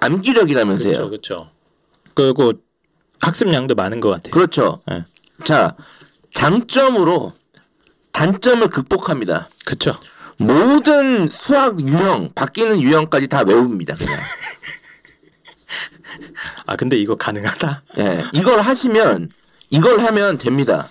[0.00, 0.92] 암기력이라면서요.
[0.92, 1.50] 그렇죠, 그렇죠.
[2.14, 2.52] 그리고
[3.22, 4.30] 학습량도 많은 것 같아요.
[4.32, 4.80] 그렇죠.
[4.90, 5.04] 예.
[5.44, 5.76] 자,
[6.32, 7.32] 장점으로
[8.12, 9.48] 단점을 극복합니다.
[9.64, 9.98] 그렇죠.
[10.38, 13.94] 모든 수학 유형, 바뀌는 유형까지 다 외웁니다.
[13.96, 14.14] 그냥.
[16.66, 17.82] 아, 근데 이거 가능하다.
[17.98, 18.24] 예.
[18.32, 19.30] 이걸 하시면,
[19.70, 20.88] 이걸 하면 됩니다.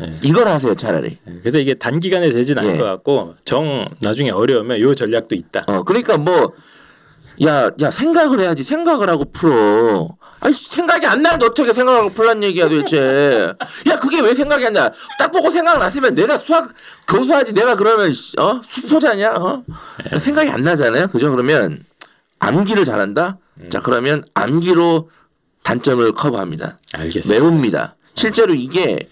[0.00, 0.18] 예.
[0.22, 1.18] 이걸 하세요, 차라리.
[1.26, 2.78] 예, 그래서 이게 단기간에 되진 않을 예.
[2.78, 5.64] 것 같고 정 나중에 어려우면 요 전략도 있다.
[5.66, 6.54] 어, 그러니까 뭐,
[7.44, 8.64] 야, 야, 생각을 해야지.
[8.64, 10.08] 생각을 하고 풀어.
[10.40, 13.54] 아니, 생각이 안 나는데 어떻게 생각하고 풀란 얘기야, 도대체.
[13.86, 14.90] 야, 그게 왜 생각이 안 나?
[15.18, 16.70] 딱 보고 생각났으면 내가 수학
[17.06, 17.54] 교수하지.
[17.54, 18.60] 내가 그러면, 어?
[18.68, 19.32] 수소자냐?
[19.36, 19.62] 어?
[19.96, 21.08] 그러니까 생각이 안 나잖아요.
[21.08, 21.30] 그죠?
[21.30, 21.84] 그러면
[22.40, 23.38] 암기를 잘한다?
[23.70, 25.10] 자, 그러면 암기로
[25.64, 26.78] 단점을 커버합니다.
[26.94, 27.32] 알겠습니다.
[27.44, 27.96] 외웁니다.
[28.14, 29.08] 실제로 이게 다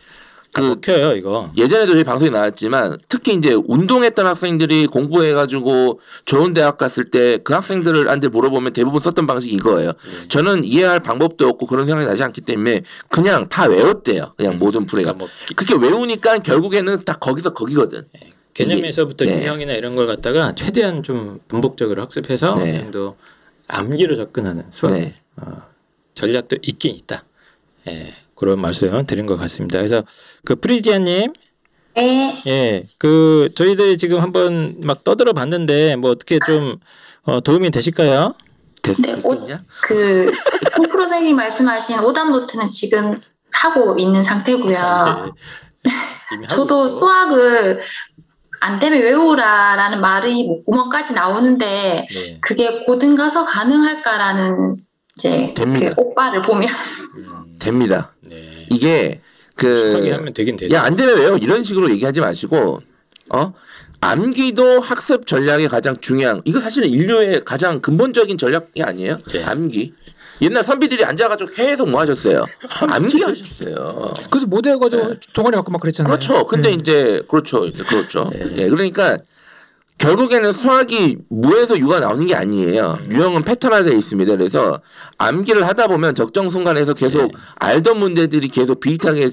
[0.57, 1.50] 그 먹혀요 이거.
[1.57, 8.28] 예전에도 저희 방송에 나왔지만 특히 이제 운동했던 학생들이 공부해가지고 좋은 대학 갔을 때 그 학생들한테
[8.28, 9.90] 물어보면 대부분 썼던 방식이 이거예요.
[9.90, 10.28] 음.
[10.28, 14.32] 저는 이해할 방법도 없고 그런 생각이 나지 않기 때문에 그냥 다 외웠대요.
[14.38, 15.12] 그냥 모든 풀이가.
[15.12, 18.04] 그러니까 뭐 기- 그렇게 외우니까 결국에는 딱 거기서 거기거든.
[18.54, 19.42] 개념에서부터 네.
[19.42, 22.62] 유형이나 이런 걸 갖다가 최대한 좀 반복적으로 학습해서 네.
[22.62, 23.16] 어느 정도
[23.68, 25.16] 암기로 접근하는 수학 네.
[25.36, 25.62] 어,
[26.14, 27.24] 전략도 있긴 있다.
[27.88, 29.78] 예, 그런 말씀 드린 것 같습니다.
[29.78, 30.03] 그래서
[30.45, 31.32] 그 프리지아님,
[31.97, 32.43] 네.
[32.47, 36.74] 예, 그 저희들 지금 한번 막 떠들어 봤는데 뭐 어떻게 좀
[37.24, 38.34] 어, 도움이 되실까요?
[38.82, 39.64] 됐, 네, 옷- 됐냐?
[39.82, 40.30] 그
[40.78, 43.20] 홍프로 선생님 말씀하신 오답 노트는 지금
[43.55, 44.68] 하고 있는 상태고요.
[45.84, 45.91] 네.
[46.34, 46.89] 이미 하고 저도 있고.
[46.89, 47.80] 수학을
[48.61, 52.39] 안 되면 외우라라는 말이 목구멍까지 나오는데 네.
[52.43, 54.74] 그게 고등 가서 가능할까라는
[55.16, 55.94] 이제 됩니다.
[55.94, 56.68] 그 오빠를 보면
[57.16, 58.12] 음, 됩니다.
[58.20, 58.66] 네.
[58.70, 59.22] 이게
[59.55, 60.74] 그 하면 되긴 되죠.
[60.74, 61.36] 야안 되면 왜요?
[61.38, 62.80] 이런 식으로 얘기하지 마시고
[63.34, 63.55] 어
[64.01, 69.16] 암기도 학습 전략의 가장 중요한 이거 사실은 인류의 가장 근본적인 전략이 아니에요?
[69.32, 69.43] 네.
[69.43, 69.94] 암기.
[70.43, 72.44] 옛날 선비들이 앉아가지고 계속 뭐 하셨어요?
[72.80, 74.12] 암기 하셨어요.
[74.30, 76.10] 그래서 못 외워가지고 종아리 갖고 막 그랬잖아요.
[76.10, 76.47] 그렇죠.
[76.47, 76.74] 근데 네.
[76.74, 77.64] 이제 그렇죠.
[77.64, 78.30] 이제 그렇죠.
[78.34, 78.43] 네.
[78.59, 79.16] 예, 그러니까
[79.98, 82.98] 결국에는 수학이 무에서 유가 나오는 게 아니에요.
[83.01, 83.12] 음.
[83.12, 84.36] 유형은 패턴화되어 있습니다.
[84.36, 84.81] 그래서
[85.18, 87.28] 암기를 하다 보면 적정 순간에서 계속 네.
[87.56, 89.31] 알던 문제들이 계속 비슷하게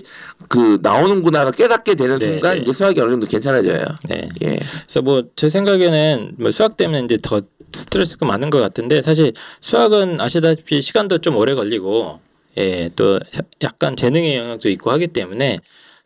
[0.47, 2.61] 그 나오는구나가 깨닫게 되는 네, 순간 네.
[2.61, 3.83] 이제 수학이 어느 정도 괜찮아져요.
[4.07, 4.29] 네.
[4.41, 4.59] 예.
[4.85, 7.41] 그래서 뭐 제 생각에는 뭐 수학 때문에 이제 더
[7.73, 12.19] 스트레스가 많은 것 같은데 사실 수학은 아시다시피 시간도 좀 오래 걸리고
[12.57, 13.19] 예, 또
[13.63, 15.59] 약간 재능의 영역도 있고 하기 때문에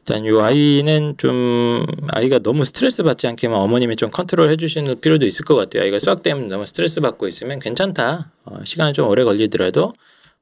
[0.09, 5.43] 일단 이 아이는 좀 아이가 너무 스트레스 받지 않게만 어머님이 좀 컨트롤 해주시는 필요도 있을
[5.43, 5.83] 것 같아요.
[5.83, 8.31] 아이가 수학 때문에 너무 스트레스 받고 있으면 괜찮다.
[8.45, 9.93] 어, 시간이 좀 오래 걸리더라도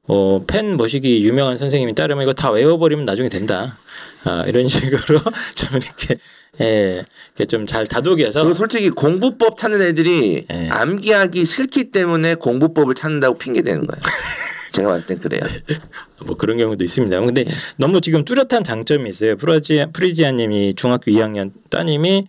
[0.04, 3.76] 어, 펜 머시기 유명한 선생님이 따르면 이거 다 외워버리면 나중에 된다.
[4.22, 5.18] 아, 이런 식으로
[5.56, 6.18] 좀 이렇게
[6.60, 7.04] 예,
[7.48, 10.68] 좀잘 다독여서 그리고 솔직히 공부법 찾는 애들이 예.
[10.70, 14.00] 암기하기 싫기 때문에 공부법을 찾는다고 핑계 대는 거예요.
[14.76, 15.40] 제가 봤을 땐 그래요.
[16.26, 17.18] 뭐 그런 경우도 있습니다.
[17.20, 17.44] 근데
[17.76, 19.36] 너무 지금 뚜렷한 장점이 있어요.
[19.36, 22.28] 프라지아, 프리지아님이 중학교 2학년 따님이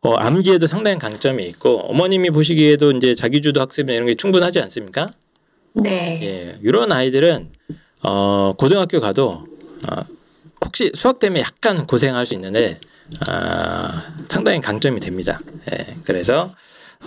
[0.00, 5.12] 어, 암기에도 상당한 강점이 있고 어머님이 보시기에도 이제 자기주도 학습이나 이런 게 충분하지 않습니까?
[5.74, 6.20] 네.
[6.22, 7.50] 예, 이런 아이들은
[8.02, 9.46] 어, 고등학교 가도
[9.88, 10.04] 어,
[10.64, 12.78] 혹시 수학 때문에 약간 고생할 수 있는데
[13.26, 15.40] 아, 상당히 강점이 됩니다.
[15.72, 16.54] 예, 그래서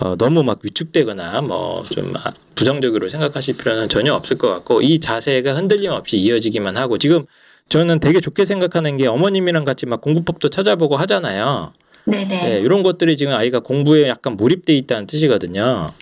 [0.00, 2.12] 어, 너무 막 위축되거나 뭐 좀
[2.54, 7.26] 부정적으로 생각하실 필요는 전혀 없을 것 같고 이 자세가 흔들림 없이 이어지기만 하고 지금
[7.68, 11.72] 저는 되게 좋게 생각하는 게 어머님이랑 같이 막 공부법도 찾아보고 하잖아요.
[12.06, 12.54] 네네.
[12.54, 15.92] 예, 이런 것들이 지금 아이가 공부에 약간 몰입돼 있다는 뜻이거든요.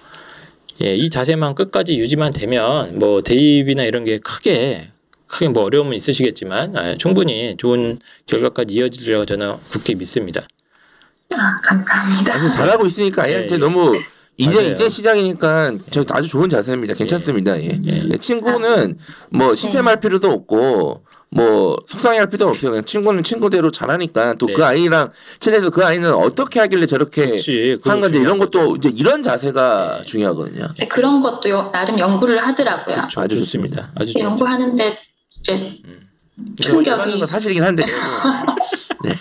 [0.85, 4.90] 예, 이 자세만 끝까지 유지만 되면 뭐 대입이나 이런 게 크게
[5.27, 10.47] 크게 뭐 어려움은 있으시겠지만 아, 충분히 좋은 결과까지 이어지리라고 저는 굳게 믿습니다.
[11.35, 12.35] 아, 감사합니다.
[12.35, 13.59] 아니, 잘하고 있으니까 아이한테 예, 예.
[13.59, 14.01] 너무
[14.36, 14.70] 이제 맞아요.
[14.73, 16.94] 이제 시작이니까 저 아주 좋은 자세입니다.
[16.94, 17.59] 괜찮습니다.
[17.61, 17.78] 예.
[17.86, 18.03] 예.
[18.11, 18.98] 예, 친구는
[19.31, 22.70] 뭐 시샘할 필요도 없고 뭐 속상해할 필요도 없어요.
[22.70, 24.62] 그냥 친구는 친구대로 잘하니까 또그 네.
[24.62, 27.36] 아이랑 친해서 그 아이는 어떻게 하길래 저렇게
[27.82, 30.03] 한 건데 이런 것도 이제 이런 자세가 네.
[30.07, 30.69] 중요하거든요.
[30.78, 32.97] 네, 그런 것도 요- 나름 연구를 하더라고요.
[33.03, 33.20] 거죠.
[33.20, 33.90] 아주 좋습니다.
[33.97, 34.98] 아주 좋 연구하는데
[35.40, 36.09] 이제 음.
[36.61, 37.24] 충격이.
[37.27, 37.85] 사실이긴 한데.
[39.05, 39.15] 네.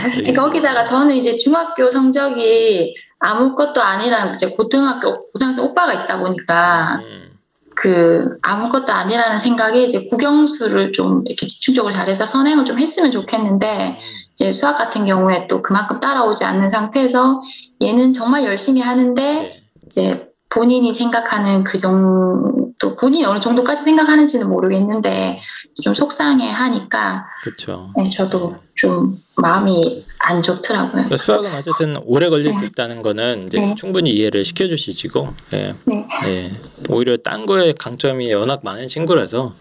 [0.00, 0.32] 사실.
[0.32, 7.28] 거기다가 저는 이제 중학교 성적이 아무것도 아니라는 이제 고등학교 고등학생 오빠가 있다 보니까 음.
[7.74, 14.00] 그 아무것도 아니라는 생각에 이제 국영수를 좀 이렇게 집중적으로 잘해서 선행을 좀 했으면 좋겠는데
[14.32, 17.40] 이제 수학 같은 경우에 또 그만큼 따라오지 않는 상태에서
[17.80, 19.52] 얘는 정말 열심히 하는데 네.
[19.86, 25.40] 이제 본인이 생각하는 그 정도 본인이 어느 정도까지 생각하는지는 모르겠는데
[25.82, 27.92] 좀 속상해 하니까 그렇죠.
[27.96, 30.92] 네, 저도 좀 마음이 안 좋더라고요.
[30.92, 33.74] 그러니까 수학은 어쨌든 오래 걸릴 수 있다는 거는 이제 네.
[33.76, 35.74] 충분히 이해를 시켜주시고 예.
[35.84, 36.06] 네.
[36.26, 36.50] 예.
[36.88, 39.54] 오히려 딴 거에 강점이 워낙 많은 친구라서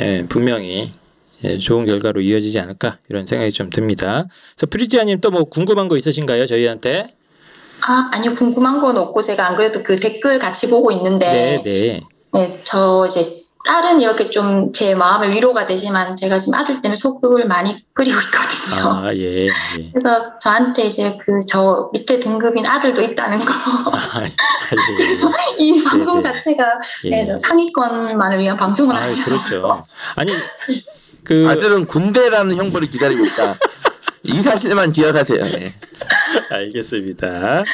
[0.00, 0.92] 예, 분명히
[1.44, 4.26] 예, 좋은 결과로 이어지지 않을까 이런 생각이 좀 듭니다.
[4.56, 7.14] 그래서 프리지아님 또 뭐 궁금한 거 있으신가요 저희한테?
[7.86, 12.00] 아, 아니요, 궁금한 건 없고, 제가 안 그래도 그 댓글 같이 보고 있는데, 네, 네.
[12.32, 17.46] 네, 저 이제 딸은 이렇게 좀 제 마음의 위로가 되지만, 제가 지금 아들 때문에 속을
[17.46, 18.92] 많이 끓이고 있거든요.
[18.92, 19.48] 아, 예, 예.
[19.92, 23.52] 그래서 저한테 이제 그 저 밑에 등급인 아들도 있다는 거.
[23.92, 26.22] 아, 예, 그래서 이 방송 네.
[26.22, 26.64] 자체가
[27.04, 27.24] 예.
[27.24, 29.24] 네, 상위권만을 위한 방송은 아, 아니에요.
[29.24, 29.86] 그렇죠.
[30.16, 30.32] 아니
[31.24, 33.54] 그 아들은 군대라는 형벌을 기다리고 있다.
[34.24, 35.38] 이 사실만 기억하세요.
[35.44, 35.74] 예.
[36.50, 37.64] 알겠습니다.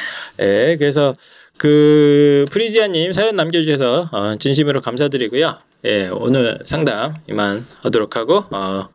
[0.40, 1.14] 예, 그래서
[1.56, 5.58] 그 프리지아님 사연 남겨주셔서 어, 진심으로 감사드리고요.
[5.84, 8.88] 예, 오늘 상담 이만 하도록 하고 어,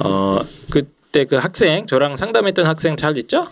[0.00, 0.40] 어
[0.70, 3.48] 그때 그 학생 저랑 상담했던 학생 잘 있죠?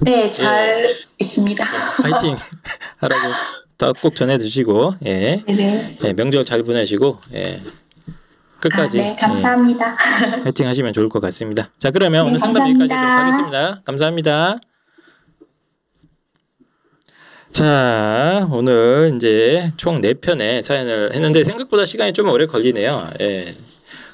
[0.00, 1.64] 네, 잘 있습니다.
[2.02, 2.36] 파이팅
[2.98, 3.32] 하라고
[3.78, 5.98] 더꼭 전해주시고 예, 네네.
[6.04, 7.60] 예, 명절 잘 보내시고 예,
[8.62, 9.96] 끝까지 아, 네, 감사합니다.
[10.38, 11.70] 예, 파이팅 하시면 좋을 것 같습니다.
[11.78, 12.92] 자 그러면 네, 오늘 상담 여기까지.
[12.94, 13.80] 하겠습니다.
[13.84, 14.58] 감사합니다.
[17.52, 23.08] 자, 오늘 이제 총 4편의 사연을 했는데 생각보다 시간이 좀 오래 걸리네요.
[23.20, 23.54] 예.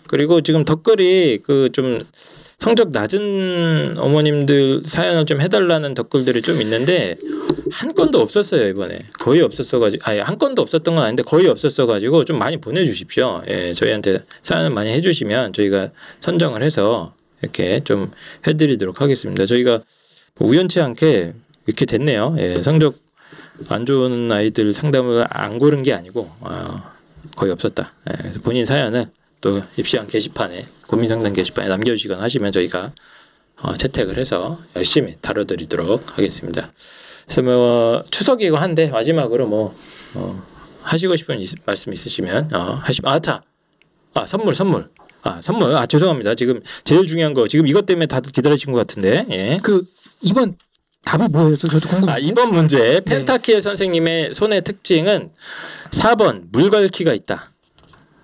[0.08, 2.02] 그리고 지금 덧글이 그 좀
[2.58, 7.16] 성적 낮은 어머님들 사연을 좀 해달라는 덧글들이 좀 있는데
[7.70, 12.38] 한 건도 없었어요 이번에 거의 없었어가지고 아니 한 건도 없었던 건 아닌데 거의 없었어가지고 좀
[12.38, 13.42] 많이 보내주십시오.
[13.48, 15.90] 예, 저희한테 사연을 많이 해주시면 저희가
[16.20, 18.10] 선정을 해서 이렇게 좀
[18.44, 19.46] 해드리도록 하겠습니다.
[19.46, 19.82] 저희가
[20.40, 21.34] 우연치 않게
[21.66, 22.34] 이렇게 됐네요.
[22.38, 22.96] 예, 성적
[23.68, 26.82] 안 좋은 아이들 상담을 안 고른 게 아니고 어,
[27.36, 27.92] 거의 없었다.
[28.10, 29.06] 예, 그래서 본인 사연을
[29.40, 32.92] 또 입시왕 게시판에 고민 상담 게시판에 남겨주시거나 하시면 저희가
[33.60, 36.72] 어, 채택을 해서 열심히 다뤄드리도록 하겠습니다.
[37.24, 39.74] 그래서 뭐 추석이고 한데 마지막으로 뭐
[40.14, 40.42] 어,
[40.82, 43.42] 하시고 싶은 있- 말씀 있으시면 어, 하시 아타
[44.14, 44.88] 아 선물 선물
[45.22, 49.26] 아 선물 아 죄송합니다 지금 제일 중요한 거 지금 이것 때문에 다들 기다리신 것 같은데
[49.30, 49.60] 예.
[49.62, 49.82] 그
[50.22, 50.56] 이번
[51.04, 51.56] 답이 뭐예요?
[51.56, 52.14] 저- 저도 궁금해요.
[52.14, 55.30] 아, 이번 문제 펜타킬 선생님의 손의 특징은
[55.90, 57.52] 4번 물 걸기가 있다.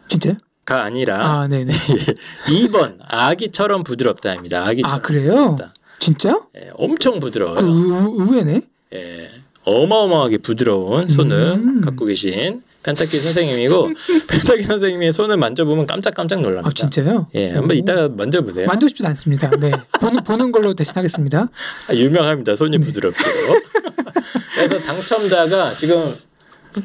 [0.08, 0.34] 진짜요?
[0.64, 1.72] 가 아니라 아, 네네.
[2.48, 4.64] 2번 아기처럼 부드럽다입니다.
[4.66, 5.28] 아기처럼 아, 그래요?
[5.28, 5.74] 부드럽다.
[5.98, 6.40] 진짜?
[6.56, 7.56] 예, 엄청 부드러워요.
[7.56, 8.60] 그 의- 의외네.
[8.94, 9.30] 예,
[9.64, 11.80] 어마어마하게 부드러운 손을 음.
[11.82, 13.90] 갖고 계신 펜타킬 선생님이고
[14.28, 16.68] 펜타킬 선생님의 손을 만져보면 깜짝깜짝 놀랍니다.
[16.68, 17.28] 아, 진짜요?
[17.34, 18.66] 예, 한번 이따가 만져보세요.
[18.66, 19.50] 만지고 싶지도 않습니다.
[19.58, 19.70] 네.
[20.00, 21.48] 보는, 보는 걸로 대신하겠습니다.
[21.88, 22.56] 아, 유명합니다.
[22.56, 22.86] 손이 네.
[22.86, 23.18] 부드럽고.
[24.56, 25.96] 그래서 당첨자가 지금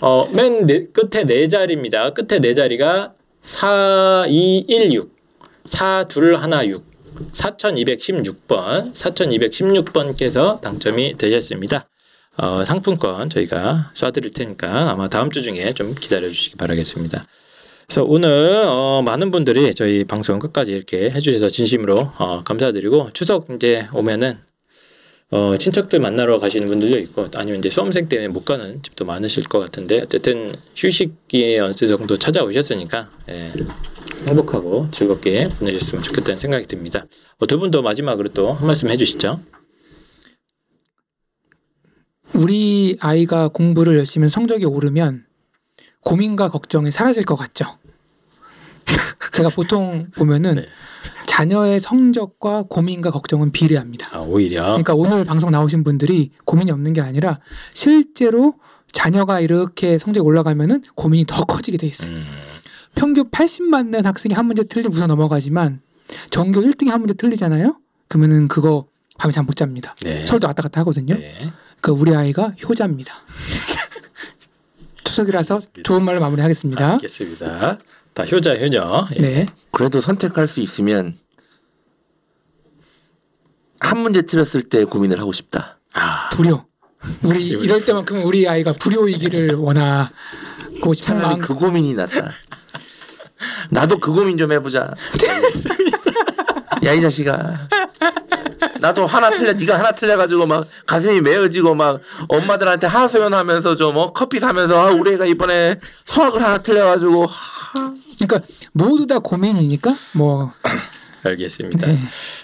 [0.02, 2.14] 어, 맨 네- 끝에 네 자리입니다.
[2.14, 5.16] 끝에 네 자리가 4, 2, 1, 6,
[5.66, 6.20] 4, 2,
[6.64, 6.90] 1, 6,
[7.32, 11.88] 4216번, 4216번께서 당첨이 되셨습니다.
[12.38, 17.26] 어, 상품권 저희가 쏴드릴 테니까 아마 다음 주 중에 좀 기다려 주시기 바라겠습니다.
[17.86, 23.88] 그래서 오늘 어, 많은 분들이 저희 방송 끝까지 이렇게 해주셔서 진심으로 어, 감사드리고 추석 이제
[23.94, 24.38] 오면은
[25.32, 29.60] 어, 친척들 만나러 가시는 분들도 있고 아니면 이제 수험생 때문에 못 가는 집도 많으실 것
[29.60, 33.54] 같은데 어쨌든 휴식기에 어느 정도 찾아오셨으니까 예,
[34.28, 37.06] 행복하고 즐겁게 보내셨으면 좋겠다는 생각이 듭니다.
[37.38, 39.40] 어, 두 분도 마지막으로 또 한 말씀 해주시죠.
[42.34, 45.26] 우리 아이가 공부를 열심히 성적이 오르면
[46.02, 47.78] 고민과 걱정이 사라질 것 같죠.
[49.34, 50.66] 제가 보통 보면은 네.
[51.26, 54.10] 자녀의 성적과 고민과 걱정은 비례합니다.
[54.16, 57.40] 아, 오히려 그러니까 오늘 방송 나오신 분들이 고민이 없는 게 아니라
[57.74, 58.56] 실제로
[58.92, 62.12] 자녀가 이렇게 성적이 올라가면은 고민이 더 커지게 돼 있어요.
[62.12, 62.26] 음,
[62.96, 65.82] 평균 80 맞는 학생이 한 문제 틀리면 우선 넘어가지만
[66.32, 67.78] 전교 1등이 한 문제 틀리잖아요.
[68.08, 68.88] 그러면은 그거
[69.18, 69.96] 밤에 잠 못 잡니다.
[70.02, 70.26] 네.
[70.26, 71.16] 서울도 왔다 갔다 하거든요.
[71.16, 71.52] 네.
[71.82, 73.14] 그 우리 아이가 효자입니다.
[75.04, 76.94] 추석이라서 좋은 말로 마무리하겠습니다.
[76.94, 77.78] 알겠습니다.
[78.20, 79.08] 다 효자 효녀.
[79.16, 79.22] 예.
[79.22, 79.46] 네.
[79.72, 81.18] 그래도 선택할 수 있으면
[83.80, 85.80] 한 문제 틀렸을 때 고민을 하고 싶다.
[85.94, 86.66] 아, 불효.
[87.24, 91.40] 우리 이럴 때만큼 우리 아이가 불효이기를 원하고 싶은 차라리 마음.
[91.40, 92.32] 그 고민이 낫다.
[93.72, 94.94] 나도 그 고민 좀 해보자.
[96.84, 97.68] 야 이 자식아.
[98.82, 104.40] 나도 하나 틀려, 네가 하나 틀려가지고 막 가슴이 메어지고 막 엄마들한테 하소연하면서 좀 어, 커피
[104.40, 107.59] 사면서 아, 우리 애가 이번에 수학을 하나 틀려가지고 하,
[108.20, 110.52] 그러니까 모두 다 고민이니까 뭐
[111.24, 111.88] 알겠습니다.
[111.88, 112.00] 네.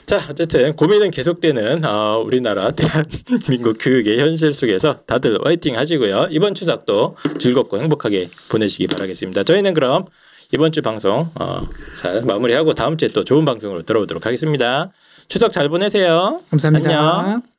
[0.05, 6.27] 자, 어쨌든 고민은 계속되는 어, 우리나라 대한민국 교육의 현실 속에서 다들 화이팅 하시고요.
[6.31, 9.43] 이번 추석도 즐겁고 행복하게 보내시기 바라겠습니다.
[9.43, 10.05] 저희는 그럼
[10.53, 11.61] 이번 주 방송 어,
[11.97, 14.91] 잘 마무리하고 다음 주에 또 좋은 방송으로 돌아오도록 하겠습니다.
[15.27, 16.41] 추석 잘 보내세요.
[16.51, 17.19] 감사합니다.
[17.19, 17.54] 안녕.